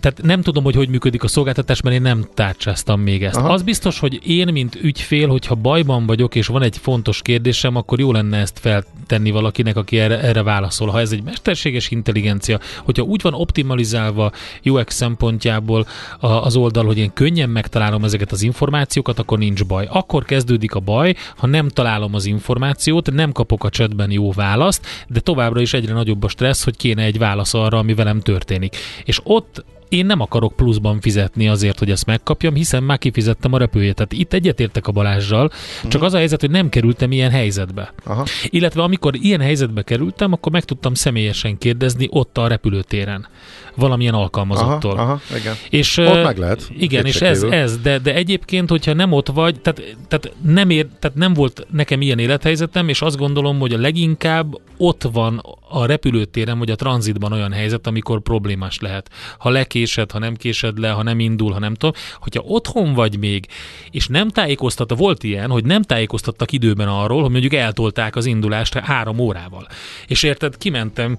tehát 0.07 0.23
nem 0.23 0.41
tudom, 0.41 0.63
hogy 0.63 0.75
hogy 0.75 0.89
működik 0.89 1.23
a 1.23 1.27
szolgáltatás, 1.27 1.81
mert 1.81 1.95
én 1.95 2.01
nem 2.01 2.25
tárcsáztam 2.33 3.01
még 3.01 3.23
ezt. 3.23 3.35
Aha. 3.35 3.53
Az 3.53 3.61
biztos, 3.61 3.99
hogy 3.99 4.19
én, 4.29 4.47
mint 4.51 4.75
ügyfél, 4.75 5.27
hogyha 5.27 5.55
bajban 5.55 6.05
vagyok, 6.05 6.35
és 6.35 6.47
van 6.47 6.61
egy 6.61 6.77
fontos 6.77 7.21
kérdésem, 7.21 7.75
akkor 7.75 7.99
jó 7.99 8.11
lenne 8.11 8.37
ezt 8.37 8.59
feltenni 8.59 9.31
valakinek, 9.31 9.75
aki 9.75 9.99
erre, 9.99 10.21
erre 10.21 10.43
válaszol. 10.43 10.87
Ha 10.87 10.99
ez 10.99 11.11
egy 11.11 11.23
mesterséges 11.23 11.91
intelligencia, 11.91 12.59
hogyha 12.83 13.03
úgy 13.03 13.21
van 13.21 13.33
optimalizálva 13.33 14.31
UX 14.63 14.95
szempontjából 14.95 15.87
az 16.19 16.55
oldal, 16.55 16.85
hogy 16.85 16.97
én 16.97 17.13
könnyen 17.13 17.49
megtalálom 17.49 18.03
ezeket 18.03 18.31
az 18.31 18.41
információkat, 18.41 19.19
akkor 19.19 19.37
nincs 19.37 19.65
baj. 19.65 19.87
Akkor 19.91 20.25
kezdődik 20.25 20.75
a 20.75 20.79
baj, 20.79 21.15
ha 21.37 21.47
nem 21.47 21.69
találom 21.69 22.13
az 22.13 22.25
információt, 22.25 23.11
nem 23.11 23.31
kapok 23.31 23.63
a 23.63 23.69
chatben 23.69 24.11
jó 24.11 24.31
választ, 24.31 24.85
de 25.07 25.19
továbbra 25.19 25.61
is 25.61 25.73
egyre 25.73 25.93
nagyobb 25.93 26.23
a 26.23 26.27
stressz, 26.27 26.63
hogy 26.63 26.77
kéne 26.77 27.03
egy 27.03 27.17
válasz 27.17 27.53
arra, 27.53 27.77
ami 27.77 27.93
velem 27.93 28.19
történik. 28.19 28.75
És 29.03 29.19
ott 29.23 29.65
én 29.89 30.05
nem 30.05 30.21
akarok 30.21 30.55
pluszban 30.55 30.99
fizetni 31.01 31.47
azért, 31.47 31.79
hogy 31.79 31.91
ezt 31.91 32.05
megkapjam, 32.05 32.53
hiszen 32.53 32.83
már 32.83 32.97
kifizettem 32.97 33.53
a 33.53 33.57
repülőjét. 33.57 33.95
Tehát 33.95 34.13
itt 34.13 34.33
egyetértek 34.33 34.87
a 34.87 34.91
Balázsjal, 34.91 35.49
csak 35.81 35.85
uh-huh. 35.85 36.03
az 36.03 36.13
a 36.13 36.17
helyzet, 36.17 36.41
hogy 36.41 36.51
nem 36.51 36.69
kerültem 36.69 37.11
ilyen 37.11 37.31
helyzetbe. 37.31 37.93
Aha. 38.05 38.25
Illetve 38.49 38.81
amikor 38.83 39.15
ilyen 39.15 39.41
helyzetbe 39.41 39.81
kerültem, 39.81 40.33
akkor 40.33 40.51
meg 40.51 40.63
tudtam 40.63 40.93
személyesen 40.93 41.57
kérdezni 41.57 42.07
ott 42.11 42.37
a 42.37 42.47
repülőtéren 42.47 43.27
valamilyen 43.75 44.13
alkalmazottól. 44.13 44.91
Aha, 44.91 45.01
aha, 45.01 45.19
igen. 45.37 45.55
És, 45.69 45.97
ott 45.97 46.23
meg 46.23 46.37
lehet. 46.37 46.69
Igen, 46.77 47.05
és 47.05 47.21
ez, 47.21 47.43
ez 47.43 47.77
de, 47.77 47.99
de 47.99 48.13
egyébként, 48.15 48.69
hogyha 48.69 48.93
nem 48.93 49.11
ott 49.11 49.27
vagy, 49.27 49.61
tehát, 49.61 49.95
tehát, 50.07 50.33
nem 50.41 50.69
ér, 50.69 50.87
tehát 50.99 51.17
nem 51.17 51.33
volt 51.33 51.67
nekem 51.71 52.01
ilyen 52.01 52.19
élethelyzetem, 52.19 52.89
és 52.89 53.01
azt 53.01 53.17
gondolom, 53.17 53.59
hogy 53.59 53.73
a 53.73 53.77
leginkább 53.77 54.55
ott 54.77 55.09
van 55.11 55.43
a 55.69 55.85
repülőtéren, 55.85 56.59
vagy 56.59 56.71
a 56.71 56.75
tranzitban 56.75 57.31
olyan 57.31 57.51
helyzet, 57.51 57.87
amikor 57.87 58.21
problémás 58.21 58.79
lehet. 58.79 59.09
Ha 59.37 59.49
lekésed, 59.49 60.11
ha 60.11 60.19
nem 60.19 60.35
késed 60.35 60.79
le, 60.79 60.89
ha 60.89 61.03
nem 61.03 61.19
indul, 61.19 61.51
ha 61.51 61.59
nem 61.59 61.73
tudom. 61.73 61.95
Hogyha 62.19 62.43
otthon 62.45 62.93
vagy 62.93 63.17
még, 63.19 63.47
és 63.91 64.07
nem 64.07 64.29
tájékoztatta, 64.29 64.95
volt 64.95 65.23
ilyen, 65.23 65.49
hogy 65.49 65.65
nem 65.65 65.81
tájékoztattak 65.81 66.51
időben 66.51 66.87
arról, 66.87 67.21
hogy 67.21 67.31
mondjuk 67.31 67.53
eltolták 67.53 68.15
az 68.15 68.25
indulást 68.25 68.73
három 68.73 69.19
órával. 69.19 69.67
És 70.07 70.23
érted, 70.23 70.57
kimentem 70.57 71.17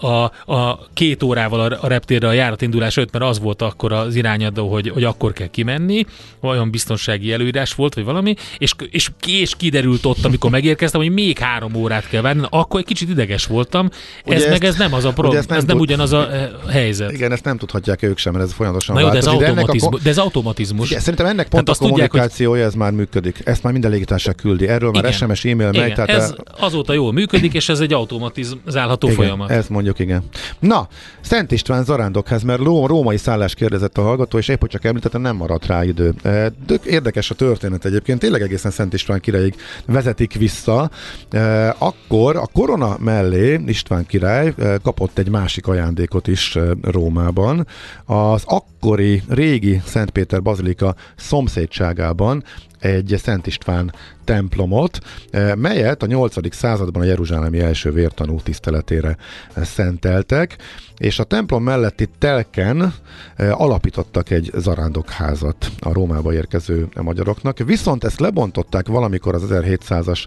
a, 0.00 0.52
a 0.52 0.88
két 0.92 1.22
órával 1.22 1.60
a 1.60 1.86
reptérre 1.86 2.28
a 2.28 2.32
járatindulás 2.32 2.96
5, 2.96 3.12
mert 3.12 3.24
az 3.24 3.40
volt 3.40 3.62
akkor 3.62 3.92
az 3.92 4.14
irányadó, 4.14 4.72
hogy, 4.72 4.88
hogy 4.88 5.04
akkor 5.04 5.32
kell 5.32 5.46
kimenni, 5.46 6.04
olyan 6.40 6.70
biztonsági 6.70 7.32
előírás 7.32 7.74
volt, 7.74 7.94
vagy 7.94 8.04
valami, 8.04 8.34
és, 8.58 8.72
és, 8.90 9.10
és 9.26 9.56
kiderült 9.56 10.04
ott, 10.04 10.24
amikor 10.24 10.50
megérkeztem, 10.50 11.00
hogy 11.00 11.10
még 11.10 11.38
három 11.38 11.74
órát 11.74 12.08
kell 12.08 12.22
várni, 12.22 12.46
akkor 12.50 12.80
egy 12.80 12.86
kicsit 12.86 13.08
ideges 13.08 13.46
voltam. 13.74 13.98
Ugye 14.24 14.36
ez 14.36 14.42
ezt, 14.42 14.50
meg 14.50 14.64
ez 14.64 14.76
nem 14.76 14.92
az 14.92 15.04
a 15.04 15.12
problém, 15.12 15.38
ez 15.38 15.46
nem, 15.46 15.58
ez 15.58 15.64
nem 15.64 15.76
tud, 15.76 15.86
ugyanaz 15.86 16.12
a 16.12 16.32
eh, 16.32 16.50
helyzet. 16.68 17.12
Igen, 17.12 17.32
ezt 17.32 17.44
nem 17.44 17.56
tudhatják 17.56 18.02
ők 18.02 18.18
sem, 18.18 18.32
mert 18.32 18.44
ez 18.44 18.52
folyamatosan 18.52 18.94
Na 18.94 19.00
jó, 19.00 19.08
de 19.08 19.16
ez, 19.16 19.26
automatizmus, 19.26 20.00
a, 20.00 20.02
de 20.02 20.10
ez 20.10 20.18
automatizmus. 20.18 20.90
Igen, 20.90 21.00
szerintem 21.00 21.26
ennek 21.26 21.48
pont 21.48 21.64
tehát 21.64 21.80
a 21.80 21.84
kommunikációja, 21.84 22.28
tudják, 22.28 22.48
hogy... 22.50 22.60
ez 22.60 22.74
már 22.74 22.92
működik. 22.92 23.40
Ezt 23.44 23.62
már 23.62 23.72
minden 23.72 23.90
légitársaság 23.90 24.34
küldi. 24.34 24.68
Erről 24.68 24.90
már 24.90 25.04
igen, 25.04 25.16
SMS, 25.16 25.44
e-mail 25.44 25.68
igen, 25.68 25.82
megy. 25.82 25.94
Tehát 25.94 26.10
ez 26.10 26.30
a... 26.30 26.64
azóta 26.64 26.92
jól 26.92 27.12
működik, 27.12 27.54
és 27.54 27.68
ez 27.68 27.80
egy 27.80 27.92
automatizálható 27.92 29.06
igen, 29.06 29.18
folyamat. 29.18 29.50
Ezt 29.50 29.68
mondjuk, 29.68 29.98
igen. 29.98 30.22
Na, 30.58 30.88
Szent 31.20 31.52
István 31.52 31.84
Zarándokház, 31.84 32.42
mert 32.42 32.60
római 32.60 33.16
szállás 33.16 33.54
kérdezett 33.54 33.98
a 33.98 34.02
hallgató, 34.02 34.38
és 34.38 34.48
épp 34.48 34.60
hogy 34.60 34.70
csak 34.70 34.84
említettem, 34.84 35.20
nem 35.20 35.36
maradt 35.36 35.66
rá 35.66 35.84
idő. 35.84 36.14
E, 36.22 36.52
érdekes 36.84 37.30
a 37.30 37.34
történet 37.34 37.84
egyébként, 37.84 38.18
tényleg 38.18 38.42
egészen 38.42 38.70
Szent 38.70 38.92
István 38.92 39.20
királyig 39.20 39.54
vezetik 39.86 40.32
vissza. 40.34 40.90
E, 41.30 41.74
akkor 41.78 42.36
a 42.36 42.46
korona 42.52 42.96
mellé 42.98 43.56
István 43.68 44.06
király 44.06 44.54
e, 44.58 44.78
kapott 44.82 45.18
egy 45.18 45.28
másik 45.28 45.66
ajándékot 45.66 46.26
is 46.26 46.58
Rómában. 46.82 47.66
Az 48.04 48.42
akkori 48.44 49.22
régi 49.28 49.80
Szentpéter 49.84 50.42
Bazilika 50.42 50.94
szomszédságában 51.16 52.44
egy 52.84 53.14
Szent 53.22 53.46
István 53.46 53.92
templomot, 54.24 54.98
eh, 55.30 55.54
melyet 55.54 56.02
a 56.02 56.06
8. 56.06 56.54
században 56.54 57.02
a 57.02 57.04
Jeruzsálemi 57.04 57.60
első 57.60 57.92
vértanú 57.92 58.40
tiszteletére 58.42 59.16
eh, 59.54 59.64
szenteltek, 59.64 60.56
és 60.98 61.18
a 61.18 61.24
templom 61.24 61.62
melletti 61.62 62.08
telken 62.18 62.94
eh, 63.36 63.60
alapítottak 63.60 64.30
egy 64.30 64.50
zarándokházat 64.54 65.70
a 65.80 65.92
Rómába 65.92 66.32
érkező 66.32 66.88
magyaroknak, 67.02 67.58
viszont 67.58 68.04
ezt 68.04 68.20
lebontották 68.20 68.88
valamikor 68.88 69.34
az 69.34 69.42
1700-as 69.48 70.26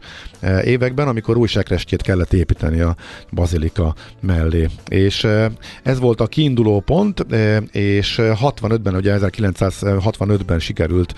években, 0.63 1.07
amikor 1.07 1.37
új 1.37 1.47
sekrestjét 1.47 2.01
kellett 2.01 2.33
építeni 2.33 2.79
a 2.79 2.95
bazilika 3.31 3.95
mellé. 4.19 4.69
És 4.87 5.27
ez 5.83 5.99
volt 5.99 6.21
a 6.21 6.27
kiinduló 6.27 6.79
pont, 6.79 7.25
és 7.71 8.15
65-ben, 8.21 8.95
ugye 8.95 9.17
1965-ben 9.19 10.59
sikerült 10.59 11.13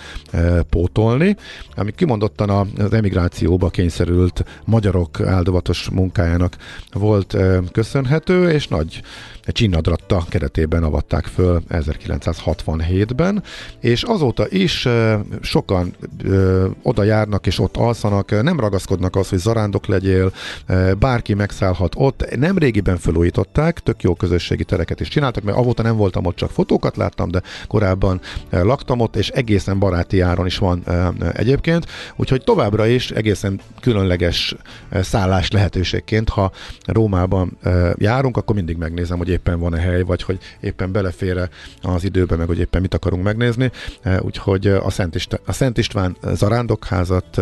pótolni, 0.70 1.29
ami 1.76 1.92
kimondottan 1.92 2.50
az 2.78 2.94
emigrációba 2.94 3.70
kényszerült 3.70 4.46
magyarok 4.66 5.22
áldovatos 5.22 5.90
munkájának 5.90 6.56
volt 6.92 7.38
köszönhető, 7.72 8.50
és 8.50 8.68
nagy 8.68 9.02
csinnadratta 9.52 10.26
keretében 10.30 10.84
avatták 10.84 11.26
föl 11.26 11.62
1967-ben, 11.70 13.44
és 13.80 14.04
azóta 14.04 14.46
is 14.50 14.88
sokan 15.42 15.96
oda 16.82 17.04
járnak 17.04 17.48
és 17.48 17.60
ott 17.60 17.78
alszanak, 17.78 18.44
nem 18.44 18.60
ragaszkodnak 18.60 19.16
az, 19.16 19.30
hogy 19.30 19.38
zarándok 19.38 19.86
legyél, 19.86 20.32
bárki 21.00 21.34
megszállhat 21.34 21.94
ott. 21.98 22.36
Nem 22.36 22.58
régiben 22.58 22.98
felújították, 22.98 23.80
tök 23.80 24.04
jó 24.04 24.14
közösségi 24.16 24.64
tereket 24.64 25.00
is 25.00 25.08
csináltak, 25.08 25.44
mert 25.44 25.58
avóta 25.58 25.84
nem 25.84 25.96
voltam 25.96 26.26
ott, 26.26 26.36
csak 26.36 26.50
fotókat 26.50 26.98
láttam, 26.98 27.32
de 27.32 27.42
korábban 27.68 28.22
laktam 28.50 29.00
ott, 29.00 29.16
és 29.16 29.30
egészen 29.30 29.80
baráti 29.80 30.22
áron 30.22 30.46
is 30.46 30.58
van 30.58 30.84
egyébként, 31.34 31.86
úgyhogy 32.16 32.44
továbbra 32.44 32.88
is 32.88 33.12
egészen 33.12 33.60
különleges 33.82 34.56
szállás 34.92 35.52
lehetőségként, 35.52 36.30
ha 36.30 36.52
Rómában 36.86 37.58
járunk, 37.96 38.38
akkor 38.38 38.56
mindig 38.56 38.78
megnézem, 38.78 39.18
hogy 39.18 39.39
éppen 39.40 39.60
van-e 39.60 39.80
hely, 39.80 40.02
vagy 40.02 40.24
hogy 40.24 40.38
éppen 40.60 40.92
belefére 40.92 41.50
az 41.82 42.04
időbe, 42.04 42.36
meg 42.36 42.48
hogy 42.48 42.60
éppen 42.60 42.82
mit 42.82 42.94
akarunk 42.94 43.24
megnézni. 43.24 43.72
Úgyhogy 44.20 44.68
a 44.68 44.90
Szent, 44.90 45.16
István, 45.16 45.42
a 45.46 45.52
Szent 45.52 45.78
István 45.78 46.18
zarándokházat 46.22 47.42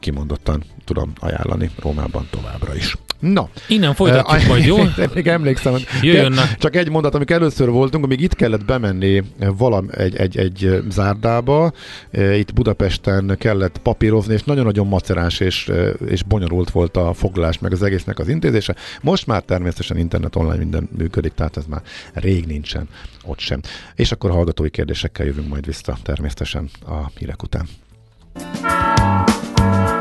kimondottan 0.00 0.64
tudom 0.84 1.12
ajánlani 1.18 1.70
Rómában 1.80 2.28
továbbra 2.30 2.74
is. 2.74 2.96
Na. 3.18 3.48
Innen 3.68 3.94
folytatjuk 3.94 4.40
uh, 4.40 4.46
majd, 4.46 4.64
jó? 4.64 4.76
Még 5.14 5.26
emlékszem, 5.26 5.74
Jöjjön 6.02 6.34
csak 6.58 6.76
egy 6.76 6.90
mondat, 6.90 7.14
amikor 7.14 7.36
először 7.36 7.68
voltunk, 7.68 8.04
amíg 8.04 8.20
itt 8.20 8.34
kellett 8.34 8.64
bemenni 8.64 9.22
valam 9.56 9.88
egy, 9.90 10.16
egy, 10.16 10.38
egy 10.38 10.82
zárdába, 10.90 11.72
itt 12.12 12.52
Budapesten 12.52 13.36
kellett 13.38 13.78
papírozni, 13.78 14.34
és 14.34 14.42
nagyon-nagyon 14.42 14.86
macerás 14.86 15.40
és, 15.40 15.72
és 16.08 16.22
bonyolult 16.22 16.70
volt 16.70 16.96
a 16.96 17.12
foglalás, 17.12 17.58
meg 17.58 17.72
az 17.72 17.82
egésznek 17.82 18.18
az 18.18 18.28
intézése. 18.28 18.74
Most 19.00 19.26
már 19.26 19.42
természetesen 19.42 19.96
internet 19.96 20.36
online 20.36 20.56
minden 20.56 20.88
működik, 20.96 21.32
tehát 21.38 21.56
ez 21.56 21.64
már 21.66 21.82
rég 22.12 22.46
nincsen 22.46 22.88
ott 23.24 23.38
sem. 23.38 23.60
És 23.94 24.12
akkor 24.12 24.30
hallgatói 24.30 24.70
kérdésekkel 24.70 25.26
jövünk 25.26 25.48
majd 25.48 25.66
vissza 25.66 25.96
természetesen 26.02 26.70
a 26.86 27.10
hírek 27.18 27.42
után. 27.42 27.68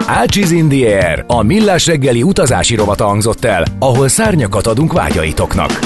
Ácsiz 0.05 0.51
in 0.51 0.67
the 0.67 1.07
Air, 1.07 1.23
a 1.27 1.41
millás 1.41 1.85
reggeli 1.85 2.23
utazási 2.23 2.75
rovata 2.75 3.05
hangzott 3.05 3.45
el, 3.45 3.63
ahol 3.79 4.07
szárnyakat 4.07 4.67
adunk 4.67 4.93
vágyaitoknak. 4.93 5.79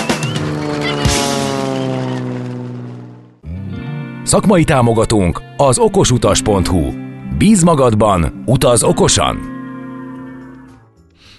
Szakmai 4.23 4.63
támogatónk 4.63 5.41
az 5.57 5.77
okosutas.hu. 5.77 6.91
Bíz 7.37 7.63
magadban, 7.63 8.43
utaz 8.45 8.83
okosan! 8.83 9.50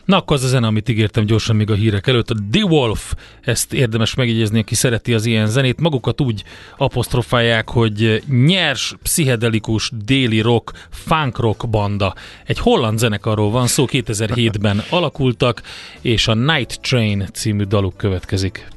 Na 0.05 0.17
akkor 0.17 0.37
az 0.37 0.45
a 0.45 0.49
zene, 0.49 0.67
amit 0.67 0.89
ígértem 0.89 1.25
gyorsan 1.25 1.57
még 1.57 1.71
a 1.71 1.75
hírek 1.75 2.07
előtt. 2.07 2.31
A 2.31 2.35
The 2.51 2.65
Wolf, 2.65 3.15
ezt 3.41 3.73
érdemes 3.73 4.15
megjegyezni, 4.15 4.59
aki 4.59 4.75
szereti 4.75 5.15
az 5.15 5.25
ilyen 5.25 5.47
zenét. 5.47 5.81
Magukat 5.81 6.21
úgy 6.21 6.45
apostrofálják, 6.77 7.69
hogy 7.69 8.23
nyers, 8.29 8.95
pszichedelikus, 9.03 9.91
déli 10.05 10.41
rock, 10.41 10.73
funk 10.91 11.39
rock 11.39 11.69
banda. 11.69 12.15
Egy 12.47 12.59
holland 12.59 12.99
zenekarról 12.99 13.51
van 13.51 13.67
szó, 13.67 13.85
2007-ben 13.89 14.83
alakultak, 14.91 15.63
és 16.01 16.29
a 16.29 16.35
Night 16.35 16.81
Train 16.81 17.29
című 17.33 17.63
daluk 17.63 17.97
következik. 17.97 18.69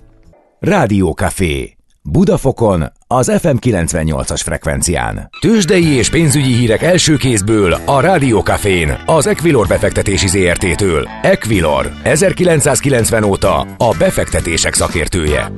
Rádió 0.60 1.12
Café 1.12 1.75
Budafokon, 2.12 2.84
az 3.08 3.32
FM 3.40 3.56
98-as 3.62 4.42
frekvencián. 4.44 5.30
Tőzsdei 5.40 5.86
és 5.86 6.10
pénzügyi 6.10 6.54
hírek 6.54 6.82
első 6.82 7.16
kézből 7.16 7.74
a 7.86 8.00
Rádiókafén, 8.00 8.98
az 9.06 9.28
Equilor 9.28 9.68
befektetési 9.68 10.28
ZRT-től. 10.28 11.08
Equilor, 11.22 11.92
1990 12.04 13.24
óta 13.24 13.60
a 13.62 13.96
befektetések 14.00 14.74
szakértője. 14.74 15.52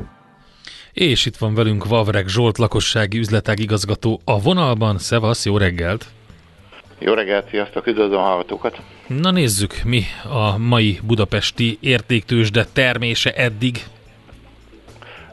És 0.91 1.25
itt 1.25 1.37
van 1.37 1.53
velünk 1.53 1.85
Vavreg 1.85 2.27
Zsolt, 2.27 2.57
lakossági 2.57 3.17
üzletág 3.17 3.59
igazgató 3.59 4.21
a 4.25 4.41
vonalban. 4.41 4.97
Szevasz, 4.97 5.45
jó 5.45 5.57
reggelt! 5.57 6.05
Jó 6.99 7.13
reggelt, 7.13 7.49
sziasztok, 7.49 7.87
üdvözlöm 7.87 8.19
a 8.19 8.23
hallgatókat! 8.23 8.81
Na 9.07 9.31
nézzük, 9.31 9.81
mi 9.85 10.03
a 10.23 10.57
mai 10.57 10.99
budapesti 11.03 11.77
értéktősde 11.81 12.65
termése 12.73 13.31
eddig? 13.31 13.83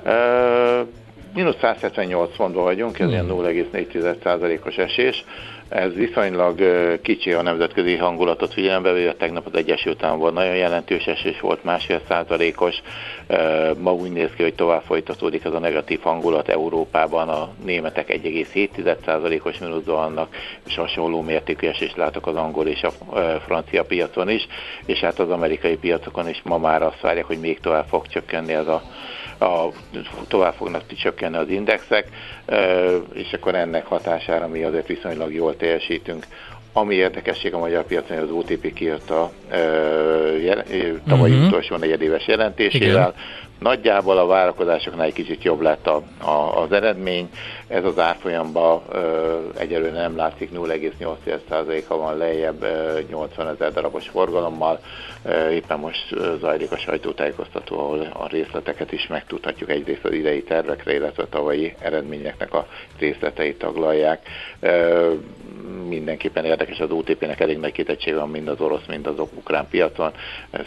Uh 0.05 1.03
mínusz 1.35 1.57
178 1.61 2.35
fontban 2.35 2.63
vagyunk, 2.63 2.99
ez 2.99 3.09
ilyen 3.09 3.27
0,4%-os 3.29 4.75
hmm. 4.75 4.85
esés. 4.85 5.25
Ez 5.69 5.95
viszonylag 5.95 6.61
kicsi 7.03 7.33
a 7.33 7.43
nemzetközi 7.43 7.97
hangulatot 7.97 8.53
figyelembe 8.53 8.93
véve, 8.93 9.13
tegnap 9.13 9.47
az 9.47 9.55
Egyesült 9.55 10.03
Államokban 10.03 10.33
nagyon 10.33 10.57
jelentős 10.57 11.07
esés 11.07 11.41
volt, 11.41 11.65
másfél 11.65 12.01
százalékos. 12.09 12.83
Ma 13.79 13.93
úgy 13.93 14.11
néz 14.11 14.31
ki, 14.37 14.43
hogy 14.43 14.55
tovább 14.55 14.83
folytatódik 14.83 15.45
ez 15.45 15.53
a 15.53 15.59
negatív 15.59 16.01
hangulat 16.01 16.49
Európában, 16.49 17.29
a 17.29 17.49
németek 17.65 18.21
1,7%-os 18.23 19.59
mínuszban 19.59 19.95
vannak, 19.95 20.37
és 20.67 20.77
hasonló 20.77 21.21
mértékű 21.21 21.67
esést 21.67 21.97
látok 21.97 22.27
az 22.27 22.37
angol 22.37 22.67
és 22.67 22.83
a 22.83 22.91
francia 23.47 23.85
piacon 23.85 24.29
is, 24.29 24.47
és 24.87 25.01
hát 25.01 25.19
az 25.19 25.31
amerikai 25.31 25.77
piacokon 25.77 26.29
is 26.29 26.41
ma 26.45 26.59
már 26.59 26.83
azt 26.83 27.01
várják, 27.01 27.25
hogy 27.25 27.41
még 27.41 27.61
tovább 27.61 27.87
fog 27.89 28.07
csökkenni 28.07 28.53
ez 28.53 28.67
a 28.67 28.83
a, 29.39 29.69
tovább 30.29 30.55
fognak 30.55 30.95
csökkenni 30.95 31.37
az 31.37 31.49
indexek, 31.49 32.09
és 33.13 33.33
akkor 33.33 33.55
ennek 33.55 33.87
hatására 33.87 34.49
mi 34.49 34.63
azért 34.63 34.87
viszonylag 34.87 35.35
jól 35.35 35.57
teljesítünk. 35.57 36.27
Ami 36.73 36.95
érdekesség 36.95 37.55
a 37.55 37.59
magyar 37.59 37.85
piacon, 37.85 38.17
az 38.19 38.31
OTP 38.31 38.73
kijött 38.73 39.11
a 39.11 39.31
tavalyi 41.09 41.33
uh-huh. 41.33 41.47
utolsó 41.47 41.77
negyedéves 41.77 42.27
jelentésével, 42.27 42.89
Igen. 42.89 43.15
Nagyjából 43.59 44.19
a 44.19 44.27
várakozásoknál 44.27 45.07
egy 45.07 45.13
kicsit 45.13 45.43
jobb 45.43 45.61
lett 45.61 45.87
a, 45.87 46.03
a, 46.25 46.63
az 46.63 46.73
eredmény, 46.73 47.29
ez 47.67 47.85
az 47.85 47.99
árfolyamban 47.99 48.83
egyelőre 49.57 50.01
nem 50.01 50.17
látszik, 50.17 50.51
0,8%-a 50.55 51.97
van 51.97 52.17
lejjebb 52.17 52.67
80 53.09 53.49
ezer 53.49 53.73
darabos 53.73 54.09
forgalommal, 54.09 54.81
éppen 55.51 55.79
most 55.79 56.15
zajlik 56.41 56.73
a 56.73 56.77
sajtótájékoztató, 56.77 57.79
ahol 57.79 58.01
a 58.13 58.29
részleteket 58.29 58.93
is 58.93 59.07
megtudhatjuk, 59.07 59.71
egyrészt 59.71 60.05
az 60.05 60.13
idei 60.13 60.43
tervekre, 60.43 60.95
illetve 60.95 61.23
a 61.23 61.29
tavalyi 61.29 61.75
eredményeknek 61.79 62.55
a 62.55 62.67
részleteit 62.99 63.59
taglalják. 63.59 64.29
Mindenképpen 65.89 66.45
érdekes 66.45 66.81
az 66.81 66.91
OTP-nek 66.91 67.41
elég 67.41 67.59
nagy 67.59 67.73
kitettsége 67.73 68.17
van 68.17 68.31
mind 68.31 68.49
az 68.49 68.61
orosz, 68.61 68.87
mind 68.89 69.07
az 69.07 69.19
ukrán 69.19 69.69
piacon. 69.69 70.13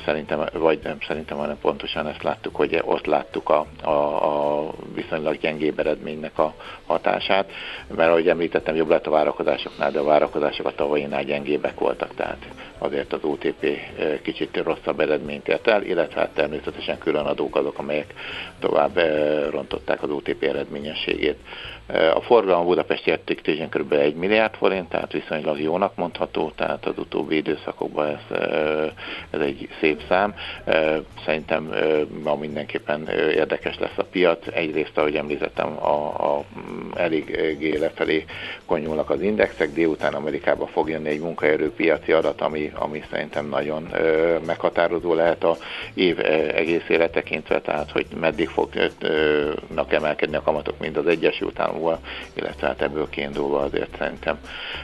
Szerintem, 0.05 0.45
vagy 0.53 0.79
nem 0.83 0.97
szerintem, 1.07 1.37
hanem 1.37 1.57
pontosan 1.61 2.07
ezt 2.07 2.23
láttuk, 2.23 2.55
hogy 2.55 2.81
ott 2.85 3.05
láttuk 3.05 3.49
a, 3.49 3.65
a, 3.83 3.89
a 3.89 4.73
viszonylag 4.95 5.37
gyengébb 5.37 5.79
eredménynek 5.79 6.39
a 6.39 6.53
hatását, 6.87 7.51
mert 7.95 8.09
ahogy 8.09 8.29
említettem, 8.29 8.75
jobb 8.75 8.89
lett 8.89 9.07
a 9.07 9.11
várakozásoknál, 9.11 9.91
de 9.91 9.99
a 9.99 10.03
várakozások 10.03 10.65
a 10.65 10.75
tavainál 10.75 11.23
gyengébbek 11.23 11.79
voltak, 11.79 12.15
tehát 12.15 12.47
azért 12.77 13.13
az 13.13 13.23
OTP 13.23 13.65
kicsit 14.21 14.61
rosszabb 14.63 14.99
eredményt 14.99 15.47
ért 15.47 15.67
el, 15.67 15.83
illetve 15.83 16.19
hát 16.19 16.29
természetesen 16.29 16.97
külön 16.97 17.25
adók 17.25 17.55
azok, 17.55 17.79
amelyek 17.79 18.13
tovább 18.59 18.99
rontották 19.49 20.03
az 20.03 20.09
OTP 20.09 20.43
eredményességét. 20.43 21.37
A 22.13 22.21
forgalom 22.21 22.65
Budapesti 22.65 23.09
értéktőzsén 23.09 23.69
kb. 23.69 23.91
1 23.91 24.15
milliárd 24.15 24.53
forint, 24.55 24.89
tehát 24.89 25.11
viszonylag 25.11 25.59
jónak 25.59 25.95
mondható, 25.95 26.51
tehát 26.55 26.85
az 26.85 26.97
utóbbi 26.97 27.35
időszakokban 27.35 28.07
ez, 28.07 28.37
ez 29.29 29.39
egy 29.39 29.69
szép 29.79 30.01
szám. 30.07 30.33
Szerintem 31.25 31.73
ma 32.23 32.35
mindenképpen 32.35 33.07
érdekes 33.35 33.79
lesz 33.79 33.97
a 33.97 34.03
piac. 34.03 34.47
Egyrészt, 34.53 34.97
ahogy 34.97 35.15
említettem, 35.15 35.67
a, 35.67 36.35
a 36.35 36.43
elég 36.95 37.77
lefelé 37.79 38.25
konyulnak 38.65 39.09
az 39.09 39.21
indexek, 39.21 39.73
délután 39.73 40.13
Amerikába 40.13 40.67
fog 40.67 40.89
jönni 40.89 41.09
egy 41.09 41.19
munkaerőpiaci 41.19 42.11
adat, 42.11 42.41
ami, 42.41 42.71
ami 42.75 43.03
szerintem 43.11 43.47
nagyon 43.49 43.87
meghatározó 44.45 45.13
lehet 45.13 45.43
a 45.43 45.57
év 45.93 46.19
egészére 46.55 47.09
tekintve, 47.09 47.61
tehát 47.61 47.91
hogy 47.91 48.05
meddig 48.19 48.47
fognak 48.47 49.93
emelkedni 49.93 50.35
a 50.35 50.41
kamatok, 50.41 50.79
mind 50.79 50.97
az 50.97 51.07
Egyesült 51.07 51.59
Államok 51.59 51.75
számúval, 51.77 51.99
illetve 52.33 52.67
hát 52.67 52.81
ebből 52.81 53.09
kiindulva 53.09 53.59
azért 53.59 53.97
szerintem 53.97 54.37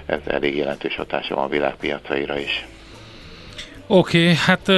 ez 0.05 0.19
elég 0.27 0.55
jelentős 0.55 0.95
hatása 0.95 1.35
van 1.35 1.43
a 1.43 1.47
világpiacaira 1.47 2.39
is. 2.39 2.65
Oké, 3.87 4.21
okay, 4.21 4.35
hát 4.35 4.71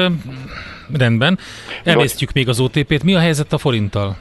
rendben. 0.94 1.40
Emésztjük 1.84 2.32
még 2.32 2.50
az 2.50 2.60
OTP-t. 2.60 3.04
Mi 3.04 3.16
a 3.16 3.20
helyzet 3.20 3.54
a 3.54 3.58
forinttal? 3.58 4.18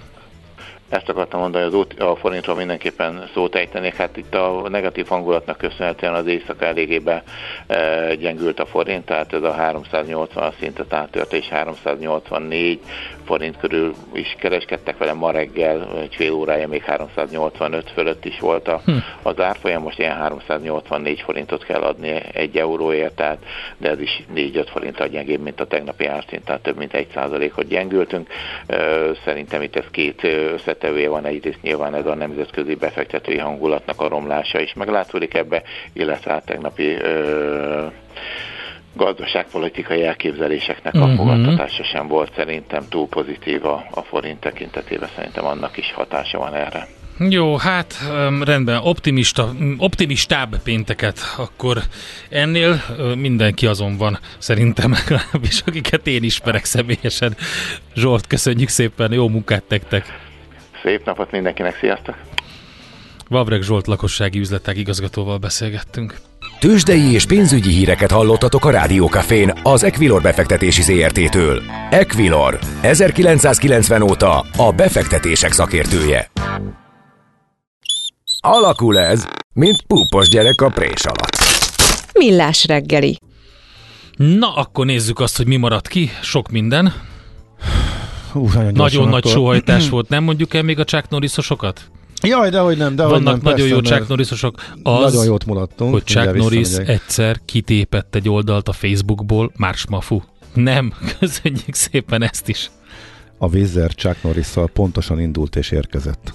Ezt 0.94 1.08
akartam 1.08 1.40
mondani, 1.40 1.64
hogy 1.64 1.86
az 1.98 2.06
a 2.06 2.16
forintról 2.16 2.56
mindenképpen 2.56 3.28
szót 3.34 3.54
ejtenék. 3.54 3.94
Hát 3.94 4.16
itt 4.16 4.34
a 4.34 4.68
negatív 4.68 5.06
hangulatnak 5.06 5.56
köszönhetően 5.56 6.14
az 6.14 6.26
éjszaka 6.26 6.64
eléggébe 6.64 7.22
e, 7.66 8.14
gyengült 8.14 8.60
a 8.60 8.66
forint, 8.66 9.04
tehát 9.04 9.32
ez 9.32 9.42
a 9.42 9.52
380 9.52 10.52
szintet 10.60 10.92
áttört, 10.92 11.32
és 11.32 11.48
384 11.48 12.80
forint 13.24 13.56
körül 13.56 13.94
is 14.12 14.36
kereskedtek 14.38 14.98
vele 14.98 15.12
ma 15.12 15.30
reggel, 15.30 15.88
egy 16.00 16.14
fél 16.14 16.32
órája 16.32 16.68
még 16.68 16.82
385 16.82 17.90
fölött 17.90 18.24
is 18.24 18.40
volt 18.40 18.68
a, 18.68 18.80
hm. 18.84 18.92
az 19.22 19.40
árfolyam, 19.40 19.82
most 19.82 19.98
ilyen 19.98 20.16
384 20.16 21.20
forintot 21.20 21.64
kell 21.64 21.80
adni 21.80 22.22
egy 22.32 22.56
euróért, 22.56 23.14
tehát, 23.14 23.44
de 23.76 23.88
ez 23.90 24.00
is 24.00 24.22
4-5 24.34 24.66
forint 24.70 25.08
gyengébb, 25.08 25.40
mint 25.40 25.60
a 25.60 25.66
tegnapi 25.66 26.06
árszint, 26.06 26.44
tehát 26.44 26.62
több 26.62 26.76
mint 26.76 26.94
1 26.94 27.06
százalékot 27.14 27.68
gyengültünk. 27.68 28.28
Szerintem 29.24 29.62
itt 29.62 29.76
ez 29.76 29.84
két 29.90 30.26
összetevője 30.84 31.08
van, 31.08 31.24
egyrészt 31.24 31.62
nyilván 31.62 31.94
ez 31.94 32.06
a 32.06 32.14
nemzetközi 32.14 32.74
befektetői 32.74 33.38
hangulatnak 33.38 34.00
a 34.00 34.08
romlása 34.08 34.60
is 34.60 34.74
meglátszódik 34.74 35.34
ebbe, 35.34 35.62
illetve 35.92 36.32
a 36.32 36.40
tegnapi 36.40 36.96
gazdaságpolitikai 38.96 40.04
elképzeléseknek 40.04 40.94
a 40.94 40.98
uh-huh. 40.98 41.16
fogadtatása 41.16 41.84
sem 41.84 42.08
volt 42.08 42.32
szerintem 42.36 42.84
túl 42.88 43.08
pozitív 43.08 43.64
a, 43.64 44.04
forint 44.08 44.40
tekintetében, 44.40 45.08
szerintem 45.16 45.44
annak 45.44 45.76
is 45.76 45.92
hatása 45.92 46.38
van 46.38 46.54
erre. 46.54 46.86
Jó, 47.28 47.56
hát 47.56 47.94
rendben, 48.40 48.80
optimista, 48.82 49.52
optimistább 49.78 50.62
pénteket, 50.62 51.18
akkor 51.36 51.78
ennél 52.28 52.82
mindenki 53.16 53.66
azon 53.66 53.96
van, 53.96 54.18
szerintem 54.38 54.92
legalábbis, 54.98 55.62
akiket 55.66 56.06
én 56.06 56.22
ismerek 56.22 56.64
személyesen. 56.64 57.36
Zsolt, 57.94 58.26
köszönjük 58.26 58.68
szépen, 58.68 59.12
jó 59.12 59.28
munkát 59.28 59.62
tektek! 59.62 60.23
Szép 60.84 61.04
napot 61.04 61.30
mindenkinek, 61.30 61.76
sziasztok! 61.78 62.16
Vavreg 63.28 63.62
Zsolt 63.62 63.86
lakossági 63.86 64.38
üzletek 64.38 64.76
igazgatóval 64.76 65.38
beszélgettünk. 65.38 66.16
Tőzsdei 66.58 67.12
és 67.12 67.26
pénzügyi 67.26 67.70
híreket 67.70 68.10
hallottatok 68.10 68.64
a 68.64 68.70
Rádiókafén 68.70 69.52
az 69.62 69.82
Equilor 69.82 70.22
befektetési 70.22 70.82
ZRT-től. 70.82 71.62
Equilor, 71.90 72.58
1990 72.80 74.02
óta 74.02 74.44
a 74.56 74.72
befektetések 74.72 75.52
szakértője. 75.52 76.30
Alakul 78.40 78.98
ez, 78.98 79.28
mint 79.52 79.82
púpos 79.86 80.28
gyerek 80.28 80.60
a 80.60 80.68
prés 80.68 81.04
alatt. 81.04 81.36
Millás 82.12 82.66
reggeli. 82.66 83.18
Na, 84.16 84.54
akkor 84.54 84.86
nézzük 84.86 85.20
azt, 85.20 85.36
hogy 85.36 85.46
mi 85.46 85.56
maradt 85.56 85.88
ki. 85.88 86.10
Sok 86.22 86.50
minden. 86.50 86.92
Hú, 88.34 88.48
nagyon, 88.54 88.72
nagyon 88.72 89.08
nagy 89.08 89.26
sóhajtás 89.26 89.88
volt. 89.94 90.08
Nem 90.08 90.24
mondjuk 90.24 90.54
el 90.54 90.62
még 90.62 90.78
a 90.78 90.84
Chuck 90.84 91.08
Norrisosokat? 91.08 91.90
Jaj, 92.22 92.50
de 92.50 92.58
hogy 92.58 92.76
nem, 92.76 92.96
de 92.96 93.04
Vannak 93.04 93.42
nem, 93.42 93.52
nagyon 93.52 93.68
jó 93.68 93.80
Chuck 93.80 94.08
Norrisosok. 94.08 94.62
Az, 94.82 95.12
nagyon 95.12 95.24
jót 95.24 95.46
mulattunk. 95.46 95.92
Hogy 95.92 96.04
Chuck 96.04 96.34
Norris 96.34 96.72
egyszer 96.72 97.40
kitépett 97.44 98.14
egy 98.14 98.28
oldalt 98.28 98.68
a 98.68 98.72
Facebookból, 98.72 99.52
Marsmafu. 99.56 100.20
Nem, 100.54 100.92
köszönjük 101.18 101.74
szépen 101.74 102.22
ezt 102.22 102.48
is. 102.48 102.70
A 103.38 103.46
Wizard 103.46 103.94
Chuck 103.94 104.22
norris 104.22 104.48
pontosan 104.72 105.20
indult 105.20 105.56
és 105.56 105.70
érkezett. 105.70 106.32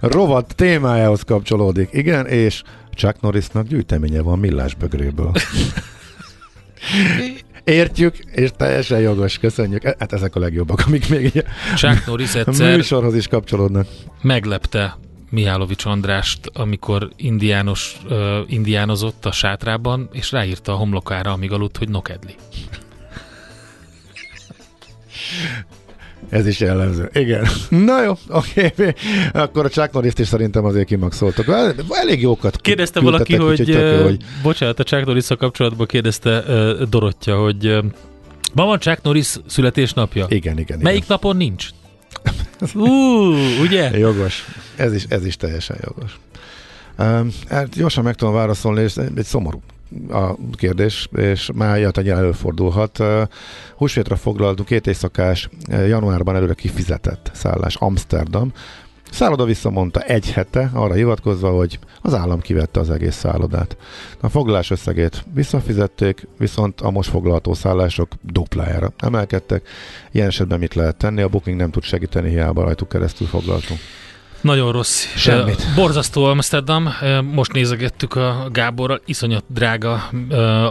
Rovat 0.00 0.54
témájához 0.54 1.22
kapcsolódik. 1.22 1.88
Igen, 1.92 2.26
és 2.26 2.62
Chuck 2.94 3.20
Norrisnak 3.20 3.66
gyűjteménye 3.66 4.20
van 4.20 4.38
millás 4.38 4.74
bögréből. 4.74 5.32
Értjük, 7.70 8.16
és 8.18 8.50
teljesen 8.56 9.00
jogos, 9.00 9.38
köszönjük. 9.38 9.84
E, 9.84 9.96
hát 9.98 10.12
ezek 10.12 10.34
a 10.36 10.40
legjobbak, 10.40 10.82
amik 10.86 11.08
még 11.08 11.44
Chuck 11.76 12.06
Norris 12.06 12.34
egyszer 12.44 12.76
műsorhoz 12.76 13.14
is 13.14 13.26
kapcsolódnak. 13.26 13.86
Meglepte 14.22 14.98
Mihálovics 15.30 15.84
Andrást, 15.84 16.46
amikor 16.52 17.10
indiános, 17.16 17.96
uh, 18.04 18.38
indiánozott 18.46 19.26
a 19.26 19.32
sátrában, 19.32 20.08
és 20.12 20.32
ráírta 20.32 20.72
a 20.72 20.76
homlokára, 20.76 21.32
amíg 21.32 21.52
aludt, 21.52 21.76
hogy 21.76 21.88
nokedli. 21.88 22.34
Ez 26.30 26.46
is 26.46 26.60
jellemző. 26.60 27.10
Igen. 27.12 27.46
Na 27.68 28.02
jó, 28.02 28.12
oké. 28.28 28.66
Okay. 28.66 28.92
Akkor 29.32 29.70
a 29.76 29.88
norris 29.92 30.12
is 30.16 30.26
szerintem 30.26 30.64
azért 30.64 30.86
kimaxoltak. 30.86 31.74
Elég 31.88 32.20
jókat 32.20 32.60
Kérdezte 32.60 33.00
valaki, 33.00 33.36
hogy, 33.36 33.68
jó, 33.68 34.02
hogy... 34.02 34.24
Bocsánat, 34.42 34.80
a 34.80 35.02
norris 35.04 35.26
kapcsolatban 35.26 35.86
kérdezte 35.86 36.38
uh, 36.38 36.82
Dorottya, 36.82 37.36
hogy 37.36 37.66
uh, 37.66 37.84
ma 38.54 38.64
van 38.64 38.78
Chuck 38.78 39.02
Norris 39.02 39.36
születésnapja? 39.46 40.26
Igen, 40.28 40.58
igen. 40.58 40.78
Melyik 40.82 41.04
igen. 41.04 41.08
napon 41.08 41.36
nincs? 41.36 41.68
Ú, 42.74 42.88
ugye? 43.62 43.98
Jogos. 43.98 44.44
Ez 44.76 44.94
is, 44.94 45.04
ez 45.08 45.26
is 45.26 45.36
teljesen 45.36 45.76
jogos. 45.82 46.18
Um, 46.98 47.28
hát 47.48 47.68
gyorsan 47.68 48.04
meg 48.04 48.14
tudom 48.14 48.34
válaszolni, 48.34 48.82
és 48.82 48.96
egy 49.16 49.24
szomorú 49.24 49.62
a 50.10 50.34
kérdés, 50.52 51.08
és 51.16 51.50
már 51.54 51.78
ilyet 51.78 51.98
előfordulhat. 51.98 52.98
Húsvétra 53.76 54.16
foglaltunk 54.16 54.68
két 54.68 54.86
éjszakás, 54.86 55.48
januárban 55.68 56.36
előre 56.36 56.54
kifizetett 56.54 57.30
szállás 57.34 57.76
Amsterdam. 57.76 58.52
Szálloda 59.10 59.44
visszamondta 59.44 60.00
egy 60.00 60.32
hete, 60.32 60.70
arra 60.74 60.94
hivatkozva, 60.94 61.50
hogy 61.50 61.78
az 62.02 62.14
állam 62.14 62.40
kivette 62.40 62.80
az 62.80 62.90
egész 62.90 63.14
szállodát. 63.14 63.76
A 64.20 64.28
foglalás 64.28 64.70
összegét 64.70 65.24
visszafizették, 65.34 66.26
viszont 66.38 66.80
a 66.80 66.90
most 66.90 67.10
foglalható 67.10 67.54
szállások 67.54 68.08
duplájára 68.22 68.92
emelkedtek. 68.98 69.68
Ilyen 70.12 70.26
esetben 70.26 70.58
mit 70.58 70.74
lehet 70.74 70.96
tenni? 70.96 71.22
A 71.22 71.28
Booking 71.28 71.56
nem 71.56 71.70
tud 71.70 71.82
segíteni, 71.82 72.28
hiába 72.28 72.62
rajtuk 72.62 72.88
keresztül 72.88 73.26
foglaltunk. 73.26 73.80
Nagyon 74.40 74.72
rossz. 74.72 75.06
Semmit. 75.16 75.66
Borzasztó 75.74 76.24
Amsterdam, 76.24 76.94
most 77.32 77.52
nézegettük 77.52 78.14
a 78.14 78.48
Gáborral, 78.52 79.00
iszonyat 79.04 79.44
drága 79.46 80.10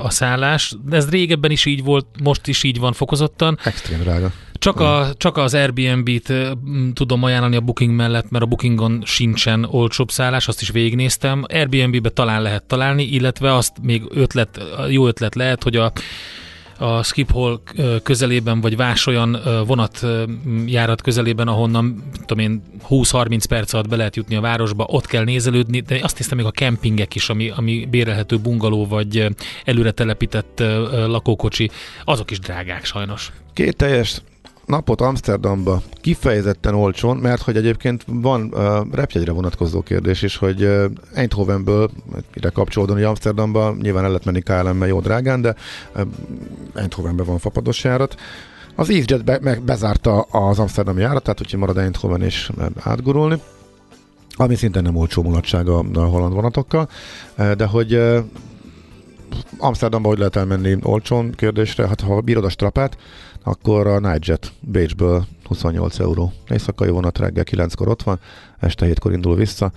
a 0.03 0.10
szállás. 0.10 0.73
Ez 0.91 1.10
régebben 1.10 1.51
is 1.51 1.65
így 1.65 1.84
volt, 1.84 2.05
most 2.23 2.47
is 2.47 2.63
így 2.63 2.79
van 2.79 2.93
fokozottan. 2.93 3.60
Extrém 3.63 3.99
drága. 3.99 4.32
Csak, 4.53 4.79
a, 4.79 5.13
csak 5.17 5.38
az 5.38 5.53
Airbnb-t 5.53 6.34
tudom 6.93 7.23
ajánlani 7.23 7.55
a 7.55 7.62
Booking 7.62 7.95
mellett, 7.95 8.29
mert 8.29 8.43
a 8.43 8.47
Bookingon 8.47 9.01
sincsen 9.05 9.67
olcsóbb 9.71 10.12
szállás, 10.12 10.47
azt 10.47 10.62
is 10.62 10.69
végignéztem. 10.69 11.43
Airbnb-be 11.47 12.10
talán 12.10 12.41
lehet 12.41 12.63
találni, 12.63 13.03
illetve 13.03 13.55
azt 13.55 13.73
még 13.82 14.03
ötlet, 14.10 14.60
jó 14.89 15.08
ötlet 15.08 15.36
lehet, 15.36 15.63
hogy 15.63 15.75
a 15.75 15.91
a 16.80 17.04
Skiphol 17.04 17.62
közelében, 18.04 18.62
vagy 18.62 18.78
más 18.78 19.08
olyan 19.08 19.39
vonatjárat 19.68 21.02
közelében, 21.02 21.48
ahonnan 21.48 22.04
tudom 22.26 22.39
én, 22.39 22.63
20-30 22.89 23.44
perc 23.50 23.74
alatt 23.74 23.88
be 23.88 23.96
lehet 23.96 24.15
jutni 24.15 24.36
a 24.36 24.42
városba, 24.42 24.86
ott 24.88 25.06
kell 25.06 25.24
nézelődni, 25.24 25.80
de 25.80 26.00
azt 26.02 26.18
hiszem 26.18 26.38
még 26.38 26.46
a 26.46 26.52
kempingek 26.52 27.15
is, 27.15 27.30
ami, 27.30 27.50
ami 27.56 27.88
bérelhető 27.89 28.38
bungaló, 28.38 28.88
vagy 28.88 29.28
előre 29.65 29.92
telepített 29.92 30.63
lakókocsi, 31.08 31.70
azok 32.04 32.32
is 32.32 32.39
drágák 32.39 32.86
sajnos. 32.86 33.32
Két 33.54 33.76
teljes 33.76 34.22
napot 34.69 35.01
Amsterdamba 35.01 35.82
kifejezetten 36.01 36.73
olcsón, 36.73 37.17
mert 37.17 37.41
hogy 37.41 37.58
egyébként 37.58 38.03
van 38.08 38.53
uh, 38.53 38.62
repjegyre 38.91 39.32
vonatkozó 39.32 39.82
kérdés 39.82 40.21
is, 40.21 40.38
hogy 40.38 40.63
uh, 40.63 40.86
Eindhovenből 41.13 41.89
ide 42.34 42.49
kapcsolódni 42.49 43.03
Amsterdamba, 43.03 43.75
nyilván 43.82 44.03
el 44.03 44.10
lehet 44.10 44.25
menni 44.25 44.41
KLM-mel 44.41 44.88
jó 44.88 44.99
drágán, 44.99 45.41
de 45.41 45.55
uh, 45.95 46.01
Eindhovenben 46.73 47.25
van 47.25 47.38
fapados 47.38 47.84
járat. 47.84 48.15
Az 48.75 48.89
EasyJet 48.89 49.23
be, 49.23 49.39
meg 49.41 49.62
bezárta 49.62 50.21
az 50.21 50.60
Amsterdami 50.60 51.01
járat, 51.01 51.23
tehát 51.23 51.41
úgyhogy 51.41 51.60
marad 51.60 51.77
Eindhoven 51.77 52.23
is 52.23 52.49
átgurulni 52.79 53.41
ami 54.41 54.55
szintén 54.55 54.82
nem 54.82 54.95
olcsó 54.95 55.23
mulatsága 55.23 55.77
a 55.93 56.03
holland 56.03 56.34
vonatokkal, 56.34 56.89
de 57.36 57.65
hogy 57.65 58.01
Amsterdamba 59.58 60.08
hogy 60.08 60.18
lehet 60.18 60.36
elmenni 60.36 60.78
olcsón 60.82 61.32
kérdésre, 61.32 61.88
hát 61.88 62.02
ha 62.02 62.22
bírod 62.22 62.46
a 62.46 62.50
strapát, 62.50 62.98
akkor 63.44 63.88
a 63.88 64.00
Nightjet 64.00 64.52
Bécsből 64.60 65.26
28 65.44 66.00
euró. 66.00 66.34
Éjszakai 66.50 66.89
vonat 66.89 67.18
reggel 67.18 67.44
9-kor 67.52 67.88
ott 67.88 68.04
van, 68.04 68.20
este 68.60 68.88
7-kor 68.89 69.12
indul 69.12 69.36
vissza. 69.36 69.72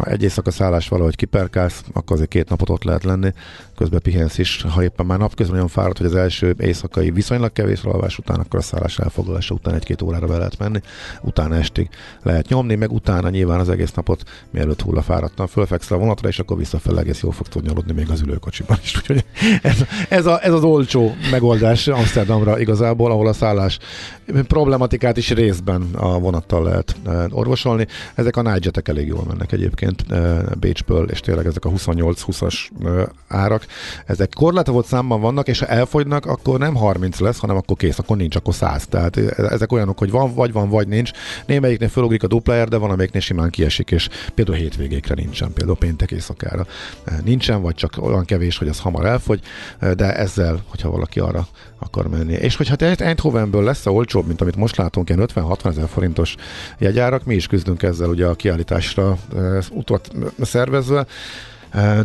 Ha 0.00 0.10
egy 0.10 0.22
éjszaka 0.22 0.50
szállás 0.50 0.88
valahogy 0.88 1.16
kiperkálsz, 1.16 1.82
akkor 1.92 2.16
azért 2.16 2.30
két 2.30 2.48
napot 2.48 2.68
ott 2.68 2.84
lehet 2.84 3.04
lenni, 3.04 3.32
közben 3.76 4.00
pihensz 4.02 4.38
is. 4.38 4.62
Ha 4.62 4.82
éppen 4.82 5.06
már 5.06 5.18
napközben 5.18 5.56
olyan 5.56 5.68
fáradt, 5.68 5.98
hogy 5.98 6.06
az 6.06 6.14
első 6.14 6.54
éjszakai 6.58 7.10
viszonylag 7.10 7.52
kevés 7.52 7.82
alvás 7.82 8.18
után, 8.18 8.40
akkor 8.40 8.58
a 8.58 8.62
szállás 8.62 8.98
elfoglalása 8.98 9.54
után 9.54 9.74
egy-két 9.74 10.02
órára 10.02 10.26
be 10.26 10.36
lehet 10.36 10.58
menni, 10.58 10.80
utána 11.22 11.54
estig 11.54 11.88
lehet 12.22 12.48
nyomni, 12.48 12.74
meg 12.74 12.92
utána 12.92 13.28
nyilván 13.28 13.60
az 13.60 13.68
egész 13.68 13.92
napot, 13.92 14.22
mielőtt 14.50 14.80
hulla 14.80 15.02
fáradtan, 15.02 15.46
fölfekszel 15.46 15.96
a 15.96 16.00
vonatra, 16.00 16.28
és 16.28 16.38
akkor 16.38 16.56
visszafele 16.56 17.00
egész 17.00 17.20
jól 17.20 17.32
fog 17.32 17.48
tudni 17.48 17.92
még 17.92 18.10
az 18.10 18.20
ülőkocsiban 18.20 18.78
is. 18.82 18.96
Úgyhogy 19.00 19.24
ez, 19.62 19.84
ez, 20.08 20.26
a, 20.26 20.44
ez 20.44 20.52
az 20.52 20.62
olcsó 20.62 21.14
megoldás 21.30 21.88
Amsterdamra 21.88 22.58
igazából, 22.58 23.10
ahol 23.10 23.26
a 23.26 23.32
szállás 23.32 23.78
problematikát 24.46 25.16
is 25.16 25.30
részben 25.30 25.88
a 25.96 26.18
vonattal 26.18 26.62
lehet 26.62 26.96
eh, 27.06 27.24
orvosolni. 27.30 27.86
Ezek 28.14 28.36
a 28.36 28.42
nightjetek 28.42 28.88
elég 28.88 29.06
jól 29.06 29.24
mennek 29.28 29.52
egyébként 29.52 29.89
egyébként 29.90 30.58
Bécsből, 30.58 31.08
és 31.08 31.20
tényleg 31.20 31.46
ezek 31.46 31.64
a 31.64 31.70
28-20-as 31.70 32.70
árak, 33.28 33.66
ezek 34.06 34.32
korlátozott 34.34 34.86
számban 34.86 35.20
vannak, 35.20 35.48
és 35.48 35.58
ha 35.58 35.66
elfogynak, 35.66 36.26
akkor 36.26 36.58
nem 36.58 36.74
30 36.74 37.18
lesz, 37.18 37.38
hanem 37.38 37.56
akkor 37.56 37.76
kész, 37.76 37.98
akkor 37.98 38.16
nincs, 38.16 38.36
akkor 38.36 38.54
100. 38.54 38.86
Tehát 38.86 39.16
ezek 39.36 39.72
olyanok, 39.72 39.98
hogy 39.98 40.10
van, 40.10 40.34
vagy 40.34 40.52
van, 40.52 40.68
vagy 40.68 40.88
nincs. 40.88 41.10
Némelyiknél 41.46 41.88
fölugrik 41.88 42.22
a 42.22 42.26
dupláért, 42.26 42.68
de 42.68 42.76
van, 42.76 42.90
amelyiknél 42.90 43.22
simán 43.22 43.50
kiesik, 43.50 43.90
és 43.90 44.08
például 44.34 44.56
hétvégékre 44.56 45.14
nincsen, 45.14 45.52
például 45.52 45.76
péntek 45.76 46.10
éjszakára 46.10 46.66
nincsen, 47.24 47.62
vagy 47.62 47.74
csak 47.74 47.92
olyan 48.00 48.24
kevés, 48.24 48.58
hogy 48.58 48.68
az 48.68 48.80
hamar 48.80 49.06
elfogy, 49.06 49.40
de 49.96 50.16
ezzel, 50.16 50.62
hogyha 50.68 50.90
valaki 50.90 51.20
arra 51.20 51.46
akar 51.78 52.08
menni. 52.08 52.32
És 52.32 52.56
hogyha 52.56 52.76
Eindhovenből 52.76 53.64
lesz 53.64 53.86
a 53.86 53.90
olcsóbb, 53.90 54.26
mint 54.26 54.40
amit 54.40 54.56
most 54.56 54.76
látunk, 54.76 55.08
ilyen 55.08 55.28
50-60 55.34 55.66
ezer 55.66 55.88
forintos 55.88 56.34
jegyárak, 56.78 57.24
mi 57.24 57.34
is 57.34 57.46
küzdünk 57.46 57.82
ezzel 57.82 58.08
ugye 58.08 58.26
a 58.26 58.34
kiállításra 58.34 59.16
utat 59.70 60.10
szervezve, 60.42 61.06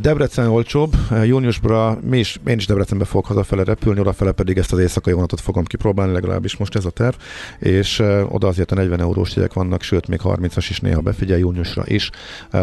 Debrecen 0.01 0.47
olcsóbb, 0.47 0.95
júniusra 1.23 1.97
mi 2.01 2.17
is, 2.17 2.39
én 2.47 2.55
is 2.57 2.65
Debrecenbe 2.65 3.05
fogok 3.05 3.25
hazafele 3.25 3.63
repülni, 3.63 3.99
odafele 3.99 4.31
pedig 4.31 4.57
ezt 4.57 4.71
az 4.71 4.79
éjszakai 4.79 5.13
vonatot 5.13 5.41
fogom 5.41 5.63
kipróbálni, 5.63 6.13
legalábbis 6.13 6.57
most 6.57 6.75
ez 6.75 6.85
a 6.85 6.89
terv, 6.89 7.15
és 7.59 8.03
oda 8.29 8.47
azért 8.47 8.71
a 8.71 8.75
40 8.75 8.99
eurós 8.99 9.35
jegyek 9.35 9.53
vannak, 9.53 9.81
sőt 9.81 10.07
még 10.07 10.19
30-as 10.23 10.65
is 10.69 10.79
néha 10.79 11.01
befigyel 11.01 11.37
júniusra 11.37 11.83
is. 11.85 12.09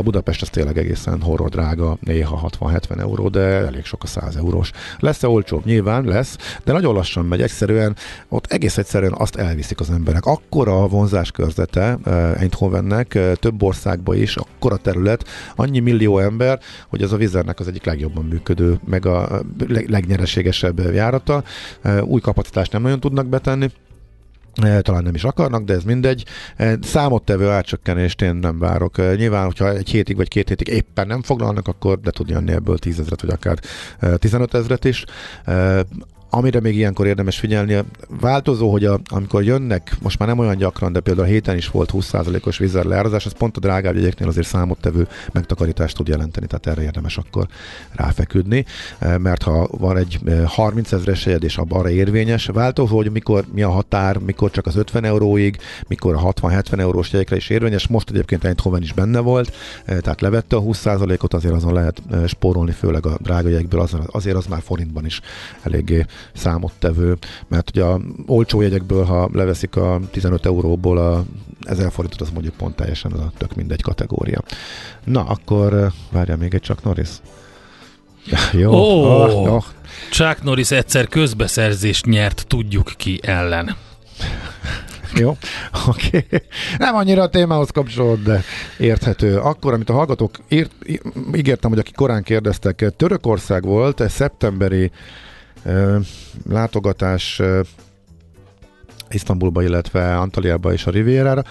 Budapest 0.03 0.43
az 0.43 0.49
tényleg 0.49 0.79
egészen 0.79 1.23
horror 1.23 1.49
drága, 1.49 1.97
néha 2.01 2.51
60-70 2.61 3.01
euró, 3.01 3.29
de 3.29 3.41
elég 3.41 3.85
sok 3.85 4.03
a 4.03 4.07
100 4.07 4.37
eurós. 4.37 4.71
Lesz-e 4.99 5.29
olcsóbb? 5.29 5.65
Nyilván 5.65 6.05
lesz, 6.05 6.37
de 6.65 6.73
nagyon 6.73 6.95
lassan 6.95 7.25
megy, 7.25 7.43
egyszerűen 7.43 7.97
ott 8.29 8.47
egész 8.47 8.79
egyszerűen 8.79 9.15
azt 9.17 9.37
elviszik 9.37 9.81
az 9.81 9.91
emberek. 9.91 10.27
Akkora 10.27 10.83
a 10.83 10.89
vonzás 10.89 11.31
körzete 11.31 11.99
Eindhovennek, 12.39 13.19
több 13.35 13.63
országba 13.63 14.15
is, 14.15 14.37
akkora 14.37 14.77
terület, 14.77 15.29
annyi 15.57 15.79
millió 15.79 16.19
ember, 16.19 16.61
hogy 16.93 17.03
ez 17.03 17.13
a 17.13 17.17
Vizernek 17.17 17.61
az 17.61 17.69
egyik 17.69 17.85
legjobban 17.85 18.25
működő, 18.25 18.79
meg 18.85 19.07
a 19.07 19.43
legnyereségesebb 19.87 20.81
járata. 20.95 21.43
Új 22.03 22.21
kapacitást 22.21 22.73
nem 22.73 22.83
nagyon 22.83 23.01
tudnak 23.01 23.27
betenni, 23.27 23.71
talán 24.81 25.03
nem 25.03 25.15
is 25.15 25.25
akarnak, 25.25 25.65
de 25.65 25.75
ez 25.75 25.83
mindegy. 25.83 26.25
Számottevő 26.81 27.49
átcsökkenést 27.49 28.23
én 28.23 28.35
nem 28.35 28.59
várok. 28.59 29.17
Nyilván, 29.17 29.45
hogyha 29.45 29.73
egy 29.73 29.91
hétig 29.91 30.17
vagy 30.17 30.29
két 30.29 30.49
hétig 30.49 30.69
éppen 30.69 31.07
nem 31.07 31.23
foglalnak, 31.23 31.69
akkor 31.69 32.01
de 32.01 32.11
tud 32.11 32.29
jönni 32.29 32.53
ebből 32.53 32.79
tízezret, 32.79 33.21
vagy 33.21 33.31
akár 33.31 33.59
15 34.19 34.55
ezret 34.55 34.85
is 34.85 35.05
amire 36.35 36.61
még 36.61 36.77
ilyenkor 36.77 37.07
érdemes 37.07 37.39
figyelni, 37.39 37.79
változó, 38.21 38.71
hogy 38.71 38.85
a, 38.85 39.01
amikor 39.11 39.45
jönnek, 39.45 39.97
most 40.03 40.19
már 40.19 40.29
nem 40.29 40.39
olyan 40.39 40.57
gyakran, 40.57 40.93
de 40.93 41.01
például 41.01 41.27
a 41.27 41.31
héten 41.31 41.57
is 41.57 41.69
volt 41.69 41.91
20%-os 41.93 42.59
vízzel 42.59 42.85
leárazás, 42.85 43.27
az 43.27 43.33
pont 43.33 43.57
a 43.57 43.61
drágább 43.61 43.95
jegyeknél 43.95 44.29
azért 44.29 44.47
számottevő 44.47 45.09
megtakarítást 45.33 45.97
tud 45.97 46.09
jelenteni, 46.09 46.47
tehát 46.47 46.67
erre 46.67 46.83
érdemes 46.83 47.19
akkor 47.19 47.47
ráfeküdni, 47.93 48.65
e, 48.99 49.19
mert 49.19 49.43
ha 49.43 49.69
van 49.71 49.97
egy 49.97 50.19
30 50.47 50.93
e, 50.93 50.97
ezeres 50.97 51.27
jegyed, 51.27 51.45
és 51.45 51.57
abban 51.57 51.81
arra 51.81 51.91
érvényes, 51.91 52.47
változó, 52.47 52.97
hogy 52.97 53.11
mikor 53.11 53.45
mi 53.53 53.63
a 53.63 53.71
határ, 53.71 54.19
mikor 54.19 54.51
csak 54.51 54.67
az 54.67 54.77
50 54.77 55.05
euróig, 55.05 55.59
mikor 55.89 56.15
a 56.15 56.33
60-70 56.33 56.79
eurós 56.79 57.13
jegyekre 57.13 57.37
is 57.37 57.49
érvényes, 57.49 57.87
most 57.87 58.11
egyébként 58.11 58.45
Eindhoven 58.45 58.83
is 58.83 58.93
benne 58.93 59.19
volt, 59.19 59.55
e, 59.85 60.01
tehát 60.01 60.21
levette 60.21 60.57
a 60.57 60.63
20%-ot, 60.63 61.35
azért 61.35 61.55
azon 61.55 61.73
lehet 61.73 62.03
spórolni, 62.27 62.73
főleg 62.73 63.07
a 63.07 63.17
drága 63.21 63.49
jegyekből, 63.49 63.87
azért 64.07 64.37
az 64.37 64.47
már 64.47 64.63
forintban 64.63 65.05
is 65.05 65.21
eléggé 65.63 66.05
számottevő, 66.33 67.17
mert 67.49 67.71
ugye 67.71 67.85
a 67.85 68.01
olcsó 68.27 68.61
jegyekből, 68.61 69.05
ha 69.05 69.31
leveszik 69.33 69.77
a 69.77 70.01
15 70.11 70.47
euróból 70.47 70.99
a 70.99 71.25
1000 71.61 71.91
forintot, 71.91 72.21
az 72.21 72.31
mondjuk 72.31 72.55
pont 72.55 72.77
teljesen 72.77 73.13
az 73.13 73.21
a 73.21 73.33
tök 73.39 73.55
mindegy 73.55 73.83
kategória. 73.83 74.43
Na, 75.05 75.25
akkor 75.25 75.93
várja 76.11 76.37
még 76.37 76.55
egy 76.55 76.61
csak 76.61 76.83
Norris. 76.83 77.09
Jó. 78.53 78.73
Oh, 78.73 79.35
oh, 79.35 79.53
oh. 79.53 79.65
Chuck 80.11 80.43
Norris 80.43 80.71
egyszer 80.71 81.09
közbeszerzést 81.09 82.07
nyert, 82.07 82.45
tudjuk 82.47 82.93
ki 82.97 83.21
ellen. 83.23 83.77
Jó, 85.15 85.29
oké. 85.89 86.25
Okay. 86.27 86.43
Nem 86.79 86.95
annyira 86.95 87.23
a 87.23 87.29
témához 87.29 87.71
kapcsolód, 87.71 88.23
de 88.23 88.43
érthető. 88.79 89.39
Akkor, 89.39 89.73
amit 89.73 89.89
a 89.89 89.93
hallgatók 89.93 90.37
írt, 90.49 90.71
ígértem, 91.35 91.71
hogy 91.71 91.79
akik 91.79 91.95
korán 91.95 92.23
kérdeztek, 92.23 92.95
Törökország 92.97 93.65
volt, 93.65 94.01
egy 94.01 94.11
szeptemberi 94.11 94.91
látogatás 96.49 97.41
Isztambulba, 99.11 99.63
illetve 99.63 100.19
Antaliába 100.19 100.73
és 100.73 100.87
a 100.87 100.91
Rivierára. 100.91 101.45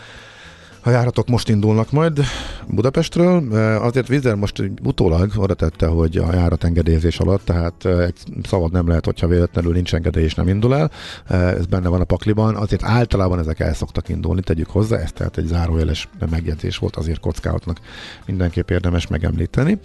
A 0.83 0.89
járatok 0.89 1.27
most 1.27 1.49
indulnak 1.49 1.91
majd 1.91 2.19
Budapestről. 2.67 3.53
Azért 3.81 4.07
Vizer 4.07 4.35
most 4.35 4.63
utólag 4.83 5.31
oda 5.35 5.53
tette, 5.53 5.87
hogy 5.87 6.17
a 6.17 6.33
járat 6.33 6.63
engedélyezés 6.63 7.19
alatt, 7.19 7.45
tehát 7.45 7.85
egy 7.85 8.15
szabad 8.43 8.71
nem 8.71 8.87
lehet, 8.87 9.05
hogyha 9.05 9.27
véletlenül 9.27 9.73
nincs 9.73 9.93
engedély 9.93 10.23
és 10.23 10.35
nem 10.35 10.47
indul 10.47 10.75
el. 10.75 10.91
Ez 11.27 11.65
benne 11.65 11.87
van 11.87 12.01
a 12.01 12.03
pakliban. 12.03 12.55
Azért 12.55 12.83
általában 12.83 13.39
ezek 13.39 13.59
el 13.59 13.73
szoktak 13.73 14.09
indulni, 14.09 14.41
tegyük 14.41 14.69
hozzá. 14.69 14.97
Ez 14.97 15.11
tehát 15.11 15.37
egy 15.37 15.45
zárójeles 15.45 16.09
megjegyzés 16.29 16.77
volt, 16.77 16.95
azért 16.95 17.19
kockálatnak 17.19 17.79
mindenképp 18.25 18.69
érdemes 18.69 19.07
megemlíteni. 19.07 19.79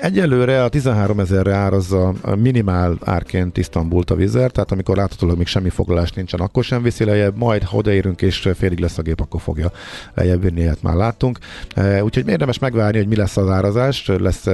Egyelőre 0.00 0.64
a 0.64 0.68
13 0.68 1.20
ezerre 1.20 1.54
árazza 1.54 2.12
minimál 2.36 2.96
árként 3.04 3.58
Isztambult 3.58 4.10
a 4.10 4.14
Vizer, 4.14 4.50
tehát 4.50 4.72
amikor 4.72 4.96
láthatólag 4.96 5.36
még 5.36 5.46
semmi 5.46 5.70
foglalás 5.70 6.12
nincsen, 6.12 6.40
akkor 6.40 6.64
sem 6.64 6.82
viszi 6.82 7.04
lejjebb, 7.04 7.36
majd 7.36 7.62
ha 7.62 7.76
odaérünk 7.76 8.22
és 8.22 8.48
félig 8.54 8.78
lesz 8.78 8.98
a 8.98 9.02
gép, 9.02 9.20
akkor 9.20 9.40
fogja 9.40 9.72
lejjebb 10.14 10.42
vinni, 10.42 10.60
ilyet 10.60 10.82
már 10.82 10.94
láttunk. 10.94 11.38
E, 11.74 12.04
úgyhogy 12.04 12.28
érdemes 12.28 12.58
megvárni, 12.58 12.98
hogy 12.98 13.08
mi 13.08 13.16
lesz 13.16 13.36
az 13.36 13.48
árazás, 13.48 14.06
lesz 14.06 14.46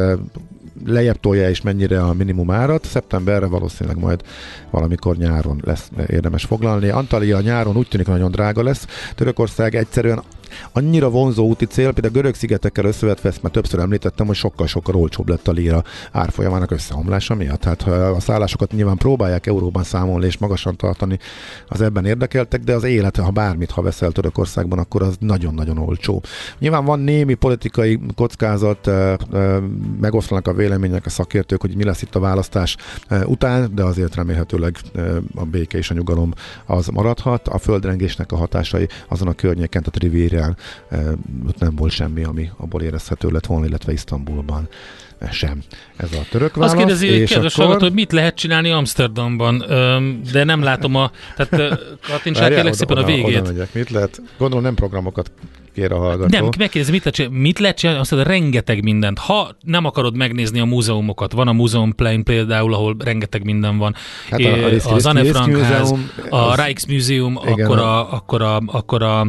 lejjebb 0.87 1.21
tolja 1.21 1.49
és 1.49 1.61
mennyire 1.61 2.03
a 2.03 2.13
minimum 2.13 2.51
árat. 2.51 2.85
Szeptemberre 2.85 3.47
valószínűleg 3.47 3.99
majd 3.99 4.23
valamikor 4.71 5.17
nyáron 5.17 5.61
lesz 5.65 5.91
érdemes 6.07 6.45
foglalni. 6.45 6.89
Antalya 6.89 7.41
nyáron 7.41 7.77
úgy 7.77 7.89
tűnik, 7.89 8.07
nagyon 8.07 8.31
drága 8.31 8.63
lesz. 8.63 8.87
Törökország 9.15 9.75
egyszerűen 9.75 10.23
annyira 10.73 11.11
vonzó 11.11 11.47
úti 11.47 11.65
cél, 11.65 11.93
például 11.93 12.15
a 12.15 12.17
görög 12.17 12.35
szigetekkel 12.35 12.85
összevetve, 12.85 13.29
ezt 13.29 13.43
már 13.43 13.53
többször 13.53 13.81
említettem, 13.81 14.27
hogy 14.27 14.37
sokkal-sokkal 14.37 14.95
olcsóbb 14.95 15.29
lett 15.29 15.49
a 15.49 15.53
líra 15.53 15.83
árfolyamának 16.13 16.71
összeomlása 16.71 17.35
miatt. 17.35 17.61
Tehát 17.61 17.83
a 18.17 18.21
szállásokat 18.21 18.73
nyilván 18.73 18.97
próbálják 18.97 19.47
euróban 19.47 19.83
számolni 19.83 20.27
és 20.27 20.39
magasan 20.39 20.77
tartani 20.77 21.19
az 21.69 21.81
ebben 21.81 22.05
érdekeltek, 22.05 22.61
de 22.61 22.75
az 22.75 22.85
élet, 22.85 23.17
ha 23.17 23.31
bármit, 23.31 23.71
ha 23.71 23.83
veszel 23.83 24.13
Törökországban, 24.13 24.79
akkor 24.79 25.03
az 25.03 25.17
nagyon-nagyon 25.21 25.79
olcsó. 25.79 26.23
Nyilván 26.59 26.85
van 26.85 27.01
némi 27.01 27.35
politikai 27.35 28.01
kockázat, 28.15 28.91
megoszlanak 30.01 30.49
a 30.49 30.53
vélemények, 30.53 31.07
a 31.07 31.11
szakértők, 31.11 31.61
hogy 31.61 31.77
mi 31.77 31.85
lesz 31.85 32.03
itt 32.03 32.15
a 32.15 32.21
választás 32.21 32.77
után, 33.25 33.75
de 33.75 33.83
azért 33.83 34.15
remélhetőleg 34.15 34.77
a 35.35 35.45
béke 35.45 35.79
és 35.79 35.91
a 35.91 35.95
nyugalom 35.95 36.33
az 36.67 36.87
maradhat. 36.87 37.49
A 37.49 37.59
földrengésnek 37.59 38.33
a 38.33 38.37
hatásai 38.37 38.89
azon 39.09 39.29
a 39.29 39.33
környéken, 39.33 39.83
tehát 39.83 39.99
Riviera 39.99 40.38
Szírián 40.39 40.57
ott 41.49 41.59
nem 41.59 41.75
volt 41.77 41.93
semmi, 41.93 42.25
ami 42.25 42.51
abból 42.57 42.83
érezhető 42.83 43.29
lett 43.29 43.47
volna, 43.47 43.67
illetve 43.67 43.93
Isztambulban 43.93 44.69
sem. 45.31 45.63
Ez 45.97 46.13
a 46.13 46.21
török 46.31 46.55
válasz. 46.55 46.71
Azt 46.71 46.79
kérdezi, 46.79 47.07
és 47.07 47.31
kedves 47.31 47.53
akkor... 47.53 47.65
hallgató, 47.65 47.87
hogy 47.87 47.95
mit 47.95 48.13
lehet 48.13 48.35
csinálni 48.35 48.71
Amsterdamban, 48.71 49.65
de 50.33 50.45
nem 50.45 50.63
látom 50.63 50.95
a... 50.95 51.11
Tehát 51.37 51.79
kattintsák 52.09 52.55
kérlek 52.55 52.73
szépen 52.73 52.97
a 52.97 53.05
végét. 53.05 53.41
Oda 53.41 53.53
megyek. 53.53 53.75
Mit 53.75 53.91
lehet? 53.91 54.23
Gondolom 54.39 54.65
nem 54.65 54.75
programokat 54.75 55.31
kér 55.79 55.93
a 55.93 55.99
hallgató. 55.99 56.39
Nem, 56.39 56.49
megkérdezi, 56.59 56.91
mit 56.93 57.05
lehet 57.05 57.15
csinálni? 57.15 57.39
Mit 57.39 57.59
lehet 57.59 57.77
csinálni? 57.77 58.01
Azt 58.01 58.11
mondja, 58.11 58.31
rengeteg 58.33 58.83
mindent. 58.83 59.19
Ha 59.19 59.57
nem 59.61 59.85
akarod 59.85 60.17
megnézni 60.17 60.61
a 60.61 60.65
múzeumokat, 60.65 61.33
van 61.33 61.49
a 61.49 61.53
Museum 61.53 61.95
Plain 61.95 62.25
például, 62.25 62.75
ahol 62.75 62.97
rengeteg 62.99 63.45
minden 63.45 63.79
van. 63.79 63.95
Hát 64.31 64.41
a, 64.41 64.89
a, 64.91 64.95
az 64.95 65.07
Anne 65.07 65.25
Frank 65.25 65.57
ház, 65.57 65.95
a 66.31 66.65
Rijksmuseum, 66.65 67.37
akkor 67.37 67.79
a, 67.79 68.13
akkor 68.13 68.43
a, 68.43 68.63
akkor 68.67 69.03
a, 69.03 69.21
a 69.21 69.29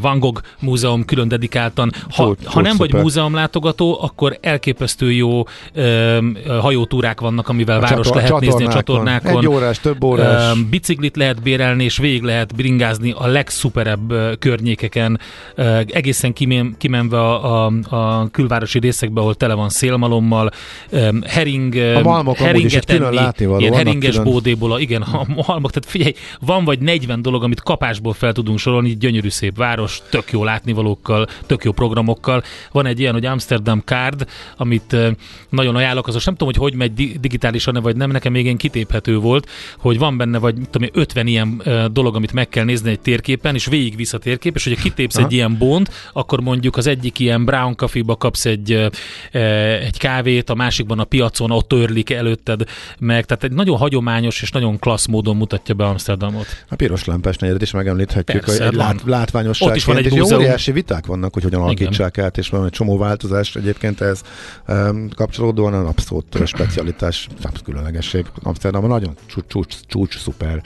Van 0.00 0.18
Gogh 0.18 0.40
Múzeum 0.60 1.04
külön 1.04 1.28
dedikáltan. 1.28 1.92
Ha, 2.10 2.24
tud, 2.24 2.44
ha 2.44 2.60
nem 2.60 2.76
vagy 2.76 2.92
múzeum 2.92 3.34
látogató, 3.34 3.98
akkor 4.00 4.38
elképesztő 4.40 5.12
jó 5.12 5.38
um, 5.38 6.36
hajótúrák 6.60 7.20
vannak, 7.20 7.48
amivel 7.48 7.76
a 7.76 7.80
város 7.80 8.06
csator, 8.06 8.22
lehet 8.22 8.40
nézni 8.40 8.64
a 8.64 8.68
csatornákon. 8.68 9.38
Egy 9.38 9.46
órás, 9.46 9.80
több 9.80 10.04
órás. 10.04 10.52
Um, 10.52 10.68
biciklit 10.70 11.16
lehet 11.16 11.42
bérelni, 11.42 11.84
és 11.84 11.98
végig 11.98 12.22
lehet 12.22 12.54
bringázni 12.54 13.14
a 13.16 13.26
legszuperebb 13.26 14.14
környékeken, 14.38 15.05
uh, 15.12 15.78
egészen 15.86 16.32
kimen, 16.32 16.74
kimenve 16.78 17.20
a, 17.20 17.66
a, 17.66 17.72
a 17.88 18.28
külvárosi 18.30 18.78
részekbe, 18.78 19.20
ahol 19.20 19.34
tele 19.34 19.54
van 19.54 19.68
szélmalommal, 19.68 20.50
hering, 21.26 21.74
a 22.04 22.34
heringet 22.34 22.90
enni, 22.90 23.18
ilyen 23.58 23.74
heringes 23.74 24.16
külön... 24.16 24.32
bódéból, 24.32 24.80
igen, 24.80 25.02
a 25.02 25.24
malmok, 25.46 25.70
tehát 25.70 25.90
figyelj, 25.90 26.14
van 26.40 26.64
vagy 26.64 26.78
40 26.78 27.22
dolog, 27.22 27.42
amit 27.42 27.62
kapásból 27.62 28.12
fel 28.12 28.32
tudunk 28.32 28.58
sorolni, 28.58 28.96
gyönyörű 28.96 29.28
szép 29.28 29.56
város, 29.56 30.02
tök 30.10 30.30
jó 30.30 30.44
látnivalókkal, 30.44 31.26
tök 31.46 31.64
jó 31.64 31.72
programokkal. 31.72 32.42
Van 32.72 32.86
egy 32.86 33.00
ilyen, 33.00 33.12
hogy 33.12 33.26
Amsterdam 33.26 33.82
Card, 33.84 34.26
amit 34.56 34.96
nagyon 35.48 35.76
ajánlok, 35.76 36.06
az 36.06 36.14
most 36.14 36.26
nem 36.26 36.34
tudom, 36.34 36.52
hogy 36.54 36.62
hogy 36.70 36.78
megy 36.78 37.20
digitálisan, 37.20 37.74
vagy 37.82 37.96
nem, 37.96 38.10
nekem 38.10 38.32
még 38.32 38.44
ilyen 38.44 38.56
kitéphető 38.56 39.18
volt, 39.18 39.48
hogy 39.78 39.98
van 39.98 40.16
benne 40.16 40.38
vagy 40.38 40.54
tudom, 40.70 40.88
50 40.92 41.26
ilyen 41.26 41.62
dolog, 41.92 42.14
amit 42.14 42.32
meg 42.32 42.48
kell 42.48 42.64
nézni 42.64 42.90
egy 42.90 43.00
térképen, 43.00 43.54
és 43.54 43.66
végig 43.66 43.96
vissza 43.96 44.18
térkép, 44.18 44.54
és 44.54 44.64
hogyha 44.64 44.82
kitépsz 44.88 45.16
Aha. 45.16 45.26
egy 45.26 45.32
ilyen 45.32 45.58
bont, 45.58 45.90
akkor 46.12 46.40
mondjuk 46.40 46.76
az 46.76 46.86
egyik 46.86 47.18
ilyen 47.18 47.44
brown 47.44 47.76
coffee-ba 47.76 48.16
kapsz 48.16 48.44
egy, 48.44 48.72
egy 49.80 49.98
kávét, 49.98 50.50
a 50.50 50.54
másikban 50.54 50.98
a 50.98 51.04
piacon 51.04 51.50
ott 51.50 51.68
törlik 51.68 52.10
előtted 52.10 52.64
meg, 52.98 53.24
tehát 53.24 53.44
egy 53.44 53.52
nagyon 53.52 53.76
hagyományos 53.76 54.42
és 54.42 54.50
nagyon 54.50 54.78
klassz 54.78 55.06
módon 55.06 55.36
mutatja 55.36 55.74
be 55.74 55.84
Amsterdamot. 55.84 56.46
A 56.68 56.74
piros 56.74 57.04
lámpás 57.04 57.36
negyedet 57.36 57.62
is 57.62 57.70
megemlíthetjük, 57.70 58.44
Persze, 58.44 58.64
hogy 58.64 58.72
egy 58.72 58.78
lát, 58.78 59.02
látványosság. 59.04 59.68
Ott 59.68 59.76
is 59.76 59.84
van 59.84 59.96
egy 59.96 60.12
és 60.12 60.20
óriási 60.20 60.72
viták 60.72 61.06
vannak, 61.06 61.34
hogy 61.34 61.42
hogyan 61.42 61.62
alakítsák 61.62 62.18
át, 62.18 62.38
és 62.38 62.48
van 62.48 62.64
egy 62.64 62.70
csomó 62.70 62.98
változás 62.98 63.56
egyébként 63.56 64.00
ez 64.00 64.20
um, 64.68 65.08
kapcsolódóan 65.14 65.74
az 65.74 65.86
abszolút 65.86 66.46
specialitás, 66.46 67.28
abszolút 67.32 67.62
különlegesség. 67.62 68.26
Amsterdamban 68.42 68.90
nagyon 68.90 69.16
csúcs, 69.26 69.46
csúcs, 69.46 69.74
csúcs 69.86 70.18
szuper 70.18 70.62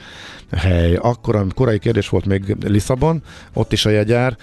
hely. 0.51 0.95
Akkor, 0.95 1.35
a 1.35 1.45
korai 1.55 1.79
kérdés 1.79 2.09
volt 2.09 2.25
még 2.25 2.55
Lisszabon, 2.65 3.21
ott 3.53 3.71
is 3.73 3.85
a 3.85 3.89
jegyár, 3.89 4.37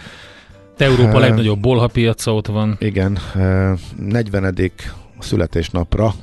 Európa 0.77 1.17
Ö, 1.17 1.21
legnagyobb 1.21 1.61
bolha 1.61 1.87
piaca 1.87 2.35
ott 2.35 2.47
van. 2.47 2.77
igen, 2.81 3.19
ö, 3.37 3.73
40. 3.97 4.71
születésnapra 5.19 6.15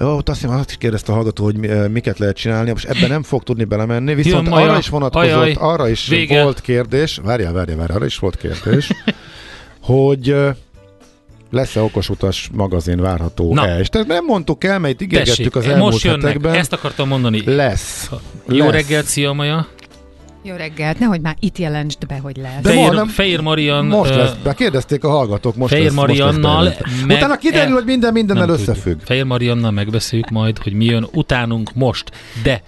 jó, 0.00 0.16
ott 0.16 0.28
azt 0.28 0.40
hiszem, 0.40 0.56
azt 0.56 0.70
is 0.70 0.76
kérdezte 0.76 1.12
a 1.12 1.14
hallgató, 1.14 1.44
hogy 1.44 1.66
ö, 1.66 1.88
miket 1.88 2.18
lehet 2.18 2.36
csinálni, 2.36 2.70
most 2.70 2.84
ebben 2.88 3.08
nem 3.08 3.22
fog 3.22 3.42
tudni 3.42 3.64
belemenni, 3.64 4.14
viszont 4.14 4.42
Jön 4.42 4.52
maja. 4.52 4.68
arra 4.68 4.78
is 4.78 4.88
vonatkozott, 4.88 5.28
Ajaj. 5.30 5.54
arra 5.58 5.88
is 5.88 6.08
Vége. 6.08 6.42
volt 6.42 6.60
kérdés, 6.60 7.20
várjál, 7.22 7.52
várjál, 7.52 7.76
várjál, 7.76 7.96
arra 7.96 8.06
is 8.06 8.18
volt 8.18 8.36
kérdés, 8.36 8.90
hogy 9.82 10.28
ö, 10.28 10.50
lesz-e 11.54 11.80
okosutas 11.82 12.48
magazin 12.52 13.00
várható 13.00 13.54
Na. 13.54 13.66
el. 13.68 13.80
És 13.80 13.88
tehát 13.88 14.06
nem 14.06 14.24
mondtuk 14.24 14.64
el, 14.64 14.78
mert 14.78 15.02
ígérgettük 15.02 15.56
az 15.56 15.64
elmúlt 15.66 15.92
most 15.92 16.04
jönnek, 16.04 16.22
hetekben. 16.22 16.54
ezt 16.54 16.72
akartam 16.72 17.08
mondani. 17.08 17.42
Lesz. 17.44 18.10
Jó 18.48 18.64
lesz. 18.64 18.72
reggelt, 18.72 19.06
szia 19.06 19.32
Maja! 19.32 19.66
Jó 20.46 20.54
reggelt, 20.56 20.98
nehogy 20.98 21.20
már 21.20 21.36
itt 21.40 21.58
jelentsd 21.58 22.06
be, 22.06 22.18
hogy 22.22 22.36
lesz. 22.36 22.62
De 22.62 22.68
Fehér, 22.68 22.86
ma 22.88 22.92
nem- 22.94 23.06
Fehér 23.06 23.40
Marian... 23.40 23.84
Most 23.86 24.14
lesz, 24.14 24.32
be 24.42 24.54
kérdezték 24.54 25.04
a 25.04 25.08
hallgatók, 25.10 25.56
most 25.56 25.72
Fehér 25.72 25.84
lesz, 25.86 25.94
most 25.94 26.08
lesz 26.08 26.18
Mariannal 26.18 26.56
bejelentve. 26.64 27.06
meg- 27.06 27.16
Utána 27.16 27.36
kiderül, 27.36 27.66
el- 27.68 27.72
hogy 27.74 27.84
minden 27.84 28.12
mindennel 28.12 28.48
összefügg. 28.48 28.82
tudjuk. 28.82 29.00
Fehér 29.06 29.24
Mariannal 29.24 29.70
megbeszéljük 29.70 30.28
majd, 30.30 30.58
hogy 30.58 30.72
mi 30.72 30.84
jön 30.84 31.06
utánunk 31.12 31.70
most. 31.74 32.10
De 32.42 32.62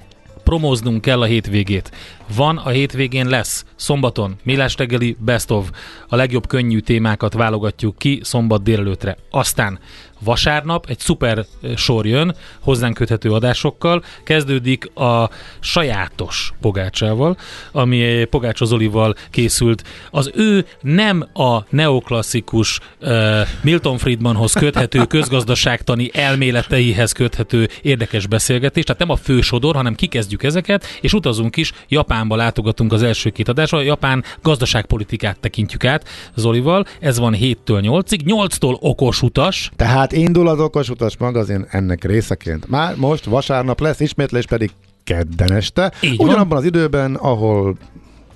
promóznunk 0.47 1.01
kell 1.01 1.21
a 1.21 1.25
hétvégét. 1.25 1.91
Van 2.35 2.57
a 2.57 2.69
hétvégén 2.69 3.29
lesz, 3.29 3.65
szombaton, 3.77 4.37
Millás 4.43 4.77
reggeli 4.77 5.17
Best 5.19 5.51
of. 5.51 5.71
A 6.09 6.17
legjobb 6.17 6.47
könnyű 6.47 6.79
témákat 6.79 7.33
válogatjuk 7.33 7.99
ki 7.99 8.21
szombat 8.23 8.63
délelőtre. 8.63 9.17
Aztán 9.31 9.79
vasárnap 10.21 10.87
egy 10.89 10.99
szuper 10.99 11.45
sor 11.77 12.07
jön, 12.07 12.35
hozzánk 12.61 12.95
köthető 12.95 13.31
adásokkal. 13.31 14.05
Kezdődik 14.25 14.97
a 14.97 15.31
sajátos 15.61 16.53
Pogácsával, 16.61 17.37
ami 17.73 18.03
eh, 18.03 18.25
Pogácsa 18.25 18.65
Zolival 18.65 19.15
készült. 19.31 19.83
Az 20.11 20.31
ő 20.35 20.67
nem 20.81 21.29
a 21.35 21.65
neoklasszikus 21.71 22.81
uh, 23.01 23.41
Milton 23.63 23.99
Friedmanhoz 23.99 24.53
köthető 24.53 25.05
közgazdaságtani 25.17 26.11
elméleteihez 26.13 27.13
köthető 27.13 27.69
érdekes 27.83 28.27
beszélgetés, 28.27 28.85
tehát 28.85 29.01
nem 29.01 29.11
a 29.11 29.17
fősodor, 29.17 29.75
hanem 29.75 29.95
kikezdjük 29.95 30.43
ezeket, 30.43 30.85
és 31.01 31.13
utazunk 31.13 31.57
is, 31.57 31.73
Japánba 31.89 32.37
látogatunk 32.37 32.93
az 32.93 33.03
első 33.03 33.31
két 33.31 33.49
adásra, 33.49 33.79
a 33.79 33.83
japán 33.83 34.25
gazdaságpolitikát 34.43 35.41
tekintjük 35.41 35.85
át 35.85 36.09
Zolival, 36.35 36.87
ez 37.01 37.19
van 37.19 37.37
7-től 37.41 37.55
8-ig, 37.67 38.21
8-tól 38.25 38.81
okos 38.81 39.23
utas, 39.23 39.71
Tehát 39.77 40.06
indul 40.13 40.49
az 40.49 40.61
Okos 40.61 40.89
Utas 40.89 41.17
magazin 41.17 41.67
ennek 41.71 42.05
részeként. 42.05 42.69
Már 42.69 42.97
most 42.97 43.25
vasárnap 43.25 43.81
lesz, 43.81 44.01
ismétlés 44.01 44.47
pedig 44.47 44.71
kedden 45.05 45.53
este. 45.53 45.93
Így 46.01 46.17
van. 46.17 46.27
ugyanabban 46.27 46.59
az 46.59 46.65
időben, 46.65 47.15
ahol 47.15 47.77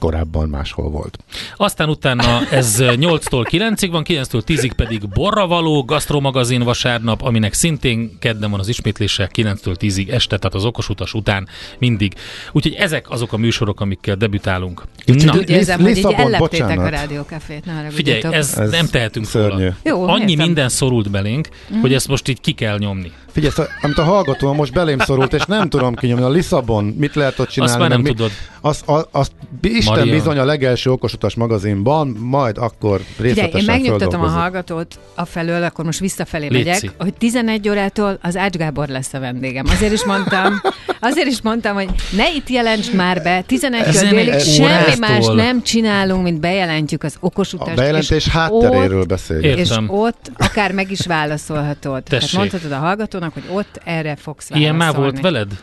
korábban 0.01 0.49
máshol 0.49 0.91
volt. 0.91 1.19
Aztán 1.57 1.89
utána 1.89 2.47
ez 2.51 2.77
8-tól 2.81 3.47
9-ig 3.51 3.89
van, 3.91 4.05
9-től 4.09 4.43
10-ig 4.47 4.71
pedig 4.77 5.09
Borravaló, 5.09 5.85
gasztromagazin 5.85 6.63
vasárnap, 6.63 7.23
aminek 7.23 7.53
szintén 7.53 8.19
kedden 8.19 8.51
van 8.51 8.61
az 8.61 8.69
ismétlése, 8.69 9.31
9-től 9.35 9.77
10-ig 9.79 10.11
este, 10.11 10.37
tehát 10.39 10.55
az 10.55 10.65
okos 10.65 10.89
utas 10.89 11.15
után 11.15 11.49
mindig. 11.79 12.13
Úgyhogy 12.53 12.75
ezek 12.75 13.11
azok 13.11 13.33
a 13.33 13.37
műsorok, 13.37 13.81
amikkel 13.81 14.17
debütálunk. 14.17 14.83
Na, 15.07 15.37
Úgy 15.37 15.51
érzem, 15.51 15.81
hogy 15.81 15.97
így 15.97 16.13
elleptétek 16.13 16.79
a 16.79 16.89
rádiókafét. 16.89 17.65
Figyelj, 17.89 18.21
ez, 18.31 18.59
Ez 18.59 18.71
nem 18.71 18.87
tehetünk 18.87 19.27
szörnyű. 19.27 19.59
róla. 19.63 19.77
Jó, 19.85 20.09
Annyi 20.09 20.31
értem. 20.31 20.47
minden 20.47 20.69
szorult 20.69 21.11
belénk, 21.11 21.49
hogy 21.81 21.95
ezt 21.95 22.09
most 22.09 22.29
így 22.29 22.41
ki 22.41 22.53
kell 22.53 22.79
nyomni. 22.79 23.13
Figyelj, 23.33 23.53
amit 23.83 23.99
a 23.99 24.03
hallgató 24.03 24.53
most 24.53 24.73
belém 24.73 24.99
szorult, 24.99 25.33
és 25.33 25.45
nem 25.45 25.69
tudom 25.69 25.95
kinyomni. 25.95 26.25
A 26.25 26.29
Lisszabon, 26.31 26.85
mit 26.85 27.15
lehet 27.15 27.39
ott 27.39 27.49
csinálni? 27.49 27.73
Azt 27.73 27.81
már 27.83 27.91
nem 27.91 28.01
meg 28.01 28.11
mi- 28.11 28.17
tudod. 28.17 28.31
Azt, 28.61 28.89
a, 28.89 29.09
azt 29.11 29.33
Isten 29.63 29.99
Maria. 29.99 30.13
bizony 30.13 30.39
a 30.39 30.45
legelső 30.45 30.91
okosutas 30.91 31.35
magazinban, 31.35 32.09
majd 32.09 32.59
akkor 32.59 33.01
Figyelj, 33.17 33.33
részletesen 33.35 33.59
én 33.61 33.81
megnyugtatom 33.81 34.23
a 34.23 34.29
hallgatót 34.29 34.99
a 35.15 35.25
felől, 35.25 35.63
akkor 35.63 35.85
most 35.85 35.99
visszafelé 35.99 36.47
Léci. 36.47 36.69
megyek, 36.69 36.91
hogy 36.99 37.15
11 37.15 37.69
órától 37.69 38.19
az 38.23 38.37
Ács 38.37 38.57
Gábor 38.57 38.89
lesz 38.89 39.13
a 39.15 39.19
vendégem. 39.21 39.65
Azért 39.69 39.93
is 39.93 40.05
mondtam, 40.05 40.61
azért 41.01 41.27
is 41.27 41.43
mondtam, 41.43 41.75
hogy 41.75 41.89
ne 42.17 42.35
itt 42.35 42.49
jelentsd 42.49 42.95
már 42.95 43.23
be, 43.23 43.41
11 43.47 43.83
Ezen 43.87 44.09
délig 44.15 44.39
semmi 44.39 44.65
órától. 44.65 44.95
más 44.99 45.27
nem 45.27 45.63
csinálunk, 45.63 46.23
mint 46.23 46.41
bejelentjük 46.41 47.03
az 47.03 47.17
okos 47.21 47.55
A 47.59 47.71
bejelentés 47.75 48.11
és 48.11 48.29
hátteréről. 48.29 49.05
Ér- 49.43 49.59
És 49.59 49.71
ott 49.87 50.31
akár 50.39 50.73
meg 50.73 50.91
is 50.91 51.07
válaszolhatod. 51.07 52.03
Tehát 52.03 52.23
Tessék. 52.25 52.39
mondhatod 52.39 52.73
a 52.73 52.79
hallgatónak, 53.21 53.33
hogy 53.33 53.57
ott 53.57 53.81
erre 53.85 54.17
fogsz 54.17 54.49
válaszolni. 54.49 54.63
Ilyen 54.63 54.75
már 54.75 54.95
volt 54.95 55.21
veled? 55.21 55.63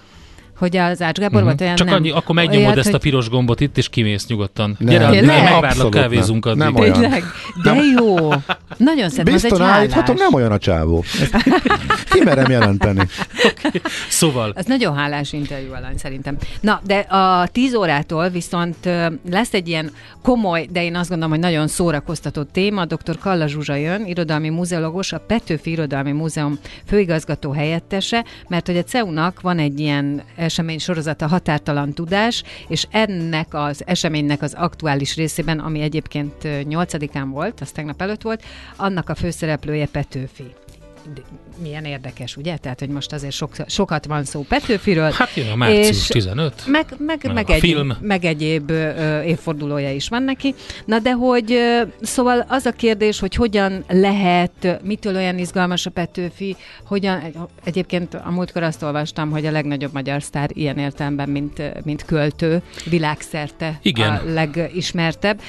Hogy 0.57 0.77
az 0.77 1.01
Ács 1.01 1.17
Gábor 1.17 1.43
volt 1.43 1.61
olyan 1.61 1.75
Csak 1.75 1.87
nem. 1.87 1.95
annyi, 1.95 2.09
akkor 2.11 2.35
megnyomod 2.35 2.65
Olyat, 2.65 2.77
ezt 2.77 2.93
a 2.93 2.97
piros 2.97 3.29
gombot 3.29 3.59
itt, 3.59 3.77
és 3.77 3.89
kimész 3.89 4.27
nyugodtan. 4.27 4.75
Nem, 4.79 4.89
Gyere, 4.89 5.09
Tényleg? 5.09 5.19
Tényleg? 5.19 5.43
megvárlak, 5.43 5.69
Abszolút 5.71 5.93
kávézunk 5.93 6.45
nem. 6.45 6.57
Nem 6.57 6.75
olyan. 6.75 6.99
Tényleg? 6.99 7.23
De 7.63 7.75
jó. 7.97 8.29
Nagyon 8.77 9.09
szeretem, 9.09 9.33
az 9.33 9.45
egy 9.45 9.51
Biztos 9.51 9.67
állíthatom, 9.67 10.15
nem 10.15 10.33
olyan 10.33 10.51
a 10.51 10.57
csávó. 10.57 11.03
Kimerem 12.09 12.51
jelenteni. 12.51 13.07
Szóval, 14.09 14.53
Az 14.55 14.65
nagyon 14.65 14.95
hálás 14.95 15.33
interjú 15.33 15.73
alany 15.73 15.97
szerintem. 15.97 16.37
Na, 16.61 16.81
de 16.85 16.97
a 16.97 17.47
10 17.47 17.73
órától 17.73 18.29
viszont 18.29 18.89
lesz 19.29 19.53
egy 19.53 19.67
ilyen 19.67 19.91
komoly, 20.21 20.67
de 20.71 20.83
én 20.83 20.95
azt 20.95 21.09
gondolom, 21.09 21.33
hogy 21.33 21.43
nagyon 21.43 21.67
szórakoztató 21.67 22.43
téma. 22.43 22.85
Dr. 22.85 23.17
Kalla 23.19 23.47
Zsuzsa 23.47 23.75
jön, 23.75 24.05
irodalmi 24.05 24.49
muzeológus, 24.49 25.13
a 25.13 25.19
Petőfi 25.19 25.71
Irodalmi 25.71 26.11
Múzeum 26.11 26.59
főigazgató 26.87 27.51
helyettese, 27.51 28.25
mert 28.47 28.65
hogy 28.65 28.77
a 28.77 28.83
CEU-nak 28.83 29.41
van 29.41 29.59
egy 29.59 29.79
ilyen 29.79 30.21
esemény 30.47 30.79
sorozata 30.79 31.27
Határtalan 31.27 31.93
Tudás, 31.93 32.43
és 32.67 32.87
ennek 32.91 33.53
az 33.53 33.83
eseménynek 33.85 34.41
az 34.41 34.53
aktuális 34.53 35.15
részében, 35.15 35.59
ami 35.59 35.81
egyébként 35.81 36.43
ö, 36.43 36.59
8-án 36.63 37.27
volt, 37.31 37.61
az 37.61 37.71
tegnap 37.71 38.01
előtt 38.01 38.21
volt, 38.21 38.43
annak 38.75 39.09
a 39.09 39.15
főszereplője 39.15 39.87
Petőfi. 39.87 40.53
Milyen 41.61 41.85
érdekes, 41.85 42.35
ugye? 42.37 42.57
Tehát, 42.57 42.79
hogy 42.79 42.89
most 42.89 43.13
azért 43.13 43.33
sok, 43.33 43.55
sokat 43.67 44.05
van 44.05 44.23
szó 44.23 44.41
Petőfiről. 44.41 45.11
hát 45.11 45.35
jön 45.35 45.49
a 45.51 45.55
március 45.55 45.87
És 45.87 46.07
15. 46.07 46.63
Meg, 46.67 46.85
meg, 46.97 47.19
Meg 47.23 47.33
meg, 47.33 47.49
egy, 47.49 47.59
film. 47.59 47.93
meg 48.01 48.25
egyéb 48.25 48.69
ö, 48.69 49.21
évfordulója 49.21 49.91
is 49.91 50.09
van 50.09 50.23
neki. 50.23 50.55
Na 50.85 50.99
de 50.99 51.11
hogy, 51.11 51.51
ö, 51.51 51.81
szóval 52.01 52.45
az 52.47 52.65
a 52.65 52.71
kérdés, 52.71 53.19
hogy 53.19 53.35
hogyan 53.35 53.83
lehet, 53.87 54.79
mitől 54.83 55.15
olyan 55.15 55.37
izgalmas 55.37 55.85
a 55.85 55.89
Petőfi, 55.89 56.55
hogyan, 56.85 57.19
egy- 57.19 57.37
egyébként 57.63 58.13
a 58.13 58.31
múltkor 58.31 58.63
azt 58.63 58.83
olvastam, 58.83 59.29
hogy 59.31 59.45
a 59.45 59.51
legnagyobb 59.51 59.93
magyar 59.93 60.23
sztár 60.23 60.49
ilyen 60.53 60.77
értelemben, 60.77 61.29
mint, 61.29 61.83
mint 61.83 62.05
költő, 62.05 62.61
világszerte 62.89 63.79
Igen. 63.81 64.09
a 64.11 64.21
legismertebb. 64.33 65.41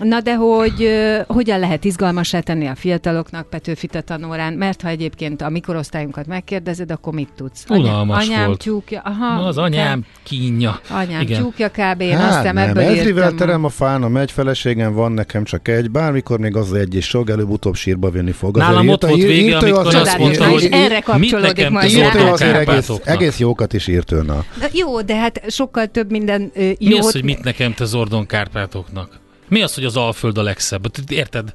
Na 0.00 0.20
de 0.20 0.34
hogy 0.34 0.88
hogyan 1.26 1.58
lehet 1.58 1.84
izgalmasá 1.84 2.40
tenni 2.40 2.66
a 2.66 2.74
fiataloknak 2.74 3.48
Petőfi 3.48 3.88
tanórán, 4.04 4.52
mert 4.52 4.82
ha 4.82 4.88
egyébként 4.88 5.42
a 5.42 5.48
mikorosztályunkat 5.48 6.26
megkérdezed, 6.26 6.90
akkor 6.90 7.12
mit 7.12 7.28
tudsz? 7.36 7.64
Unalmas 7.68 8.26
anyám 8.26 8.46
volt. 8.46 8.58
tyúkja, 8.58 9.00
aha, 9.04 9.46
Az 9.46 9.58
anyám 9.58 10.04
kínja. 10.22 10.80
Anyám 10.90 11.20
Igen. 11.20 11.40
tyúkja 11.40 11.68
kb. 11.68 12.00
Én 12.00 12.16
Hát 12.16 12.28
aztán 12.28 12.54
nem, 12.54 12.68
ebből 12.68 12.82
ezrivel 12.82 13.32
terem 13.32 13.64
a 13.64 13.68
fán, 13.68 14.02
a 14.02 14.08
megy 14.08 14.30
feleségem 14.32 14.94
van, 14.94 15.12
nekem 15.12 15.44
csak 15.44 15.68
egy, 15.68 15.90
bármikor 15.90 16.38
még 16.38 16.56
az 16.56 16.72
egy 16.72 16.94
is 16.94 17.06
sok, 17.06 17.30
előbb-utóbb 17.30 17.74
sírba 17.74 18.10
vinni 18.10 18.32
fog. 18.32 18.56
Azért 18.56 18.72
Nálam 18.72 18.88
ott 18.88 19.06
volt 19.06 19.22
vége, 19.22 19.56
amikor 19.56 19.94
azt 19.94 20.18
mondta, 20.18 20.44
na, 20.44 20.50
hogy 20.50 20.62
és 20.62 20.68
erre 20.70 20.94
mit 20.94 21.04
kapcsolódik 21.04 21.56
nekem 21.56 21.72
majd 21.72 22.30
azért 22.32 22.68
egész, 22.68 22.90
egész 23.04 23.38
jókat 23.38 23.72
is 23.72 23.86
írt 23.86 24.10
na. 24.26 24.44
Jó, 24.72 25.00
de 25.00 25.16
hát 25.16 25.42
sokkal 25.48 25.86
több 25.86 26.10
minden 26.10 26.50
ö, 26.54 26.70
Mi 26.78 26.98
az, 26.98 27.12
hogy 27.12 27.24
mit 27.24 27.42
nekem 27.42 27.74
te 27.74 27.84
Zordon 27.84 28.26
Kárpátoknak? 28.26 29.21
Mi 29.52 29.62
az, 29.62 29.74
hogy 29.74 29.84
az 29.84 29.96
Alföld 29.96 30.38
a 30.38 30.42
legszebb? 30.42 30.86
Érted? 31.08 31.52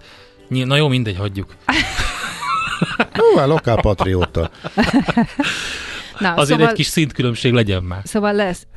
Na 0.48 0.76
jó, 0.76 0.88
mindegy, 0.88 1.18
hagyjuk. 1.18 1.56
Jó, 3.16 3.38
hát 3.38 3.48
lokál 3.48 3.76
patrióta. 3.76 4.50
Na, 6.20 6.34
Azért 6.34 6.50
szóval, 6.50 6.68
egy 6.68 6.76
kis 6.76 6.86
szintkülönbség 6.86 7.54
legyen 7.54 7.84
már. 7.84 8.02
Szóval 8.04 8.34
lesz, 8.34 8.68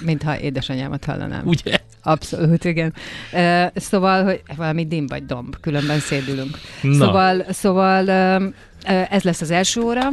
mintha 0.00 0.38
édesanyámat 0.38 1.04
hallanám. 1.04 1.46
Ugye? 1.46 1.78
Abszolút, 2.02 2.64
igen. 2.64 2.94
Uh, 3.32 3.66
szóval, 3.74 4.24
hogy 4.24 4.42
valami 4.56 4.86
dim 4.86 5.06
vagy 5.06 5.26
domb, 5.26 5.60
különben 5.60 5.98
szédülünk. 5.98 6.58
Na. 6.82 6.94
Szóval, 6.94 7.44
szóval 7.48 8.04
uh, 8.04 9.14
ez 9.14 9.22
lesz 9.22 9.40
az 9.40 9.50
első 9.50 9.80
óra, 9.80 10.08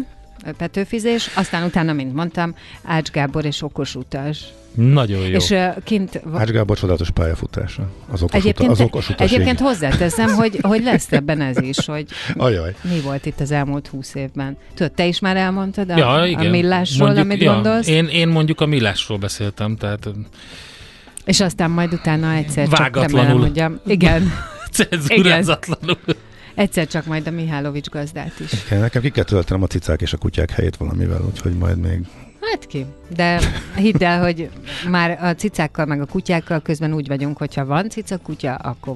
Petőfizés, 0.57 1.29
aztán 1.35 1.63
utána, 1.63 1.93
mint 1.93 2.13
mondtam, 2.13 2.55
Ács 2.83 3.09
Gábor 3.09 3.45
és 3.45 3.61
Okos 3.61 3.95
utas. 3.95 4.43
Nagyon 4.73 5.19
jó. 5.19 5.35
És 5.35 5.49
uh, 5.49 5.83
kint... 5.83 6.21
Ács 6.33 6.49
Gábor 6.49 6.77
csodálatos 6.77 7.09
pályafutása. 7.09 7.89
Az 8.11 8.21
okos, 8.21 8.33
Egyébként, 8.35 8.69
uta, 8.69 8.71
az 8.71 8.87
okos 8.87 9.09
utasig. 9.09 9.33
egyébként 9.33 9.59
hozzáteszem, 9.59 10.29
hogy, 10.29 10.59
hogy 10.61 10.83
lesz 10.83 11.11
ebben 11.11 11.41
ez 11.41 11.61
is, 11.61 11.85
hogy 11.85 12.05
Ajaj. 12.37 12.75
mi 12.81 12.99
volt 12.99 13.25
itt 13.25 13.39
az 13.39 13.51
elmúlt 13.51 13.87
húsz 13.87 14.15
évben. 14.15 14.57
Tudod, 14.73 14.91
te 14.91 15.05
is 15.05 15.19
már 15.19 15.37
elmondtad 15.37 15.89
a, 15.89 15.97
ja, 15.97 16.25
igen. 16.25 16.45
a 16.45 16.49
millásról, 16.49 17.07
mondjuk, 17.07 17.25
amit 17.25 17.41
ja, 17.41 17.53
gondolsz? 17.53 17.87
Én, 17.87 18.05
én 18.05 18.27
mondjuk 18.27 18.61
a 18.61 18.65
millásról 18.65 19.17
beszéltem, 19.17 19.75
tehát 19.75 20.09
És 21.25 21.39
aztán 21.39 21.71
majd 21.71 21.93
utána 21.93 22.31
egyszer 22.31 22.67
Vágatlanul. 22.67 23.09
csak 23.09 23.27
remélem, 23.27 23.47
hogy 23.47 23.59
a, 23.59 23.91
igen, 23.91 24.31
cenzúrázatlanul. 24.89 25.97
Egyszer 26.59 26.87
csak 26.87 27.05
majd 27.05 27.27
a 27.27 27.31
Mihálovics 27.31 27.89
gazdát 27.89 28.39
is. 28.39 28.65
Igen, 28.65 28.79
nekem 28.79 29.01
ki 29.01 29.09
kell 29.09 29.23
töltenem 29.23 29.63
a 29.63 29.67
cicák 29.67 30.01
és 30.01 30.13
a 30.13 30.17
kutyák 30.17 30.51
helyét 30.51 30.77
valamivel, 30.77 31.21
úgyhogy 31.21 31.53
majd 31.57 31.77
még 31.77 31.99
Hát 32.41 32.65
ki. 32.65 32.85
De 33.15 33.39
hidd 33.75 34.03
el, 34.03 34.21
hogy 34.21 34.49
már 34.89 35.17
a 35.21 35.33
cicákkal 35.35 35.85
meg 35.85 36.01
a 36.01 36.05
kutyákkal 36.05 36.61
közben 36.61 36.93
úgy 36.93 37.07
vagyunk, 37.07 37.37
hogyha 37.37 37.65
van 37.65 37.89
cica 37.89 38.17
kutya, 38.17 38.55
akkor 38.55 38.95